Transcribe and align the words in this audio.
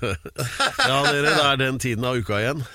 Ja, 0.90 0.98
dere, 1.06 1.22
det 1.24 1.44
er 1.44 1.58
den 1.60 1.78
tiden 1.80 2.04
av 2.06 2.18
uka 2.20 2.40
igjen. 2.40 2.64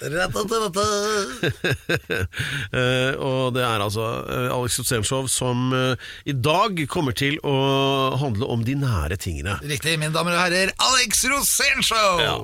Eh, 2.76 3.14
og 3.22 3.54
det 3.56 3.62
er 3.64 3.82
altså 3.84 4.04
eh, 4.26 4.48
Alex 4.52 4.80
Rosénshow 4.82 5.28
som 5.32 5.70
eh, 5.76 6.02
i 6.28 6.34
dag 6.34 6.80
kommer 6.92 7.16
til 7.16 7.38
å 7.46 7.54
handle 8.20 8.50
om 8.52 8.66
de 8.68 8.76
nære 8.80 9.18
tingene. 9.22 9.56
Riktig, 9.64 9.96
mine 10.02 10.14
damer 10.16 10.36
og 10.36 10.42
herrer, 10.42 10.74
Alex 10.90 11.24
Rosenshov! 11.32 12.24
Ja. 12.24 12.36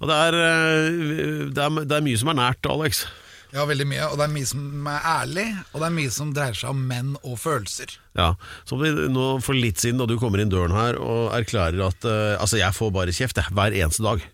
Og 0.00 0.08
det 0.10 0.20
er, 0.28 0.38
det, 1.50 1.66
er, 1.66 1.84
det 1.84 1.98
er 1.98 2.06
mye 2.06 2.20
som 2.20 2.32
er 2.32 2.40
nært, 2.40 2.70
Alex. 2.70 3.04
Ja, 3.54 3.62
veldig 3.70 3.86
mye. 3.86 4.06
Og 4.10 4.18
det 4.18 4.26
er 4.26 4.32
mye 4.34 4.48
som 4.50 4.88
er 4.90 5.04
ærlig, 5.06 5.46
og 5.70 5.78
det 5.78 5.86
er 5.86 5.94
mye 5.94 6.12
som 6.12 6.32
dreier 6.34 6.56
seg 6.58 6.72
om 6.74 6.80
menn 6.90 7.12
og 7.22 7.36
følelser. 7.38 7.92
Ja, 8.18 8.32
som 8.66 8.82
vi 8.82 8.90
nå 9.10 9.26
For 9.42 9.58
litt 9.58 9.82
siden 9.82 10.00
da 10.00 10.08
du 10.10 10.16
kommer 10.18 10.42
inn 10.42 10.50
døren 10.50 10.74
her 10.74 10.98
og 11.02 11.32
erklærer 11.34 11.80
at 11.86 12.06
uh, 12.06 12.34
Altså, 12.38 12.58
jeg 12.60 12.74
får 12.74 12.92
bare 12.94 13.14
kjeft 13.14 13.38
jeg, 13.38 13.54
hver 13.54 13.76
eneste 13.78 14.02
dag. 14.06 14.24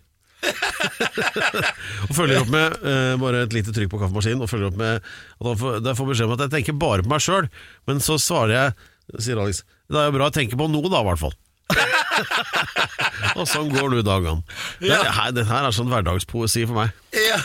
og 2.09 2.15
følger 2.16 2.41
opp 2.41 2.52
med 2.52 2.79
uh, 2.80 3.16
bare 3.20 3.45
et 3.45 3.56
lite 3.56 3.74
trykk 3.77 3.93
på 3.93 4.01
kaffemaskinen, 4.01 4.41
og 4.41 4.48
følger 4.52 4.70
opp 4.70 4.80
med 4.80 5.05
at 5.05 5.51
han 5.51 5.60
får, 5.60 5.93
får 6.01 6.10
beskjed 6.15 6.30
om 6.30 6.37
at 6.38 6.46
jeg 6.46 6.55
tenker 6.57 6.80
bare 6.80 7.05
på 7.05 7.12
meg 7.12 7.24
sjøl. 7.24 7.52
Men 7.91 8.01
så 8.05 8.16
svarer 8.21 8.57
jeg, 8.57 8.91
sier 9.21 9.43
Alex, 9.43 9.65
det 9.93 10.01
er 10.01 10.09
jo 10.09 10.16
bra 10.16 10.30
å 10.30 10.34
tenke 10.34 10.57
på 10.57 10.71
noe, 10.73 10.88
da, 10.88 11.05
i 11.05 11.10
hvert 11.10 11.21
fall. 11.27 11.37
og 13.38 13.47
sånn 13.48 13.70
går 13.73 13.95
du 13.95 14.01
dagene. 14.06 14.42
Det, 14.83 14.92
her, 14.92 15.33
det 15.37 15.47
her 15.48 15.69
er 15.69 15.74
sånn 15.77 15.91
hverdagspoesi 15.93 16.66
for 16.69 16.83
meg. 16.83 16.95
Ja. 17.16 17.38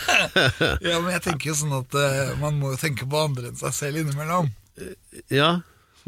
ja, 0.88 1.00
men 1.00 1.10
jeg 1.16 1.24
tenker 1.26 1.50
jo 1.52 1.56
sånn 1.58 1.74
at 1.78 1.98
uh, 1.98 2.36
man 2.42 2.60
må 2.60 2.74
jo 2.74 2.80
tenke 2.80 3.08
på 3.08 3.24
andre 3.26 3.50
enn 3.50 3.58
seg 3.58 3.74
selv 3.76 4.02
innimellom. 4.02 4.52
Ja, 5.32 5.60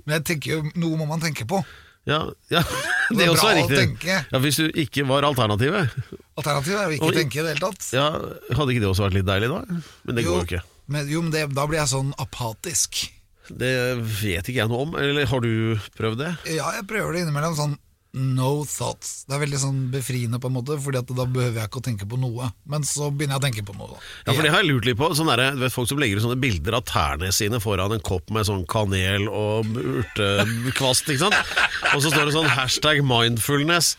Men 0.05 0.19
jeg 0.21 0.27
tenker 0.33 0.59
jo, 0.59 0.63
noe 0.79 0.99
må 1.01 1.09
man 1.09 1.23
tenke 1.25 1.47
på. 1.49 1.63
ja, 2.09 2.23
ja. 2.53 2.63
Det 3.09 3.25
er 3.25 3.31
også 3.33 3.55
riktig. 3.57 3.87
Ja, 4.05 4.39
Hvis 4.43 4.59
du 4.61 4.67
ikke 4.69 5.07
var 5.09 5.25
alternativet, 5.25 5.95
Alternativet 6.39 6.77
er 6.77 6.91
jo 6.91 6.99
ikke 6.99 7.09
og, 7.09 7.15
tenke 7.17 7.39
i 7.41 7.45
det 7.47 7.55
hele 7.55 7.63
tatt. 7.63 7.87
ja, 7.97 8.11
hadde 8.53 8.75
ikke 8.75 8.85
det 8.85 8.91
også 8.91 9.07
vært 9.07 9.17
litt 9.17 9.29
deilig 9.29 9.49
da? 9.51 9.63
Men 10.05 10.19
det 10.19 10.27
går 10.27 10.37
jo 10.37 10.49
ikke. 10.51 10.61
Men, 10.89 11.09
jo, 11.09 11.23
men 11.25 11.33
det, 11.33 11.47
da 11.57 11.65
blir 11.69 11.81
jeg 11.81 11.91
sånn 11.91 12.13
apatisk. 12.21 13.01
Det 13.49 13.75
vet 14.21 14.49
ikke 14.49 14.63
jeg 14.63 14.71
noe 14.71 14.87
om, 14.87 14.97
eller 15.01 15.29
har 15.29 15.45
du 15.45 15.53
prøvd 15.99 16.25
det? 16.25 16.33
Ja, 16.57 16.73
jeg 16.77 16.89
prøver 16.91 17.15
det 17.17 17.27
innimellom. 17.27 17.57
Sånn 17.59 17.77
no 18.19 18.65
thoughts. 18.65 19.25
Det 19.29 19.37
er 19.37 19.43
veldig 19.43 19.59
sånn 19.61 19.81
befriende, 19.93 20.41
på 20.41 20.49
en 20.49 20.57
måte, 20.57 20.79
Fordi 20.81 21.01
at 21.01 21.11
da 21.13 21.27
behøver 21.29 21.61
jeg 21.61 21.71
ikke 21.71 21.81
å 21.83 21.85
tenke 21.85 22.09
på 22.09 22.19
noe. 22.21 22.51
Men 22.69 22.87
så 22.89 23.11
begynner 23.13 23.37
jeg 23.37 23.43
å 23.43 23.47
tenke 23.47 23.65
på 23.69 23.77
noe. 23.77 23.91
Da. 23.93 24.01
Ja, 24.27 24.33
for 24.33 24.45
det 24.45 24.53
har 24.55 24.65
jeg 24.65 24.71
lurt 24.71 24.89
litt 24.89 25.01
på. 25.01 25.11
Sånn 25.17 25.31
der, 25.31 25.45
du 25.57 25.65
vet, 25.65 25.75
folk 25.75 25.91
som 25.91 26.01
legger 26.01 26.21
ut 26.21 26.25
sånne 26.25 26.41
bilder 26.41 26.79
av 26.79 26.87
tærne 26.89 27.33
sine 27.37 27.61
foran 27.63 27.95
en 27.95 28.05
kopp 28.05 28.33
med 28.35 28.49
sånn 28.49 28.65
kanel 28.71 29.29
og 29.29 29.69
urtekvast, 29.77 31.13
ikke 31.13 31.27
sant? 31.27 31.59
Og 31.95 32.03
så 32.05 32.13
står 32.13 32.29
det 32.31 32.37
sånn 32.39 32.51
hashtag 32.57 33.05
mindfulness. 33.07 33.95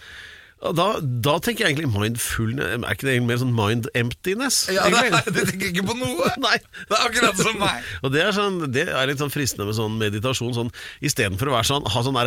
Da, 0.60 0.88
da 1.00 1.38
tenker 1.40 1.64
jeg 1.64 1.72
egentlig 1.78 1.88
mindfulness 1.94 2.74
Er 2.82 2.92
ikke 2.92 3.06
det 3.08 3.14
egentlig 3.14 3.30
mer 3.30 3.38
sånn 3.40 3.54
mind 3.56 3.86
emptiness? 3.96 4.58
Ja, 4.76 4.90
det, 4.92 5.22
det 5.38 5.46
tenker 5.54 5.70
ikke 5.72 5.86
på 5.88 5.96
noe! 5.96 6.34
Nei. 6.46 6.58
Det 6.90 6.98
er 6.98 7.06
akkurat 7.06 7.40
som 7.40 7.56
meg. 7.62 7.88
Og 8.04 8.12
det 8.12 8.26
er, 8.26 8.34
sånn, 8.36 8.60
det 8.76 8.86
er 8.92 9.08
litt 9.08 9.24
sånn 9.24 9.32
fristende 9.32 9.70
med 9.70 9.78
sånn 9.78 9.96
meditasjon. 10.02 10.52
Sånn, 10.58 10.74
Istedenfor 11.06 11.52
å 11.52 11.56
være 11.56 11.70
sånn, 11.70 11.88
ha 11.88 12.04
sånn 12.04 12.20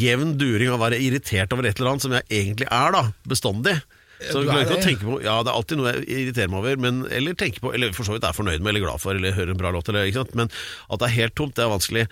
jevn 0.00 0.34
during 0.40 0.74
og 0.74 0.82
være 0.82 0.98
irritert 0.98 1.54
over 1.54 1.68
et 1.68 1.78
eller 1.78 1.92
annet, 1.92 2.04
som 2.04 2.14
jeg 2.16 2.26
egentlig 2.40 2.66
er, 2.66 2.96
da, 2.96 3.04
bestandig. 3.30 3.76
Så 4.20 4.42
du 4.42 4.50
er 4.50 4.50
kan 4.50 4.64
ikke 4.66 4.76
å 4.76 4.82
tenke 4.84 5.06
på, 5.06 5.20
ja, 5.24 5.38
Det 5.40 5.52
er 5.52 5.56
alltid 5.56 5.80
noe 5.80 5.94
jeg 5.94 6.02
irriterer 6.26 6.50
meg 6.52 6.60
over, 6.60 6.82
men, 6.84 7.00
eller 7.08 7.38
tenker 7.38 7.62
på, 7.64 7.72
eller 7.76 7.94
for 7.96 8.08
så 8.08 8.16
vidt 8.16 8.26
er 8.26 8.36
fornøyd 8.36 8.60
med, 8.60 8.74
eller 8.74 8.84
glad 8.84 9.02
for, 9.02 9.16
eller 9.16 9.36
hører 9.36 9.54
en 9.54 9.62
bra 9.62 9.72
låt, 9.72 9.88
eller, 9.88 10.10
men 10.36 10.50
at 10.50 11.00
det 11.00 11.08
er 11.08 11.16
helt 11.16 11.38
tomt, 11.38 11.54
det 11.56 11.64
er 11.64 11.72
vanskelig. 11.72 12.04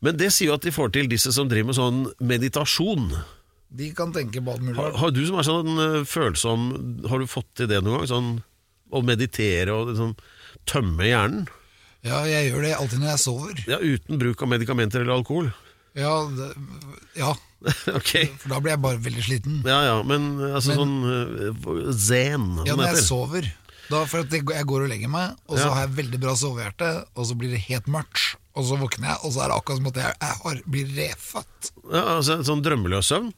Men 0.00 0.16
det 0.16 0.30
sier 0.32 0.52
jo 0.52 0.56
at 0.56 0.64
de 0.64 0.72
får 0.72 0.94
til 0.94 1.10
disse 1.10 1.34
som 1.36 1.50
driver 1.50 1.72
med 1.72 1.80
sånn 1.80 2.00
meditasjon. 2.24 3.10
De 3.70 3.92
kan 3.94 4.10
tenke 4.14 4.42
på 4.42 4.50
alt 4.54 4.64
mulig. 4.66 4.76
Har, 4.80 4.96
har 4.98 5.12
du 5.14 5.20
som 5.28 5.38
er 5.38 5.46
sånn 5.46 5.78
øh, 5.78 5.98
følsom, 6.08 6.68
har 7.10 7.22
du 7.22 7.28
fått 7.30 7.50
til 7.60 7.68
det 7.70 7.78
noen 7.86 8.00
gang? 8.02 8.08
Sånn, 8.10 8.30
å 8.90 9.02
meditere 9.06 9.74
og 9.76 9.92
liksom, 9.92 10.16
tømme 10.66 11.06
hjernen? 11.06 11.44
Ja, 12.02 12.22
jeg 12.26 12.48
gjør 12.50 12.64
det 12.64 12.72
alltid 12.78 13.02
når 13.02 13.12
jeg 13.12 13.22
sover. 13.22 13.60
Ja, 13.68 13.78
Uten 13.78 14.18
bruk 14.18 14.42
av 14.42 14.50
medikamenter 14.50 15.04
eller 15.04 15.20
alkohol? 15.20 15.50
Ja, 15.98 16.14
det, 16.34 16.48
ja, 17.18 17.30
okay. 17.98 18.28
for 18.40 18.54
da 18.54 18.60
blir 18.62 18.72
jeg 18.74 18.82
bare 18.82 19.00
veldig 19.04 19.24
sliten. 19.26 19.58
Ja, 19.68 19.80
ja, 19.88 19.96
men 20.06 20.28
altså 20.48 20.74
Men- 20.74 20.80
sånn 20.80 20.96
øh, 21.10 21.90
zen, 21.92 22.46
Ja, 22.66 22.74
når 22.78 22.94
jeg 22.94 23.04
sover. 23.06 23.50
Da, 23.90 24.04
for 24.06 24.22
jeg 24.22 24.44
går 24.46 24.84
og 24.84 24.90
legger 24.90 25.10
meg, 25.10 25.34
og 25.50 25.58
så 25.58 25.64
Ja. 25.66 25.72
har 25.74 25.86
jeg 25.88 25.96
veldig 25.98 26.20
bra 26.22 26.34
sovehjerte, 26.38 26.90
og 27.18 27.26
så 27.26 27.34
blir 27.38 27.50
det 27.50 27.62
helt 27.66 27.88
mørkt. 27.90 28.36
Og 28.54 28.66
så 28.68 28.78
våkner 28.78 29.10
jeg, 29.10 29.18
og 29.26 29.32
så 29.34 29.42
er 29.42 29.50
det 29.50 29.56
akkurat 29.58 29.80
som 29.80 29.88
at 29.90 29.98
jeg, 29.98 30.14
jeg 30.20 30.36
har, 30.44 30.60
blir 30.74 30.92
refødt. 30.94 31.70
Ja, 31.90 32.02
altså, 32.16 32.36
sånn 32.46 32.62
drømmeløs 32.62 33.10
søvn? 33.10 33.32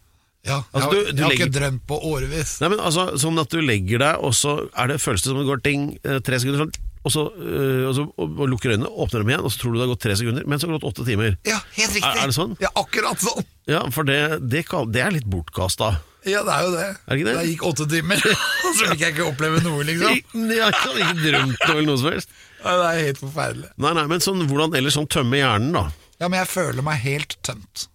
Ja, 0.45 0.63
Altså, 0.75 0.91
jeg, 0.91 0.91
du- 0.91 0.97
har- 0.97 1.13
du 1.13 1.17
jeg 1.17 1.23
har 1.23 1.31
legger- 1.31 1.47
ikke 1.47 1.59
drømt 1.61 1.83
på 1.87 1.97
årevis. 2.03 2.61
Nei, 2.61 2.69
men 2.73 2.81
altså, 2.81 3.03
Sånn 3.19 3.39
at 3.39 3.49
du 3.51 3.61
legger 3.63 3.99
deg, 4.03 4.17
og 4.27 4.33
så 4.35 4.69
er 4.75 4.87
det, 4.89 4.97
føles 5.01 5.23
det 5.23 5.31
som 5.31 5.39
det 5.39 5.47
går 5.47 5.63
ting 5.63 5.99
eh, 6.05 6.19
tre 6.19 6.39
sekunder 6.43 6.65
sånn, 6.65 6.73
og 7.05 7.11
så, 7.11 7.23
øh, 7.35 7.89
og 7.89 7.95
så 7.95 8.03
og, 8.19 8.43
lukker 8.51 8.71
øynene, 8.75 8.91
åpner 8.91 9.23
dem 9.23 9.29
igjen, 9.31 9.45
og 9.47 9.51
så 9.55 9.59
tror 9.63 9.73
du 9.73 9.79
det 9.79 9.87
har 9.87 9.93
gått 9.95 10.03
tre 10.03 10.17
sekunder, 10.19 10.45
men 10.47 10.59
så 10.59 10.67
har 10.67 10.73
det 10.75 10.81
gått 10.83 10.91
åtte 10.95 11.07
timer. 11.07 11.37
Ja, 11.47 11.59
helt 11.79 11.95
riktig. 11.95 12.11
Er- 12.11 12.23
er 12.23 12.27
det 12.31 12.35
sånn? 12.37 12.57
Ja, 12.61 12.69
akkurat 12.75 13.19
sånn. 13.23 13.45
Ja, 13.71 13.85
for 13.91 14.03
det, 14.05 14.19
det, 14.51 14.65
kan, 14.67 14.91
det 14.91 15.03
er 15.03 15.11
litt 15.15 15.27
bortkasta. 15.31 16.01
Ja, 16.27 16.43
det 16.47 16.53
er 16.55 16.63
jo 16.63 16.71
det. 16.75 16.85
Er 16.87 17.11
det 17.11 17.19
ikke 17.19 17.27
det? 17.31 17.35
Det 17.39 17.49
gikk 17.51 17.65
åtte 17.71 17.87
timer, 17.91 18.19
og 18.23 18.75
så 18.79 18.87
fikk 18.93 19.01
jeg 19.07 19.15
ikke 19.15 19.27
oppleve 19.31 19.63
noe, 19.63 19.83
liksom. 19.87 20.19
Jeg 20.51 20.63
har 20.63 20.75
ikke 20.75 21.17
drømt 21.23 21.71
over 21.71 21.83
noe 21.87 21.99
som 21.99 22.11
helst. 22.13 22.29
Ja, 22.63 22.77
det 22.79 22.91
er 22.91 23.07
helt 23.07 23.19
forferdelig. 23.23 23.71
Nei, 23.79 23.93
nei, 23.99 24.07
men 24.07 24.21
sånn, 24.23 24.43
hvordan 24.51 24.75
ellers 24.79 24.95
sånn 24.99 25.07
tømme 25.11 25.39
hjernen, 25.39 25.73
da? 25.75 25.87
Ja, 26.23 26.29
men 26.29 26.39
jeg 26.39 26.51
føler 26.51 26.83
meg 26.87 26.99
helt 27.03 27.35
tømt. 27.43 27.89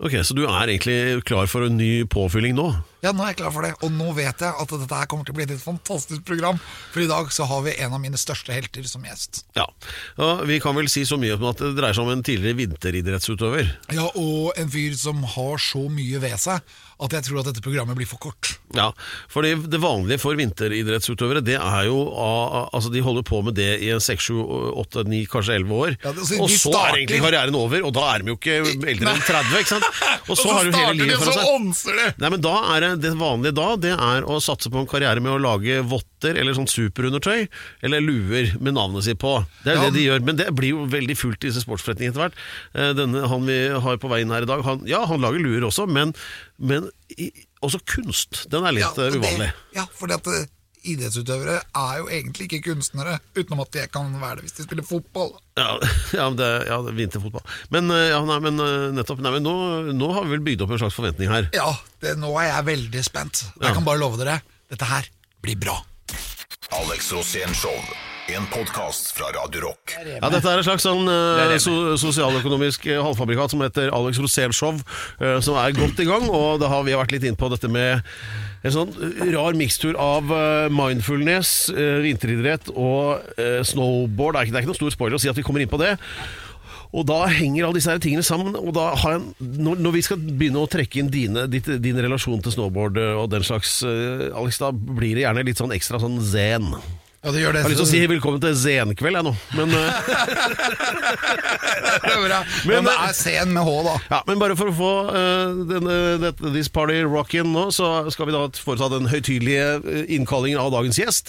Ok, 0.00 0.14
Så 0.24 0.32
du 0.32 0.46
er 0.46 0.70
egentlig 0.72 1.20
klar 1.28 1.44
for 1.50 1.66
en 1.66 1.76
ny 1.76 2.06
påfylling 2.08 2.54
nå? 2.56 2.70
Ja, 3.04 3.12
nå 3.12 3.20
er 3.24 3.34
jeg 3.34 3.40
klar 3.42 3.52
for 3.52 3.64
det, 3.64 3.74
og 3.84 3.92
nå 3.92 4.14
vet 4.16 4.40
jeg 4.40 4.48
at 4.48 4.72
dette 4.72 4.96
her 4.96 5.08
kommer 5.08 5.28
til 5.28 5.34
å 5.34 5.36
bli 5.36 5.44
et 5.44 5.60
fantastisk 5.60 6.24
program. 6.28 6.56
For 6.94 7.04
i 7.04 7.08
dag 7.08 7.28
så 7.32 7.44
har 7.48 7.60
vi 7.66 7.74
en 7.84 7.96
av 7.96 8.00
mine 8.00 8.16
største 8.20 8.52
helter 8.56 8.88
som 8.88 9.04
gjest. 9.04 9.42
Ja. 9.56 9.66
og 10.16 10.46
Vi 10.48 10.56
kan 10.64 10.76
vel 10.76 10.88
si 10.92 11.04
så 11.08 11.20
mye 11.20 11.36
om 11.36 11.44
at 11.52 11.60
det 11.60 11.74
dreier 11.76 11.96
seg 11.96 12.08
om 12.08 12.14
en 12.14 12.24
tidligere 12.24 12.62
vinteridrettsutøver. 12.62 13.74
Ja, 13.92 14.08
og 14.16 14.56
en 14.60 14.72
fyr 14.72 14.96
som 15.00 15.20
har 15.36 15.60
så 15.60 15.84
mye 15.92 16.20
ved 16.24 16.36
seg 16.40 16.64
at 17.00 17.14
jeg 17.16 17.24
tror 17.26 17.40
at 17.40 17.46
dette 17.50 17.62
programmet 17.64 17.96
blir 17.96 18.06
for 18.06 18.18
kort. 18.20 18.58
Ja, 18.76 18.90
for 19.32 19.42
det, 19.42 19.56
vanlige 19.82 20.20
for 20.22 20.36
vinteridrettsutøvere, 20.38 21.42
det 21.44 21.56
er 21.58 21.84
jo 21.88 22.00
Altså, 22.70 22.90
de 22.92 23.00
holder 23.02 23.24
på 23.26 23.40
med 23.44 23.54
det 23.58 23.70
i 23.82 23.90
seks, 23.98 24.20
6, 24.20 24.26
7, 24.30 24.40
8, 24.82 25.04
9, 25.08 25.20
kanskje 25.32 25.54
11 25.60 25.72
år. 25.74 25.96
Ja, 26.04 26.12
det- 26.12 26.26
så 26.28 26.38
og 26.42 26.50
så 26.50 26.70
starter- 26.70 26.92
er 26.92 26.98
egentlig 27.00 27.20
karrieren 27.24 27.54
over, 27.56 27.82
og 27.86 27.92
da 27.94 28.14
er 28.14 28.18
de 28.22 28.28
jo 28.30 28.36
ikke 28.36 28.58
eldre 28.60 29.14
enn 29.14 29.22
30, 29.24 29.58
ikke 29.60 29.72
sant? 29.72 29.84
Og 30.30 30.36
så 30.38 30.52
har 30.52 30.64
du 30.64 30.70
hele 30.76 30.94
livet 30.94 31.18
foran 31.18 31.72
så 31.72 31.88
seg. 31.88 31.96
det! 31.96 32.18
Nei, 32.20 32.28
men 32.30 32.40
da 32.44 32.52
er 32.76 32.80
det, 32.84 32.90
det 33.02 33.14
vanlige 33.18 33.54
da, 33.56 33.68
det 33.76 33.94
er 33.96 34.22
å 34.28 34.36
satse 34.42 34.70
på 34.70 34.78
en 34.78 34.86
karriere 34.86 35.20
med 35.24 35.32
å 35.32 35.40
lage 35.42 35.80
votter 35.82 36.36
eller 36.38 36.52
sånn 36.54 36.68
superundertøy, 36.70 37.48
eller 37.82 38.00
luer 38.04 38.52
med 38.60 38.74
navnet 38.76 39.02
sitt 39.08 39.18
på. 39.18 39.32
Det 39.64 39.72
er 39.72 39.80
Ja. 39.80 39.88
det 39.90 39.94
de 39.96 40.04
gjør, 40.06 40.20
men 40.22 40.36
det 40.36 40.50
blir 40.54 40.70
jo 40.76 40.84
veldig 40.86 41.16
fullt 41.16 41.42
i 41.44 41.48
disse 41.50 41.64
sportsforretningene 41.64 42.12
etter 42.12 42.28
hvert. 42.28 42.38
Eh, 42.74 42.92
Denne 43.00 43.26
han 43.26 43.46
vi 43.46 43.58
har 43.72 43.96
på 43.96 44.10
veien 44.12 44.30
her 44.30 44.42
i 44.42 44.50
dag, 44.50 44.62
han, 44.62 44.84
ja, 44.86 45.04
han 45.06 45.20
lager 45.20 45.40
luer 45.40 45.62
også, 45.66 45.88
men, 45.88 46.12
men 46.58 46.89
i, 47.16 47.30
også 47.64 47.80
kunst. 47.86 48.46
Den 48.52 48.64
er 48.68 48.72
litt 48.76 48.86
Ja, 48.98 49.10
uvanlig. 49.12 49.50
det-. 49.50 49.76
Ja, 49.76 49.84
fordi 49.98 50.16
at 50.16 50.26
eh, 50.34 50.46
idrettsutøvere 50.90 51.58
er 51.76 51.98
jo 52.00 52.06
egentlig 52.08 52.46
ikke 52.48 52.62
kunstnere, 52.70 53.18
utenom 53.36 53.60
at 53.66 53.72
de 53.76 53.82
kan 53.92 54.12
være 54.20 54.38
det 54.40 54.46
hvis 54.46 54.56
de 54.58 54.64
spiller 54.68 54.86
fotball. 54.88 55.34
Ja, 55.60 55.74
ja, 56.18 56.28
det, 56.32 56.48
ja 56.70 56.78
det 56.86 56.94
er 56.94 56.98
vinterfotball. 57.02 57.44
Men, 57.74 57.90
eh, 57.92 58.06
ja, 58.14 58.20
nei, 58.24 58.38
men 58.46 58.62
eh, 58.64 58.86
nettopp, 58.96 59.20
nei, 59.24 59.34
men 59.36 59.44
nå, 59.44 59.54
nå 59.96 60.12
har 60.16 60.24
vi 60.24 60.36
vel 60.38 60.46
bygd 60.48 60.64
opp 60.64 60.72
en 60.76 60.80
slags 60.84 60.96
forventning 60.96 61.28
her. 61.32 61.50
Ja, 61.56 61.68
det, 62.00 62.16
nå 62.22 62.32
er 62.40 62.48
jeg 62.54 62.68
veldig 62.72 63.04
spent. 63.06 63.44
Ja. 63.58 63.68
Jeg 63.68 63.76
kan 63.80 63.84
bare 63.88 64.00
love 64.00 64.20
dere, 64.22 64.40
dette 64.72 64.88
her 64.88 65.10
blir 65.44 65.60
bra. 65.60 65.76
Alex 66.80 67.12
Rosén 67.12 67.52
Show. 67.56 67.76
En 68.36 68.46
podkast 68.52 69.12
fra 69.16 69.26
Radio 69.34 69.60
Rock. 69.64 69.94
Ja, 70.06 70.28
Dette 70.30 70.50
er 70.50 70.60
et 70.60 70.66
slags 70.66 70.84
sånn 70.86 71.08
eh, 71.10 71.54
so 71.62 71.96
sosialøkonomisk 71.98 72.84
eh, 72.90 73.00
halvfabrikat 73.02 73.52
som 73.52 73.62
heter 73.64 73.90
Alex 73.96 74.20
Rosén 74.22 74.54
Show, 74.54 74.76
eh, 75.18 75.38
som 75.44 75.56
er 75.58 75.74
godt 75.76 76.02
i 76.02 76.06
gang. 76.08 76.28
Og 76.28 76.60
da 76.62 76.68
har 76.70 76.84
vi 76.86 76.94
vært 76.98 77.14
litt 77.16 77.26
inn 77.26 77.38
på 77.38 77.48
dette 77.52 77.70
med 77.72 78.04
en 78.62 78.74
sånn 78.74 78.92
rar 79.32 79.56
mikstur 79.58 79.98
av 79.98 80.30
eh, 80.36 80.68
mindfulness, 80.74 81.54
eh, 81.74 81.98
vinteridrett 82.04 82.70
og 82.74 83.24
eh, 83.40 83.64
snowboard. 83.66 84.36
Det 84.36 84.42
er, 84.42 84.46
ikke, 84.46 84.54
det 84.54 84.60
er 84.60 84.66
ikke 84.66 84.72
noen 84.74 84.82
stor 84.82 84.96
spoiler 84.98 85.18
å 85.18 85.24
si 85.24 85.32
at 85.32 85.40
vi 85.40 85.46
kommer 85.46 85.64
inn 85.64 85.72
på 85.72 85.80
det. 85.82 85.96
Og 86.90 87.04
da 87.06 87.20
henger 87.30 87.66
alle 87.66 87.78
disse 87.78 87.90
her 87.92 88.00
tingene 88.02 88.26
sammen. 88.26 88.56
Og 88.58 88.72
da 88.76 88.90
har 88.98 89.16
jeg, 89.18 89.50
når, 89.62 89.82
når 89.82 89.98
vi 89.98 90.06
skal 90.06 90.22
begynne 90.22 90.62
å 90.62 90.70
trekke 90.70 91.02
inn 91.02 91.10
dine, 91.12 91.46
ditt, 91.50 91.68
din 91.82 91.98
relasjon 92.02 92.42
til 92.44 92.54
snowboard 92.54 92.98
eh, 93.00 93.12
og 93.18 93.30
den 93.34 93.46
slags, 93.46 93.80
eh, 93.86 94.28
Alex, 94.34 94.62
da 94.62 94.70
blir 94.74 95.16
det 95.18 95.26
gjerne 95.26 95.46
litt 95.46 95.62
sånn 95.62 95.74
ekstra 95.76 96.02
sånn 96.02 96.18
zen. 96.22 96.72
Ja, 97.20 97.28
det 97.36 97.42
gjør 97.42 97.52
det. 97.52 97.60
Jeg 97.60 97.66
har 97.66 97.72
lyst 97.74 97.80
til 97.82 97.84
å 97.84 97.90
si 97.90 97.98
velkommen 98.08 98.40
til 98.40 98.54
Zenkveld, 98.56 99.12
jeg 99.18 99.24
nå. 99.26 99.32
Men, 99.52 99.68
eh, 99.76 99.92
Det 102.00 102.12
er 102.14 102.22
bra. 102.24 102.38
Men- 102.64 102.80
Men 102.80 102.84
det 102.86 102.94
er 102.96 103.12
sen 103.12 103.50
med 103.52 103.60
H, 103.66 103.72
da. 103.84 103.96
ja, 104.08 104.20
men 104.26 104.38
bare 104.40 104.54
for 104.56 104.70
å 104.70 104.72
få 104.72 104.92
uh, 105.10 105.52
denne, 105.68 105.96
dette, 106.22 106.40
This 106.54 106.68
Party 106.72 107.02
Rockin' 107.04 107.50
nå, 107.52 107.66
så 107.76 108.08
skal 108.14 108.24
vi 108.30 108.32
da 108.32 108.40
foreta 108.56 108.88
den 108.94 109.04
høytidelige 109.10 109.66
eh, 109.84 110.06
innkallingen 110.16 110.56
av 110.62 110.70
dagens 110.72 110.96
gjest. 111.00 111.28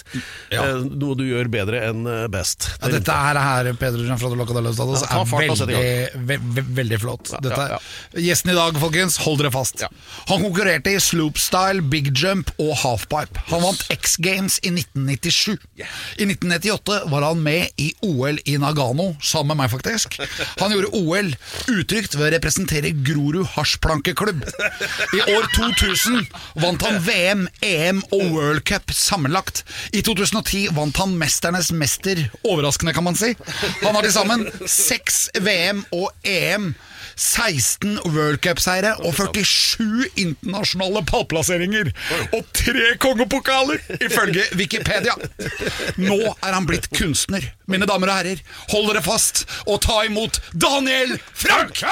Ja. 0.52 0.62
Uh, 0.64 0.80
noe 0.88 1.12
du 1.18 1.24
gjør 1.28 1.50
bedre 1.52 1.82
enn 1.90 2.06
eh, 2.08 2.24
best. 2.32 2.70
Ja, 2.80 2.88
dette 2.94 3.12
her, 3.12 3.36
her 3.42 3.68
Pedro 3.76 4.00
Gianfrado 4.06 4.32
Loca 4.40 4.54
de 4.56 4.62
los 4.64 4.80
Dados, 4.80 5.04
Ja, 5.04 5.20
er 5.20 5.28
fart 5.28 5.44
veldig, 5.60 5.76
ve 6.30 6.38
ve 6.56 6.62
veldig 6.80 7.00
flott. 7.04 7.34
Dette, 7.44 7.68
Gjesten 8.16 8.54
i 8.54 8.56
dag, 8.56 8.72
folkens, 8.80 9.18
hold 9.26 9.42
dere 9.44 9.52
fast. 9.52 9.84
Ja. 9.84 9.92
Han 10.32 10.40
konkurrerte 10.48 10.88
i 10.96 10.98
sloopstyle, 11.04 11.84
big 11.92 12.08
jump 12.16 12.48
og 12.56 12.72
halfpipe. 12.80 13.44
Han 13.52 13.60
vant 13.68 13.84
X 13.92 14.16
Games 14.24 14.56
i 14.64 14.72
1997. 14.72 15.60
I 16.16 16.26
1998 16.28 16.98
var 17.12 17.26
han 17.26 17.42
med 17.42 17.68
i 17.80 17.90
OL 18.06 18.38
i 18.44 18.56
Nagano, 18.60 19.12
sammen 19.22 19.52
med 19.52 19.62
meg 19.62 19.72
faktisk. 19.72 20.18
Han 20.60 20.74
gjorde 20.74 20.92
OL 20.98 21.32
utrygt 21.72 22.16
ved 22.16 22.28
å 22.28 22.32
representere 22.36 22.92
Grorud 23.06 23.46
hasjplankeklubb. 23.56 24.44
I 25.16 25.24
år 25.34 25.48
2000 25.56 26.26
vant 26.62 26.86
han 26.86 27.00
VM, 27.06 27.46
EM 27.64 28.02
og 28.10 28.24
World 28.34 28.64
Cup 28.68 28.94
sammenlagt. 28.96 29.64
I 29.92 30.04
2010 30.04 30.72
vant 30.76 31.02
han 31.02 31.16
Mesternes 31.20 31.72
mester, 31.76 32.24
overraskende 32.42 32.94
kan 32.96 33.06
man 33.06 33.18
si. 33.18 33.34
Han 33.82 33.94
har 33.96 34.06
til 34.06 34.14
sammen 34.14 34.46
seks 34.68 35.26
VM 35.42 35.84
og 35.92 36.10
EM. 36.24 36.72
16 37.16 37.98
World 38.12 38.40
Cup-seire 38.44 38.94
og 39.02 39.14
47 39.16 40.08
internasjonale 40.16 41.02
pallplasseringer. 41.08 41.92
Og 42.32 42.46
tre 42.56 42.94
kongepokaler, 43.02 43.82
ifølge 44.00 44.44
Wikipedia. 44.58 45.14
Nå 46.00 46.20
er 46.34 46.52
han 46.52 46.68
blitt 46.68 46.90
kunstner. 46.96 47.44
Mine 47.70 47.86
damer 47.88 48.10
og 48.12 48.18
herrer, 48.20 48.42
hold 48.72 48.90
dere 48.90 49.04
fast 49.04 49.44
og 49.66 49.80
ta 49.84 50.02
imot 50.08 50.40
Daniel 50.52 51.16
Frank! 51.34 51.84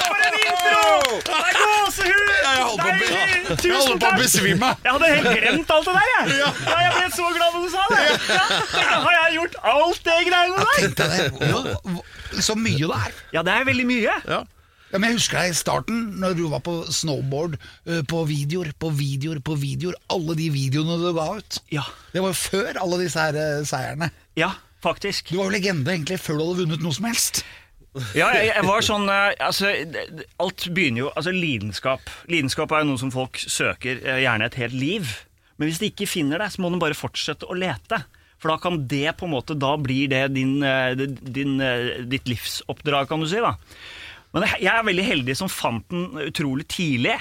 For 0.00 0.16
en 0.26 0.36
intro! 0.40 1.20
Det 1.26 1.38
er 1.38 1.54
gåsehud! 1.60 2.26
Det 2.40 2.56
holdt 2.64 3.39
jeg 3.50 3.62
Tusen 3.64 3.98
på 4.02 4.10
å 4.10 4.20
besvime. 4.20 4.70
Jeg 4.84 4.94
hadde 4.96 5.10
helt 5.14 5.40
glemt 5.40 5.74
alt 5.74 5.90
det 5.90 5.96
der, 5.96 6.12
jeg. 6.14 6.38
Ja, 6.40 6.78
jeg 6.84 6.94
ble 6.96 7.10
så 7.16 7.26
glad 7.34 7.56
når 7.56 7.66
du 7.66 7.74
sa 7.74 7.84
det. 7.90 8.06
Ja, 8.30 8.46
tenkte, 8.76 9.02
har 9.04 9.16
jeg 9.16 9.36
gjort 9.40 9.58
alt 9.74 10.00
det 10.06 10.16
greiene 10.30 10.56
der? 10.70 12.40
Så 12.46 12.56
mye 12.58 12.86
det 12.86 13.02
er. 13.04 13.20
Ja, 13.34 13.44
det 13.46 13.54
er 13.58 13.68
veldig 13.68 13.86
mye. 13.90 14.16
Ja. 14.30 14.40
Ja, 14.90 14.98
men 14.98 15.12
Jeg 15.12 15.20
husker 15.20 15.38
deg 15.38 15.52
i 15.52 15.58
starten, 15.58 16.00
når 16.18 16.32
du 16.34 16.48
var 16.50 16.62
på 16.66 16.72
snowboard, 16.90 17.54
på 18.10 18.22
videoer, 18.26 18.72
på 18.74 18.90
videoer, 18.98 19.38
på 19.46 19.54
videoer. 19.58 19.94
Alle 20.10 20.34
de 20.38 20.48
videoene 20.50 20.96
du 20.98 21.12
ga 21.14 21.28
ut. 21.38 21.60
Ja, 21.70 21.84
Det 22.10 22.24
var 22.24 22.34
jo 22.34 22.40
før 22.40 22.80
alle 22.82 22.98
disse 23.04 23.22
her 23.22 23.38
eh, 23.38 23.62
seierne. 23.68 24.10
ja 24.38 24.50
faktisk. 24.80 25.28
Du 25.28 25.36
var 25.36 25.50
jo 25.50 25.52
legende 25.52 25.92
egentlig 25.92 26.16
før 26.24 26.38
du 26.38 26.44
hadde 26.44 26.62
vunnet 26.62 26.84
noe 26.84 26.96
som 26.96 27.04
helst. 27.04 27.42
Ja, 28.14 28.28
jeg, 28.36 28.52
jeg 28.52 28.66
var 28.68 28.84
sånn 28.86 29.08
eh, 29.10 29.32
altså, 29.42 29.70
Alt 30.38 30.68
begynner 30.76 31.02
jo 31.02 31.08
Altså, 31.10 31.32
lidenskap. 31.34 32.12
Lidenskap 32.30 32.70
er 32.70 32.84
jo 32.84 32.92
noe 32.92 33.00
som 33.02 33.10
folk 33.10 33.40
søker 33.42 33.98
eh, 34.04 34.20
gjerne 34.22 34.46
et 34.46 34.58
helt 34.60 34.76
liv. 34.78 35.10
Men 35.58 35.68
hvis 35.68 35.80
de 35.82 35.90
ikke 35.90 36.06
finner 36.08 36.38
det, 36.40 36.52
så 36.54 36.62
må 36.62 36.70
de 36.70 36.78
bare 36.82 36.96
fortsette 36.96 37.48
å 37.50 37.56
lete. 37.58 37.98
For 38.40 38.52
da 38.52 38.60
kan 38.62 38.78
det 38.88 39.16
på 39.18 39.26
en 39.26 39.34
måte 39.34 39.58
Da 39.58 39.74
blir 39.76 40.06
det 40.12 40.22
din, 40.36 40.60
eh, 40.62 40.94
din, 40.94 41.58
ditt 42.12 42.30
livsoppdrag, 42.30 43.10
kan 43.10 43.20
du 43.20 43.28
si. 43.28 43.42
da 43.42 43.56
Men 44.36 44.46
jeg 44.54 44.70
er 44.70 44.86
veldig 44.86 45.08
heldig 45.10 45.36
som 45.42 45.50
fant 45.50 45.84
den 45.90 46.30
utrolig 46.30 46.68
tidlig. 46.70 47.18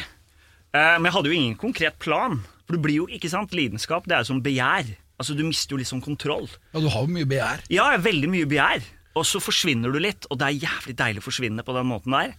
Men 0.69 1.07
jeg 1.07 1.13
hadde 1.15 1.29
jo 1.31 1.33
ingen 1.33 1.57
konkret 1.57 1.95
plan. 1.97 2.35
For 2.67 2.77
det 2.77 2.83
blir 2.83 2.99
jo, 2.99 3.07
ikke 3.09 3.31
sant, 3.31 3.55
lidenskap 3.57 4.05
det 4.05 4.13
er 4.13 4.21
jo 4.21 4.29
som 4.29 4.43
begjær. 4.45 4.91
Altså, 5.17 5.33
Du 5.33 5.41
mister 5.41 5.73
jo 5.73 5.87
sånn 5.89 6.05
kontroll. 6.05 6.45
Ja, 6.69 6.83
Du 6.85 6.91
har 6.93 7.01
jo 7.01 7.09
mye 7.15 7.25
begjær. 7.25 7.63
Ja, 7.73 7.89
veldig 7.97 8.29
mye 8.29 8.45
begjær. 8.45 8.85
Og 9.19 9.27
så 9.27 9.41
forsvinner 9.43 9.91
du 9.91 9.99
litt, 10.01 10.27
og 10.31 10.39
det 10.39 10.47
er 10.47 10.61
jævlig 10.69 10.95
deilig 10.99 11.23
å 11.23 11.27
forsvinne 11.27 11.65
på 11.67 11.75
den 11.75 11.89
måten 11.89 12.15
der. 12.15 12.37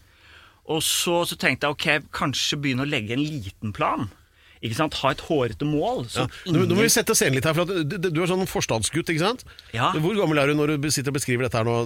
Og 0.70 0.80
så, 0.86 1.20
så 1.28 1.36
tenkte 1.40 1.68
jeg 1.68 1.76
ok, 1.76 2.08
kanskje 2.14 2.58
begynne 2.62 2.86
å 2.86 2.88
legge 2.88 3.16
en 3.16 3.22
liten 3.24 3.74
plan. 3.76 4.08
Ikke 4.60 4.76
sant? 4.76 4.96
Ha 5.00 5.14
et 5.14 5.22
hårete 5.24 5.64
mål. 5.64 6.04
Ja. 6.12 6.26
Ingen... 6.48 6.66
Nå, 6.68 6.76
må 6.76 6.84
vi 6.84 6.92
sette 6.92 7.16
scenen 7.16 7.38
litt 7.38 7.48
her, 7.48 7.56
for 7.56 7.68
du, 7.68 7.96
du 7.96 8.20
er 8.20 8.28
sånn 8.28 8.44
forstadsgutt, 8.48 9.08
ikke 9.12 9.24
sant? 9.24 9.46
Ja. 9.76 9.88
Hvor 9.96 10.16
gammel 10.18 10.40
er 10.42 10.52
du 10.52 10.58
når 10.58 10.76
du 10.82 10.90
sitter 10.92 11.14
og 11.14 11.16
beskriver 11.16 11.48
dette 11.48 11.60
her 11.62 11.68
nå? 11.68 11.78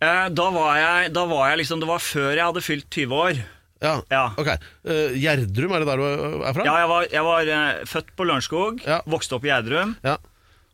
Eh, 0.00 0.26
da, 0.34 0.46
var 0.54 0.76
jeg, 0.80 1.12
da 1.12 1.26
var 1.28 1.50
jeg 1.50 1.58
liksom 1.60 1.80
Det 1.82 1.88
var 1.90 2.00
før 2.00 2.30
jeg 2.32 2.40
hadde 2.40 2.62
fylt 2.64 2.86
20 2.88 3.18
år. 3.20 3.40
Ja, 3.80 3.94
Ja. 4.12 4.24
ok. 4.36 4.48
Uh, 4.84 5.14
Gjerdrum, 5.16 5.72
er 5.72 5.80
det 5.84 5.88
der 5.88 6.00
du 6.02 6.42
er 6.44 6.56
fra? 6.56 6.64
Ja, 6.66 6.74
jeg 6.82 6.88
var, 6.90 7.06
jeg 7.14 7.24
var 7.24 7.48
uh, 7.48 7.84
født 7.88 8.10
på 8.16 8.26
Lørenskog, 8.28 8.82
vokste 9.08 9.38
opp 9.38 9.46
i 9.46 9.48
Gjerdrum 9.48 9.94
Ja, 10.04 10.18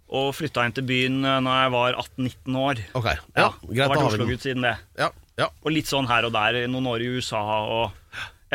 og 0.08 0.32
flytta 0.38 0.64
inn 0.66 0.74
til 0.76 0.86
byen 0.86 1.18
eh, 1.24 1.40
når 1.42 1.60
jeg 1.62 1.72
var 1.74 1.96
18-19 2.04 2.58
år. 2.62 2.82
ok. 2.94 3.08
Ja, 3.36 3.48
greit, 3.66 3.88
har 3.88 3.96
vært. 3.96 4.12
Oslo-gutt 4.12 4.46
siden 4.46 4.62
det. 4.66 4.76
Ja, 4.98 5.10
ja. 5.38 5.48
Og 5.64 5.72
litt 5.74 5.90
sånn 5.90 6.06
her 6.08 6.28
og 6.28 6.32
der. 6.36 6.62
Noen 6.70 6.86
år 6.92 7.02
i 7.04 7.10
USA 7.16 7.42
og 7.66 7.92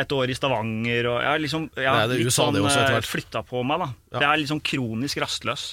et 0.00 0.12
år 0.16 0.30
i 0.32 0.34
Stavanger. 0.38 1.10
Og 1.12 1.18
jeg 1.20 1.28
har 1.34 1.42
liksom 1.42 1.68
jeg 1.76 1.88
har 1.90 2.06
Nei, 2.08 2.16
litt 2.16 2.30
USA 2.30 2.46
sånn 2.48 2.60
hvert. 2.62 3.10
flytta 3.10 3.42
på 3.46 3.62
meg. 3.68 3.84
da 3.84 4.18
Ja. 4.18 4.24
Jeg 4.32 4.44
er 4.46 4.46
sånn 4.54 4.64
kronisk 4.64 5.20
rastløs, 5.20 5.66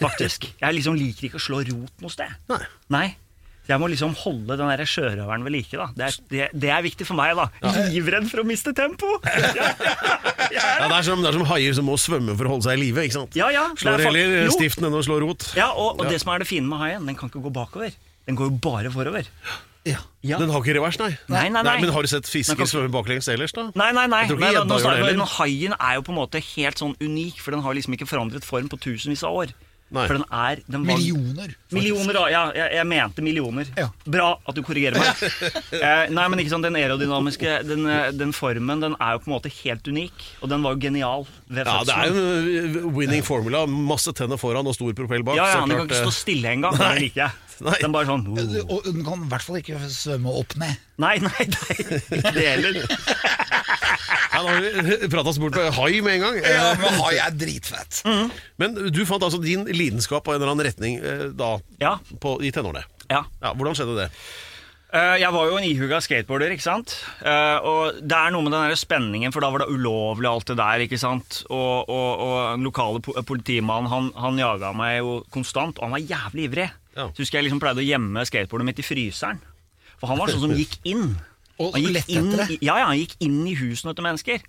faktisk. 0.00 0.50
Jeg 0.62 0.74
liksom 0.76 0.94
liker 0.98 1.28
ikke 1.30 1.40
å 1.40 1.46
slå 1.46 1.62
rot 1.66 2.04
noe 2.04 2.12
sted. 2.12 2.30
Nei. 2.52 2.60
Nei. 2.92 3.06
Så 3.68 3.74
Jeg 3.74 3.80
må 3.82 3.88
liksom 3.92 4.14
holde 4.16 4.56
den 4.56 4.70
der 4.72 4.80
sjørøveren 4.88 5.42
ved 5.44 5.52
like. 5.52 5.76
da 5.76 5.86
Det 5.92 6.04
er, 6.06 6.14
det, 6.32 6.46
det 6.62 6.70
er 6.72 6.82
viktig 6.86 7.04
for 7.06 7.18
meg. 7.18 7.36
da 7.36 7.50
Livredd 7.92 8.30
for 8.30 8.40
å 8.40 8.46
miste 8.48 8.72
tempo! 8.72 9.18
Ja, 10.48 10.62
Ja, 10.80 10.86
det, 10.88 10.96
er 10.96 11.02
som, 11.04 11.20
det 11.20 11.28
er 11.28 11.36
som 11.36 11.44
haier 11.50 11.74
som 11.76 11.84
må 11.84 11.98
svømme 12.00 12.32
for 12.38 12.48
å 12.48 12.54
holde 12.54 12.64
seg 12.64 12.78
i 12.78 12.86
live. 12.86 13.04
ja, 13.36 13.50
ja, 13.52 13.66
Slår 13.76 13.98
er 14.00 14.04
heller 14.08 14.48
stiften 14.54 14.86
enn 14.88 14.94
å 14.96 15.02
slå 15.04 15.18
rot. 15.20 15.50
ja 15.58 15.68
og, 15.74 15.98
og 16.00 16.06
Ja. 16.06 16.14
det 16.14 16.20
som 16.22 16.32
er 16.32 16.38
det 16.40 16.48
fine 16.48 16.64
med 16.66 16.78
haien, 16.80 17.04
den 17.04 17.14
kan 17.18 17.28
ikke 17.28 17.42
gå 17.44 17.52
bakover. 17.52 17.92
Den 18.26 18.36
går 18.38 18.48
jo 18.48 18.56
bare 18.56 18.90
forover. 18.90 19.28
Ja. 19.84 19.98
Ja. 20.24 20.38
Den 20.40 20.48
har 20.50 20.60
ikke 20.64 20.74
revers, 20.78 20.96
nei. 21.00 21.10
Nei, 21.28 21.44
nei, 21.52 21.62
nei. 21.62 21.76
Men 21.84 21.92
har 21.92 22.02
du 22.02 22.08
sett 22.08 22.24
fisker 22.28 22.56
kan- 22.56 22.66
svømme 22.66 22.90
baklengs 22.92 23.28
ellers, 23.28 23.52
da? 23.52 23.68
Nei, 23.74 23.92
nei, 23.92 24.06
nei. 24.08 24.24
Nei 24.28 24.52
gjedda 24.52 24.64
nå 24.64 24.80
snakker 24.80 25.04
vi- 25.04 25.12
heller. 25.12 25.32
haien 25.36 25.76
er 25.78 25.94
jo 26.00 26.02
på 26.08 26.12
en 26.12 26.18
måte 26.18 26.40
helt 26.56 26.76
sånn 26.80 26.96
unik, 27.00 27.38
for 27.44 27.50
den 27.52 27.60
har 27.62 27.74
liksom 27.76 27.94
ikke 27.96 28.08
forandret 28.08 28.44
form 28.44 28.68
på 28.72 28.80
tusenvis 28.80 29.22
av 29.24 29.32
år. 29.44 29.52
Nei. 29.88 30.04
For 30.04 30.18
den 30.18 30.24
er 30.28 30.60
den 30.68 30.82
var, 30.84 30.98
Millioner. 30.98 31.52
faktisk. 31.54 31.72
Millioner. 31.72 32.18
Ja, 32.28 32.42
jeg, 32.52 32.72
jeg 32.76 32.88
mente 32.90 33.24
millioner. 33.24 33.70
Ja. 33.78 33.86
Bra 34.04 34.28
at 34.44 34.58
du 34.58 34.60
korrigerer 34.66 35.00
meg. 35.00 35.22
eh, 35.80 36.04
nei, 36.12 36.26
men 36.28 36.42
ikke 36.42 36.52
sånn, 36.52 36.66
Den 36.66 36.76
aerodynamiske 36.76 37.54
den, 37.64 37.86
eh, 37.88 38.10
den 38.12 38.34
formen 38.36 38.84
den 38.84 38.98
er 39.00 39.16
jo 39.16 39.24
på 39.24 39.30
en 39.30 39.36
måte 39.38 39.52
helt 39.62 39.88
unik, 39.88 40.26
og 40.42 40.52
den 40.52 40.66
var 40.66 40.76
jo 40.76 40.82
genial 40.84 41.26
ved 41.48 41.70
Ja, 41.70 41.78
det 41.88 41.96
er 41.96 42.12
jo 42.12 42.22
en 42.22 42.76
uh, 42.76 42.88
winning 42.98 43.24
formula. 43.24 43.64
Masse 43.64 44.12
tenner 44.16 44.40
foran 44.40 44.68
og 44.68 44.76
stor 44.76 44.92
propell 44.98 45.24
bak. 45.24 45.40
Ja, 45.40 45.48
ja, 45.48 45.60
så 45.62 45.64
Den 45.64 45.80
kan 45.80 45.88
ikke 45.88 46.02
eh, 46.02 46.08
stå 46.08 46.16
stille 46.20 46.56
engang. 46.58 46.76
Det 46.82 46.94
liker 47.06 47.24
jeg. 47.24 47.47
Nei. 47.64 47.74
Den 47.82 47.94
bare 47.94 48.06
sånn 48.06 48.24
uh. 48.28 48.58
Og 48.70 48.84
den 48.86 49.00
kan 49.06 49.24
i 49.24 49.28
hvert 49.32 49.42
fall 49.46 49.58
ikke 49.60 49.78
svømme 49.90 50.30
opp 50.40 50.54
ned. 50.60 50.76
Nei, 51.02 51.16
nei, 51.22 51.46
nei, 51.50 51.76
ikke 52.18 52.34
det 52.36 52.46
heller. 52.46 52.80
Ja, 54.28 54.42
nå 54.44 54.50
har 54.52 54.60
vi 54.62 55.08
prata 55.14 55.32
oss 55.32 55.38
bort 55.42 55.56
på 55.56 55.62
hai 55.78 56.00
med 56.04 56.18
en 56.18 56.22
gang. 56.26 56.36
Ja, 56.44 56.66
men 56.78 56.98
hai 57.00 57.14
er 57.18 57.32
dritfett. 57.34 58.02
Men 58.60 58.76
du 58.94 59.00
fant 59.08 59.24
altså 59.24 59.40
din 59.42 59.64
lidenskap 59.72 60.28
av 60.28 60.36
en 60.36 60.42
eller 60.42 60.52
annen 60.52 60.66
retning 60.68 60.98
eh, 61.00 61.24
da 61.34 61.56
Ja. 61.82 61.96
på, 62.22 62.36
i 62.44 62.52
tenårene. 62.54 62.84
ja. 63.10 63.24
Ja, 63.42 63.54
hvordan 63.56 63.74
skjedde 63.78 63.96
det? 64.04 64.06
Eh, 64.94 65.16
jeg 65.20 65.32
var 65.34 65.48
jo 65.50 65.56
en 65.58 65.66
ihuga 65.66 65.98
skateboarder, 66.04 66.54
ikke 66.54 66.64
sant. 66.64 66.94
Eh, 67.20 67.58
og 67.66 67.98
det 68.00 68.14
er 68.20 68.30
noe 68.32 68.44
med 68.46 68.54
den 68.54 68.68
der 68.70 68.78
spenningen, 68.78 69.34
for 69.34 69.44
da 69.44 69.50
var 69.52 69.64
det 69.64 69.72
ulovlig 69.74 70.30
alt 70.30 70.46
det 70.52 70.56
der, 70.60 70.84
ikke 70.86 71.00
sant. 71.02 71.42
Og, 71.52 71.88
og, 71.90 72.08
og 72.24 72.36
den 72.54 72.64
lokale 72.68 73.02
po 73.04 73.16
politimannen, 73.28 73.90
han, 73.92 74.12
han 74.16 74.38
jaga 74.40 74.70
meg 74.76 75.00
jo 75.02 75.18
konstant, 75.34 75.76
og 75.80 75.88
han 75.88 75.96
var 75.98 76.06
jævlig 76.08 76.46
ivrig. 76.52 76.68
Ja. 76.96 77.08
Så 77.12 77.22
husker 77.22 77.38
jeg 77.38 77.48
liksom 77.48 77.62
pleide 77.62 77.82
å 77.82 77.86
gjemme 77.86 78.24
skateboardet 78.28 78.68
mitt 78.70 78.82
i 78.82 78.86
fryseren. 78.86 79.42
For 79.98 80.10
han 80.10 80.20
var 80.20 80.32
sånn 80.32 80.46
som 80.46 80.54
gikk 80.62 80.78
inn. 80.88 81.10
Han 81.58 81.82
gikk 81.82 82.08
inn, 82.14 82.30
det. 82.38 82.46
Ja, 82.62 82.78
ja, 82.78 82.86
han 82.90 83.00
gikk 83.00 83.16
inn 83.24 83.42
i 83.50 83.56
husene 83.58 83.94
til 83.96 84.06
mennesker. 84.06 84.46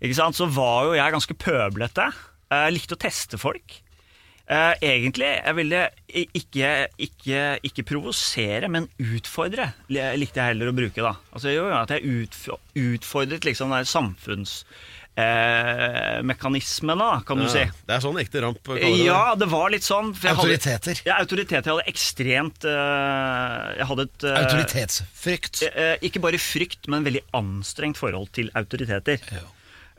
Ikke 0.00 0.16
sant? 0.16 0.38
Så 0.38 0.48
var 0.48 0.88
jo 0.88 0.96
jeg 0.96 1.14
ganske 1.14 1.36
pøblete. 1.36 2.08
Jeg 2.50 2.74
likte 2.74 2.96
å 2.96 3.00
teste 3.00 3.38
folk. 3.40 3.80
Eh, 4.50 4.72
egentlig, 4.82 5.28
jeg 5.36 5.54
ville 5.54 5.80
ikke, 6.10 6.70
ikke, 6.98 7.42
ikke 7.68 7.84
provosere, 7.86 8.66
men 8.72 8.88
utfordre, 8.98 9.68
likte 9.88 10.40
jeg 10.40 10.56
heller 10.56 10.72
å 10.72 10.74
bruke. 10.74 11.04
da. 11.04 11.12
Altså 11.30 11.52
jo, 11.54 11.68
ja, 11.70 11.84
At 11.84 11.92
jeg 11.94 12.26
utfordret 12.74 13.46
liksom 13.46 13.70
den 13.70 13.86
der 15.16 16.22
mekanismene, 16.26 17.08
kan 17.26 17.38
du 17.40 17.46
si. 17.50 17.62
Det 17.86 17.94
er 17.96 18.02
sånn 18.04 18.18
ekte 18.22 18.42
ramp. 18.44 18.70
Ja, 18.78 19.34
det 19.38 19.48
var 19.50 19.70
litt 19.70 19.82
sånn. 19.86 20.14
for 20.14 20.28
jeg 20.28 20.36
hadde- 20.36 20.50
Autoriteter. 20.56 21.02
Ja, 21.06 21.18
autoriteter. 21.20 21.70
Jeg 21.70 21.76
hadde 21.76 21.92
ekstremt 21.92 22.64
eh, 22.64 23.76
Jeg 23.78 23.86
hadde 23.90 24.02
et 24.08 24.24
eh, 24.24 24.38
Autoritetsfrykt. 24.44 25.62
eh, 25.74 25.96
Ikke 26.02 26.20
bare 26.20 26.38
frykt, 26.38 26.88
men 26.88 27.04
veldig 27.04 27.22
anstrengt 27.34 27.96
forhold 28.00 28.30
til 28.32 28.50
autoriteter. 28.54 29.18
Ja. 29.30 29.44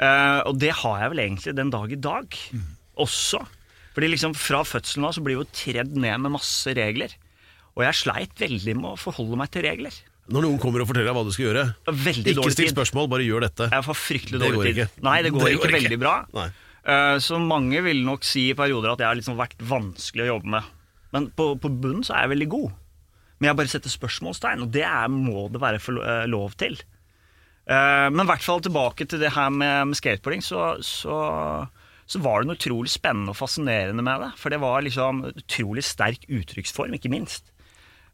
Eh, 0.02 0.42
og 0.48 0.58
det 0.60 0.72
har 0.82 1.00
jeg 1.02 1.10
vel 1.12 1.20
egentlig 1.28 1.56
den 1.56 1.70
dag 1.70 1.92
i 1.92 1.96
dag 1.96 2.28
Mm. 2.54 2.64
også. 2.98 3.46
Fordi 3.94 4.08
liksom 4.10 4.34
fra 4.36 4.64
fødselen 4.64 5.06
av 5.06 5.14
så 5.14 5.22
blir 5.24 5.36
vi 5.38 5.44
jo 5.44 5.50
tredd 5.52 5.96
ned 5.96 6.20
med 6.22 6.32
masse 6.32 6.66
regler. 6.74 7.10
Og 7.76 7.84
jeg 7.84 7.94
sleit 7.94 8.36
veldig 8.40 8.76
med 8.76 8.86
å 8.92 8.98
forholde 9.00 9.38
meg 9.38 9.52
til 9.52 9.64
regler. 9.64 9.92
Når 10.32 10.46
noen 10.48 10.60
kommer 10.64 10.82
og 10.84 10.88
forteller 10.90 11.10
deg 11.12 11.16
hva 11.18 11.24
du 11.28 11.32
skal 11.36 11.46
gjøre, 11.50 11.64
Veldig 11.92 12.34
ikke 12.36 12.52
still 12.56 12.70
spørsmål, 12.72 13.10
bare 13.12 13.26
gjør 13.28 13.44
dette. 13.48 13.68
Jeg 13.74 13.84
får 13.88 13.98
fryktelig 14.00 14.40
dårlig 14.42 14.62
tid. 14.64 14.78
ikke. 14.86 15.04
Nei, 15.08 15.18
det 15.26 15.32
går, 15.36 15.44
Det 15.48 15.56
går 15.58 15.66
ikke. 15.68 15.78
veldig 15.82 16.00
bra. 16.00 16.14
Nei. 16.38 16.46
Eh, 16.86 17.18
Så 17.20 17.40
mange 17.44 17.82
vil 17.84 18.00
nok 18.08 18.24
si 18.24 18.50
i 18.50 18.54
perioder 18.58 18.94
at 18.94 19.00
jeg 19.04 19.08
har 19.12 19.20
liksom 19.20 19.36
vært 19.38 19.58
vanskelig 19.60 20.24
å 20.26 20.32
jobbe 20.38 20.54
med. 20.56 20.64
Men 21.12 21.28
på, 21.36 21.50
på 21.60 21.70
bunnen 21.82 22.06
så 22.08 22.16
er 22.16 22.26
jeg 22.26 22.34
veldig 22.38 22.50
god. 22.56 22.72
Men 23.42 23.50
jeg 23.52 23.58
bare 23.60 23.72
setter 23.74 23.90
spørsmålstegn, 23.92 24.62
og 24.64 24.72
det 24.72 24.84
er, 24.88 25.08
må 25.12 25.48
det 25.52 25.60
være 25.62 25.80
for, 25.84 26.00
eh, 26.00 26.26
lov 26.32 26.56
til. 26.62 26.80
Eh, 27.68 28.08
men 28.10 28.24
i 28.24 28.30
hvert 28.32 28.44
fall 28.46 28.62
tilbake 28.64 29.06
til 29.10 29.20
det 29.20 29.34
her 29.36 29.50
med, 29.54 29.88
med 29.92 29.98
skateboarding, 30.00 30.42
så, 30.46 30.78
så, 30.86 31.68
så 32.08 32.22
var 32.24 32.42
det 32.42 32.50
noe 32.52 32.58
utrolig 32.60 32.90
spennende 32.94 33.34
og 33.36 33.38
fascinerende 33.40 34.04
med 34.06 34.24
det. 34.24 34.32
For 34.42 34.50
det 34.54 34.62
var 34.64 34.82
liksom 34.86 35.26
utrolig 35.34 35.84
sterk 35.86 36.24
uttrykksform, 36.32 36.96
ikke 36.98 37.12
minst. 37.12 37.51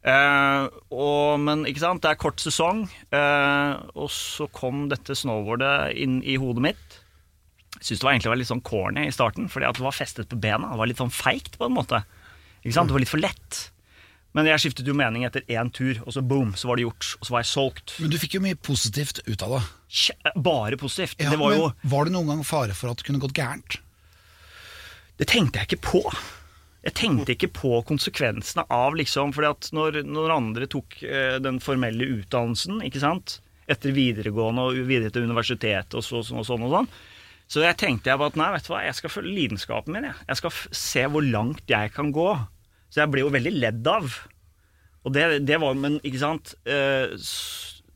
Eh, 0.06 0.68
og, 0.94 1.40
men 1.42 1.64
ikke 1.68 1.82
sant, 1.82 2.02
det 2.04 2.12
er 2.12 2.20
kort 2.20 2.42
sesong, 2.42 2.84
eh, 3.10 3.72
og 3.98 4.10
så 4.14 4.46
kom 4.54 4.86
dette 4.92 5.16
snowboardet 5.18 5.98
inn 5.98 6.20
i 6.22 6.38
hodet 6.40 6.64
mitt. 6.70 7.00
Jeg 7.78 7.90
syns 7.90 8.00
det 8.00 8.06
var 8.06 8.14
egentlig 8.14 8.32
var 8.32 8.40
litt 8.40 8.50
sånn 8.50 8.64
corny 8.66 9.06
i 9.06 9.14
starten, 9.14 9.50
fordi 9.52 9.68
at 9.68 9.78
det 9.78 9.84
var 9.86 9.96
festet 9.96 10.30
på 10.30 10.38
bena. 10.40 10.72
Det 10.72 10.80
var 10.80 10.90
litt 10.90 11.02
sånn 11.02 11.14
feigt 11.14 11.58
på 11.58 11.66
en 11.68 11.76
måte. 11.76 12.02
Ikke 12.62 12.74
sant? 12.74 12.90
Det 12.90 12.96
var 12.96 13.04
litt 13.04 13.12
for 13.12 13.22
lett. 13.22 13.58
Men 14.36 14.48
jeg 14.50 14.60
skiftet 14.62 14.88
jo 14.88 14.94
mening 14.96 15.24
etter 15.26 15.46
én 15.50 15.70
tur, 15.74 16.00
og 16.04 16.14
så 16.14 16.22
boom, 16.22 16.52
så 16.58 16.68
var 16.68 16.78
det 16.78 16.84
gjort. 16.84 17.12
Og 17.18 17.28
så 17.28 17.34
var 17.34 17.44
jeg 17.44 17.50
solgt. 17.50 17.94
Men 18.02 18.12
du 18.12 18.18
fikk 18.20 18.36
jo 18.36 18.42
mye 18.44 18.58
positivt 18.60 19.22
ut 19.26 19.44
av 19.46 19.56
det. 19.56 19.62
Bare 20.36 20.78
positivt. 20.80 21.16
Ja, 21.22 21.32
det 21.32 21.40
var 21.40 21.54
jo 21.56 21.70
var 21.88 22.08
det 22.08 22.14
noen 22.14 22.32
gang 22.32 22.42
fare 22.46 22.76
for 22.76 22.92
at 22.92 23.00
det 23.00 23.08
kunne 23.08 23.22
gått 23.22 23.38
gærent? 23.38 23.78
Det 25.18 25.26
tenkte 25.30 25.62
jeg 25.62 25.70
ikke 25.70 25.86
på. 25.88 26.02
Jeg 26.88 26.96
tenkte 26.96 27.34
ikke 27.34 27.50
på 27.52 27.82
konsekvensene 27.84 28.64
av 28.72 28.96
liksom 28.96 29.34
fordi 29.36 29.50
at 29.50 29.68
når, 29.76 30.00
når 30.08 30.32
andre 30.32 30.68
tok 30.70 30.96
eh, 31.04 31.36
den 31.44 31.60
formelle 31.60 32.06
utdannelsen, 32.16 32.80
ikke 32.86 33.02
sant, 33.02 33.38
etter 33.68 33.92
videregående 33.92 34.64
og 34.64 34.78
videre 34.88 35.12
til 35.12 35.26
universitetet 35.28 35.98
og, 35.98 36.04
så, 36.06 36.22
og 36.24 36.46
sånn 36.48 36.64
og 36.64 36.72
sånn, 36.72 36.88
så 37.48 37.64
jeg 37.64 37.78
tenkte 37.80 38.10
jeg 38.10 38.20
bare 38.20 38.32
at 38.32 38.38
nei, 38.40 38.48
vet 38.54 38.66
du 38.66 38.72
hva, 38.72 38.82
jeg 38.84 38.96
skal 38.98 39.12
følge 39.12 39.34
lidenskapen 39.36 39.94
min. 39.96 40.06
Jeg, 40.10 40.16
jeg 40.28 40.40
skal 40.40 40.56
se 40.80 41.04
hvor 41.08 41.24
langt 41.24 41.72
jeg 41.72 41.92
kan 41.94 42.10
gå. 42.12 42.28
Så 42.92 43.02
jeg 43.02 43.12
ble 43.12 43.24
jo 43.24 43.32
veldig 43.32 43.52
ledd 43.56 43.88
av. 43.88 44.18
Og 45.08 45.14
det, 45.16 45.24
det 45.48 45.56
var, 45.60 45.76
men 45.78 45.96
ikke 46.04 46.20
sant 46.20 46.52
eh, 46.68 47.14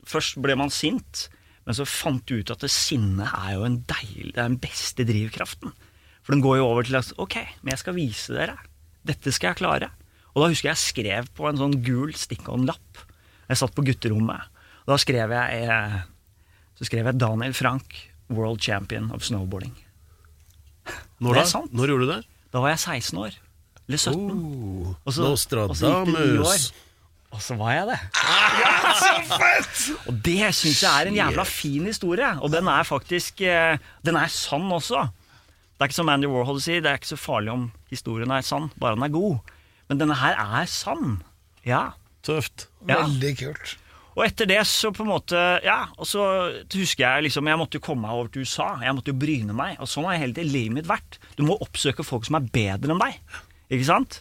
Først 0.09 0.39
ble 0.43 0.57
man 0.59 0.73
sint, 0.73 1.27
men 1.69 1.77
så 1.77 1.85
fant 1.89 2.25
du 2.29 2.41
ut 2.41 2.53
at 2.53 2.65
sinnet 2.73 3.29
er 3.29 3.53
jo 3.55 3.67
en 3.69 3.79
deilig, 3.89 4.33
det 4.35 4.41
er 4.41 4.51
den 4.51 4.59
beste 4.61 5.07
drivkraften. 5.09 5.71
For 6.27 6.35
den 6.35 6.43
går 6.43 6.59
jo 6.59 6.67
over 6.67 6.87
til 6.87 6.99
at 6.99 7.13
ok, 7.23 7.37
men 7.63 7.73
jeg 7.73 7.83
skal 7.85 7.97
vise 7.97 8.35
dere. 8.35 8.57
Dette 9.05 9.33
skal 9.35 9.53
jeg 9.53 9.61
klare. 9.63 9.91
Og 10.33 10.43
da 10.45 10.49
husker 10.53 10.71
jeg 10.71 10.77
jeg 10.77 10.85
skrev 10.87 11.29
på 11.37 11.49
en 11.51 11.59
sånn 11.61 11.75
gul 11.85 12.13
stick-on-lapp. 12.17 13.03
Jeg 13.51 13.59
satt 13.61 13.75
på 13.77 13.85
gutterommet. 13.85 14.49
Og 14.87 14.95
da 14.95 14.99
skrev 14.99 15.31
jeg 15.35 15.67
eh, 15.69 15.97
Så 16.79 16.87
skrev 16.89 17.07
jeg 17.11 17.19
Daniel 17.21 17.53
Frank, 17.55 17.99
world 18.33 18.63
champion 18.65 19.11
of 19.13 19.23
snowboarding. 19.27 19.75
Når 21.23 21.37
da? 21.39 21.45
Når 21.71 21.93
gjorde 21.93 22.07
du 22.07 22.13
det? 22.15 22.23
Da 22.53 22.63
var 22.65 22.73
jeg 22.73 22.81
16 22.83 23.19
år. 23.23 23.37
Eller 23.89 23.99
17. 23.99 24.31
Oh, 24.31 24.95
Og 25.05 25.13
så- 25.13 25.21
så 25.21 25.29
Nostradamus. 25.29 26.73
Og 27.33 27.41
så 27.41 27.55
var 27.57 27.73
jeg 27.73 27.87
det. 27.89 27.99
Og 30.09 30.15
det 30.25 30.39
syns 30.55 30.83
jeg 30.83 30.91
er 30.93 31.09
en 31.11 31.17
jævla 31.17 31.45
fin 31.49 31.87
historie. 31.89 32.29
Og 32.43 32.51
den 32.53 32.69
er 32.69 32.83
faktisk 32.89 33.41
eh, 33.41 33.79
Den 34.05 34.17
er 34.21 34.29
sann 34.33 34.69
også. 34.73 35.07
Det 35.77 35.81
er 35.87 35.91
ikke 35.91 35.95
som 36.01 36.09
Andy 36.13 36.29
Warhol 36.31 36.61
sier, 36.63 36.81
det 36.85 36.91
er 36.93 36.99
ikke 37.01 37.13
så 37.15 37.19
farlig 37.19 37.53
om 37.53 37.65
historien 37.93 38.33
er 38.35 38.45
sann, 38.47 38.71
bare 38.81 38.97
den 38.99 39.07
er 39.07 39.13
god. 39.15 39.53
Men 39.91 40.01
denne 40.01 40.17
her 40.19 40.39
er 40.41 40.67
sann. 40.71 41.21
Ja. 41.69 41.93
Tøft. 42.25 42.69
ja. 42.89 43.03
Veldig 43.05 43.33
kult. 43.41 43.77
Og 44.13 44.27
etter 44.27 44.45
det 44.51 44.59
så 44.69 44.91
på 44.93 45.07
en 45.07 45.09
måte 45.09 45.39
Ja, 45.65 45.87
og 45.97 46.05
så 46.05 46.21
husker 46.75 47.01
jeg 47.01 47.25
liksom 47.25 47.49
Jeg 47.49 47.57
måtte 47.57 47.79
jo 47.79 47.85
komme 47.87 48.05
meg 48.05 48.19
over 48.19 48.29
til 48.29 48.45
USA. 48.45 48.67
Jeg 48.85 48.93
måtte 48.99 49.09
jo 49.15 49.17
bryne 49.17 49.55
meg. 49.57 49.79
Og 49.81 49.89
sånn 49.89 50.05
har 50.05 50.21
hele 50.21 50.37
tiden 50.37 50.53
livet 50.53 50.77
mitt 50.77 50.91
vært. 50.91 51.17
Du 51.39 51.47
må 51.49 51.57
oppsøke 51.65 52.05
folk 52.05 52.29
som 52.29 52.37
er 52.37 52.51
bedre 52.53 52.93
enn 52.93 53.01
deg. 53.01 53.17
Ikke 53.73 53.89
sant? 53.89 54.19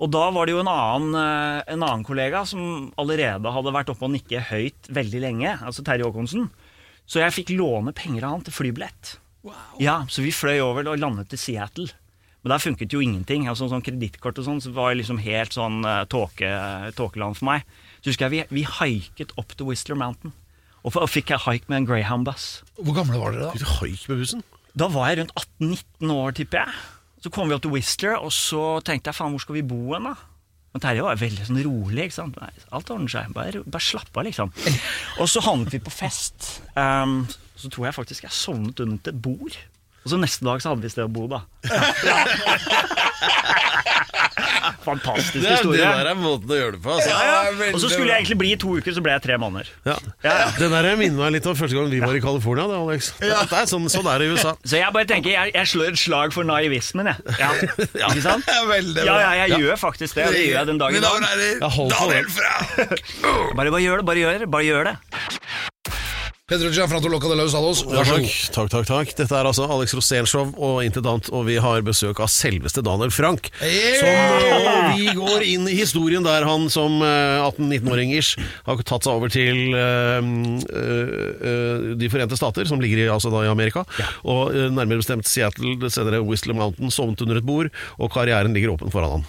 Og 0.00 0.08
da 0.10 0.24
var 0.34 0.48
det 0.48 0.54
jo 0.56 0.62
en 0.62 0.70
annen, 0.72 1.12
eh, 1.20 1.60
en 1.74 1.84
annen 1.84 2.04
kollega 2.06 2.40
som 2.48 2.88
allerede 2.98 3.52
hadde 3.54 3.74
vært 3.76 3.92
oppe 3.92 4.08
og 4.08 4.14
nikke 4.16 4.40
høyt 4.48 4.88
veldig 4.90 5.20
lenge, 5.22 5.52
altså 5.62 5.84
Terje 5.86 6.08
Håkonsen. 6.08 6.48
Så 7.06 7.20
jeg 7.20 7.36
fikk 7.36 7.52
låne 7.58 7.92
penger 7.94 8.24
av 8.24 8.38
han 8.38 8.42
til 8.46 8.56
flybillett. 8.56 9.18
Ja, 9.78 10.00
Så 10.08 10.24
vi 10.24 10.32
fløy 10.32 10.56
over 10.64 10.88
og 10.88 10.98
landet 10.98 11.28
til 11.28 11.38
Seattle. 11.38 11.90
Men 12.44 12.52
der 12.52 12.60
funket 12.60 12.92
jo 12.92 13.00
ingenting. 13.00 13.46
Altså 13.48 13.70
sånn 13.72 13.82
Kredittkort 13.84 14.38
og 14.40 14.46
sånn 14.46 14.60
så 14.60 14.72
var 14.76 14.92
liksom 14.98 15.18
helt 15.24 15.56
sånn 15.56 15.80
uh, 15.86 16.04
tåke, 16.12 16.48
tåkeland 16.98 17.38
for 17.40 17.48
meg. 17.48 17.64
Så 18.02 18.12
husker 18.12 18.28
jeg 18.28 18.34
vi, 18.34 18.60
vi 18.60 18.66
haiket 18.68 19.32
opp 19.40 19.56
til 19.56 19.70
Whistler 19.70 19.96
Mountain. 19.96 20.34
Og, 20.84 20.92
for, 20.92 21.00
og 21.06 21.08
fikk 21.08 21.32
jeg 21.32 21.40
haik 21.46 21.70
med 21.72 21.80
en 21.80 21.88
Greyhound-buss. 21.88 22.48
Hvor 22.76 22.98
gamle 22.98 23.16
var 23.16 23.32
dere 23.32 23.48
da? 23.48 23.56
Du 23.56 23.64
haik 23.80 24.04
med 24.10 24.20
bussen? 24.20 24.44
Da 24.76 24.90
var 24.92 25.08
jeg 25.08 25.22
rundt 25.22 25.32
18-19 25.40 26.12
år, 26.12 26.36
tipper 26.36 26.66
jeg. 26.66 26.84
Så 27.24 27.32
kom 27.32 27.48
vi 27.48 27.56
opp 27.56 27.64
til 27.64 27.72
Whistler, 27.72 28.18
og 28.20 28.34
så 28.36 28.82
tenkte 28.84 29.08
jeg 29.08 29.16
faen, 29.16 29.32
hvor 29.32 29.40
skal 29.40 29.56
vi 29.56 29.64
bo 29.64 29.80
hen, 29.94 30.10
da? 30.10 30.14
Men 30.74 30.82
Terje 30.82 31.04
var 31.06 31.16
veldig 31.16 31.44
sånn 31.46 31.62
rolig. 31.64 32.08
ikke 32.08 32.16
sant? 32.18 32.36
Nei, 32.42 32.50
alt 32.74 32.90
ordner 32.90 33.12
seg. 33.12 33.30
Bare, 33.32 33.62
bare 33.62 33.86
slapp 33.86 34.10
av, 34.18 34.26
liksom. 34.26 34.50
Og 35.22 35.30
så 35.30 35.40
havnet 35.46 35.72
vi 35.72 35.80
på 35.86 35.92
fest. 35.94 36.58
Um, 36.74 37.22
så 37.56 37.70
tror 37.70 37.88
jeg 37.88 37.96
faktisk 37.96 38.26
jeg 38.26 38.34
sovnet 38.34 38.82
under 38.82 39.14
et 39.14 39.20
bord. 39.22 39.56
Og 40.04 40.10
så 40.12 40.18
neste 40.20 40.44
dag 40.44 40.60
så 40.60 40.68
hadde 40.74 40.84
vi 40.84 40.92
sted 40.92 41.06
å 41.06 41.12
bo, 41.12 41.24
da. 41.32 41.42
Fantastisk 44.84 45.32
Det, 45.32 45.40
er- 45.40 45.44
det 45.44 45.56
historie. 45.56 45.80
der 45.84 46.08
er 46.10 46.16
måten 46.18 46.50
å 46.52 46.56
gjøre 46.58 46.72
det 46.76 46.80
på. 46.84 46.92
Altså. 46.92 47.08
Ja, 47.08 47.20
ja. 47.24 47.68
Og 47.72 47.78
så 47.80 47.88
skulle 47.88 48.10
jeg 48.10 48.18
egentlig 48.20 48.36
bli 48.40 48.50
i 48.52 48.56
to 48.60 48.74
uker, 48.76 48.92
så 48.96 49.00
ble 49.04 49.14
jeg 49.14 49.22
tre 49.24 49.36
måneder. 49.40 49.68
Ja. 49.88 49.94
Den 50.58 50.74
der 50.74 50.88
minner 51.00 51.22
meg 51.24 51.32
litt 51.38 51.46
om 51.48 51.56
første 51.56 51.76
gang 51.78 51.88
vi 51.92 52.00
var 52.02 52.16
i 52.16 52.20
California. 52.24 52.66
da, 52.68 52.80
Alex. 52.84 53.12
Det 53.20 53.30
er 53.32 53.68
sånn, 53.70 53.86
sånn 53.92 54.08
er 54.12 54.20
det 54.20 54.28
i 54.28 54.34
USA. 54.34 54.52
Så 54.64 54.76
jeg 54.80 54.92
bare 54.96 55.08
tenker, 55.08 55.30
jeg, 55.32 55.54
jeg 55.56 55.70
slår 55.72 55.94
et 55.94 56.00
slag 56.02 56.34
for 56.36 56.44
naivismen, 56.48 57.08
jeg. 57.12 57.16
Ja. 57.40 57.50
Ikke 58.10 58.24
sant? 58.24 58.44
Ja, 58.50 58.64
veldig 58.68 58.98
bra. 59.00 59.16
Ja, 59.24 59.32
jeg 59.44 59.62
gjør 59.64 59.80
faktisk 59.86 60.20
det. 60.20 60.28
Det 60.34 60.44
gjør 60.44 60.58
jeg 60.60 60.70
den 60.72 60.82
dagen 60.82 61.00
i 61.00 61.04
dag. 61.04 61.16
Daniel. 61.94 62.28
Fra! 62.34 62.52
Bare, 63.56 63.70
bare 63.70 63.82
gjør 63.84 64.00
det, 64.02 64.04
bare 64.08 64.20
gjør 64.20 64.38
det. 64.42 64.46
Bare 64.50 64.64
gjør 64.66 64.88
det. 64.90 64.94
Pedro 66.44 66.68
Gianfranto 66.68 67.08
Loca 67.08 67.24
de 67.24 67.36
los 67.38 67.52
Salos, 67.52 67.78
vær 67.88 68.04
så 68.04 68.18
god. 68.20 68.32
takk, 68.52 68.66
takk, 68.68 68.84
takk. 68.84 69.12
Dette 69.16 69.32
er 69.32 69.46
altså 69.48 69.64
Alex 69.64 69.94
Rosén-show 69.96 70.50
og 70.60 70.82
intet 70.84 71.06
annet, 71.08 71.30
og 71.32 71.46
vi 71.46 71.54
har 71.56 71.80
besøk 71.80 72.20
av 72.20 72.28
selveste 72.28 72.82
Daniel 72.84 73.08
Frank. 73.16 73.48
Yeah! 73.64 73.96
Som, 73.96 74.50
og 74.58 74.98
vi 74.98 75.06
går 75.16 75.46
inn 75.54 75.64
i 75.72 75.78
historien 75.78 76.26
der 76.26 76.44
han 76.44 76.68
som 76.68 76.98
eh, 77.00 77.46
18-19-åring-ish 77.46 78.44
har 78.68 78.84
tatt 78.84 79.08
seg 79.08 79.14
over 79.14 79.32
til 79.32 79.72
uh, 79.72 80.20
eh, 80.20 81.16
eh, 81.48 81.88
De 81.96 82.12
forente 82.12 82.36
stater, 82.36 82.68
som 82.68 82.84
ligger 82.84 83.06
i, 83.06 83.08
altså 83.08 83.32
da 83.32 83.46
i 83.46 83.48
Amerika. 83.48 83.86
Og 84.28 84.52
uh, 84.52 84.68
nærmere 84.68 85.00
bestemt 85.00 85.24
Seattle, 85.24 85.88
senere 85.88 86.20
Whistler 86.28 86.60
Mountain, 86.60 86.92
sovnet 86.92 87.24
under 87.24 87.40
et 87.40 87.48
bord, 87.48 87.72
og 87.96 88.12
karrieren 88.12 88.52
ligger 88.52 88.76
åpen 88.76 88.92
foran 88.92 89.16
han. 89.16 89.28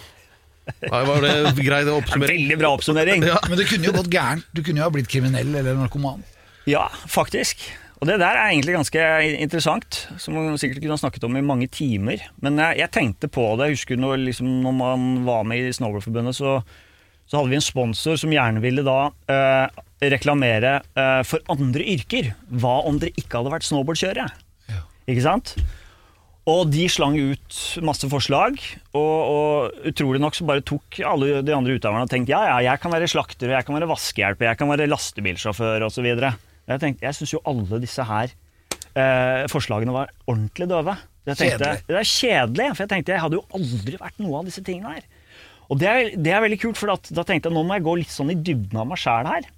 Nei, 0.84 1.04
var 1.08 1.24
det 1.24 1.34
grei 1.64 1.84
oppsummering? 1.96 2.44
Veldig 2.44 2.60
bra 2.60 2.76
oppsummering. 2.76 3.28
Ja. 3.32 3.40
Men 3.48 3.64
det 3.64 3.70
kunne 3.72 3.88
jo 3.88 4.00
gått 4.02 4.12
gærent. 4.12 4.50
Du 4.52 4.60
kunne 4.60 4.84
jo 4.84 4.90
ha 4.90 4.92
blitt 5.00 5.08
kriminell 5.08 5.56
eller 5.56 5.80
narkoman. 5.80 6.20
Ja, 6.66 6.88
faktisk. 7.10 7.62
Og 7.96 8.08
det 8.10 8.18
der 8.20 8.36
er 8.36 8.50
egentlig 8.50 8.74
ganske 8.76 9.04
interessant, 9.40 10.02
som 10.20 10.36
man 10.36 10.58
sikkert 10.60 10.82
kunne 10.82 10.98
ha 10.98 11.00
snakket 11.00 11.24
om 11.24 11.38
i 11.38 11.44
mange 11.44 11.68
timer. 11.72 12.26
Men 12.44 12.60
jeg, 12.60 12.82
jeg 12.82 12.92
tenkte 12.92 13.30
på 13.32 13.46
det. 13.56 13.70
Jeg 13.70 13.78
husker 13.78 14.00
når, 14.00 14.18
liksom, 14.26 14.50
når 14.66 14.76
man 14.76 15.06
var 15.24 15.46
med 15.48 15.64
i 15.64 15.72
Snowboardforbundet, 15.72 16.36
så, 16.36 16.58
så 17.24 17.38
hadde 17.38 17.54
vi 17.54 17.60
en 17.60 17.64
sponsor 17.64 18.20
som 18.20 18.34
gjerne 18.34 18.60
ville 18.64 18.84
da 18.86 18.98
eh, 19.32 19.80
reklamere 20.12 20.74
eh, 20.92 21.22
for 21.24 21.40
andre 21.52 21.88
yrker. 21.96 22.34
Hva 22.52 22.82
om 22.90 23.00
dere 23.00 23.16
ikke 23.16 23.40
hadde 23.40 23.54
vært 23.56 23.68
snowboardkjørere? 23.70 24.28
Ikke 25.06 25.24
sant? 25.24 25.54
Og 26.46 26.68
de 26.70 26.84
slang 26.90 27.16
ut 27.18 27.56
masse 27.82 28.06
forslag, 28.06 28.60
og, 28.94 29.14
og 29.32 29.86
utrolig 29.90 30.20
nok 30.22 30.36
så 30.36 30.44
bare 30.46 30.62
tok 30.62 31.00
alle 31.02 31.40
de 31.42 31.54
andre 31.54 31.74
utøverne 31.74 32.06
og 32.06 32.12
tenkte 32.12 32.36
ja, 32.36 32.44
ja, 32.52 32.58
jeg 32.68 32.82
kan 32.82 32.92
være 32.94 33.08
slakter, 33.10 33.50
og 33.50 33.56
jeg 33.56 33.66
kan 33.66 33.74
være 33.74 33.88
vaskehjelp, 33.90 34.44
jeg 34.46 34.60
kan 34.60 34.70
være 34.70 34.86
lastebilsjåfør 34.92 35.88
osv. 35.88 36.06
Jeg, 36.66 36.82
tenkte, 36.82 37.06
jeg 37.06 37.18
syns 37.18 37.34
jo 37.36 37.42
alle 37.46 37.80
disse 37.82 38.04
her 38.06 38.32
eh, 38.96 39.44
forslagene 39.52 39.94
var 39.94 40.12
ordentlig 40.26 40.68
døve. 40.70 40.96
Jeg 41.26 41.38
tenkte, 41.40 41.58
Kjedelig. 41.58 41.84
Det 41.90 41.98
er 42.00 42.08
kjedelig, 42.12 42.68
for 42.72 42.84
jeg 42.84 42.92
tenkte 42.94 43.14
jeg 43.14 43.24
hadde 43.24 43.38
jo 43.40 43.44
aldri 43.58 44.00
vært 44.00 44.20
noe 44.22 44.40
av 44.40 44.48
disse 44.48 44.62
tingene 44.66 44.96
her. 44.96 45.06
Og 45.66 45.80
det 45.82 45.88
er, 45.90 46.10
det 46.14 46.32
er 46.32 46.42
veldig 46.44 46.58
kult, 46.62 46.78
for 46.78 46.92
da 46.94 47.24
tenkte 47.26 47.50
jeg 47.50 47.56
nå 47.56 47.64
må 47.66 47.74
jeg 47.78 47.86
gå 47.86 47.94
litt 47.98 48.12
sånn 48.14 48.30
i 48.30 48.38
dybden 48.38 48.78
av 48.78 48.86
meg 48.90 49.00
sjæl 49.02 49.26
her. 49.30 49.48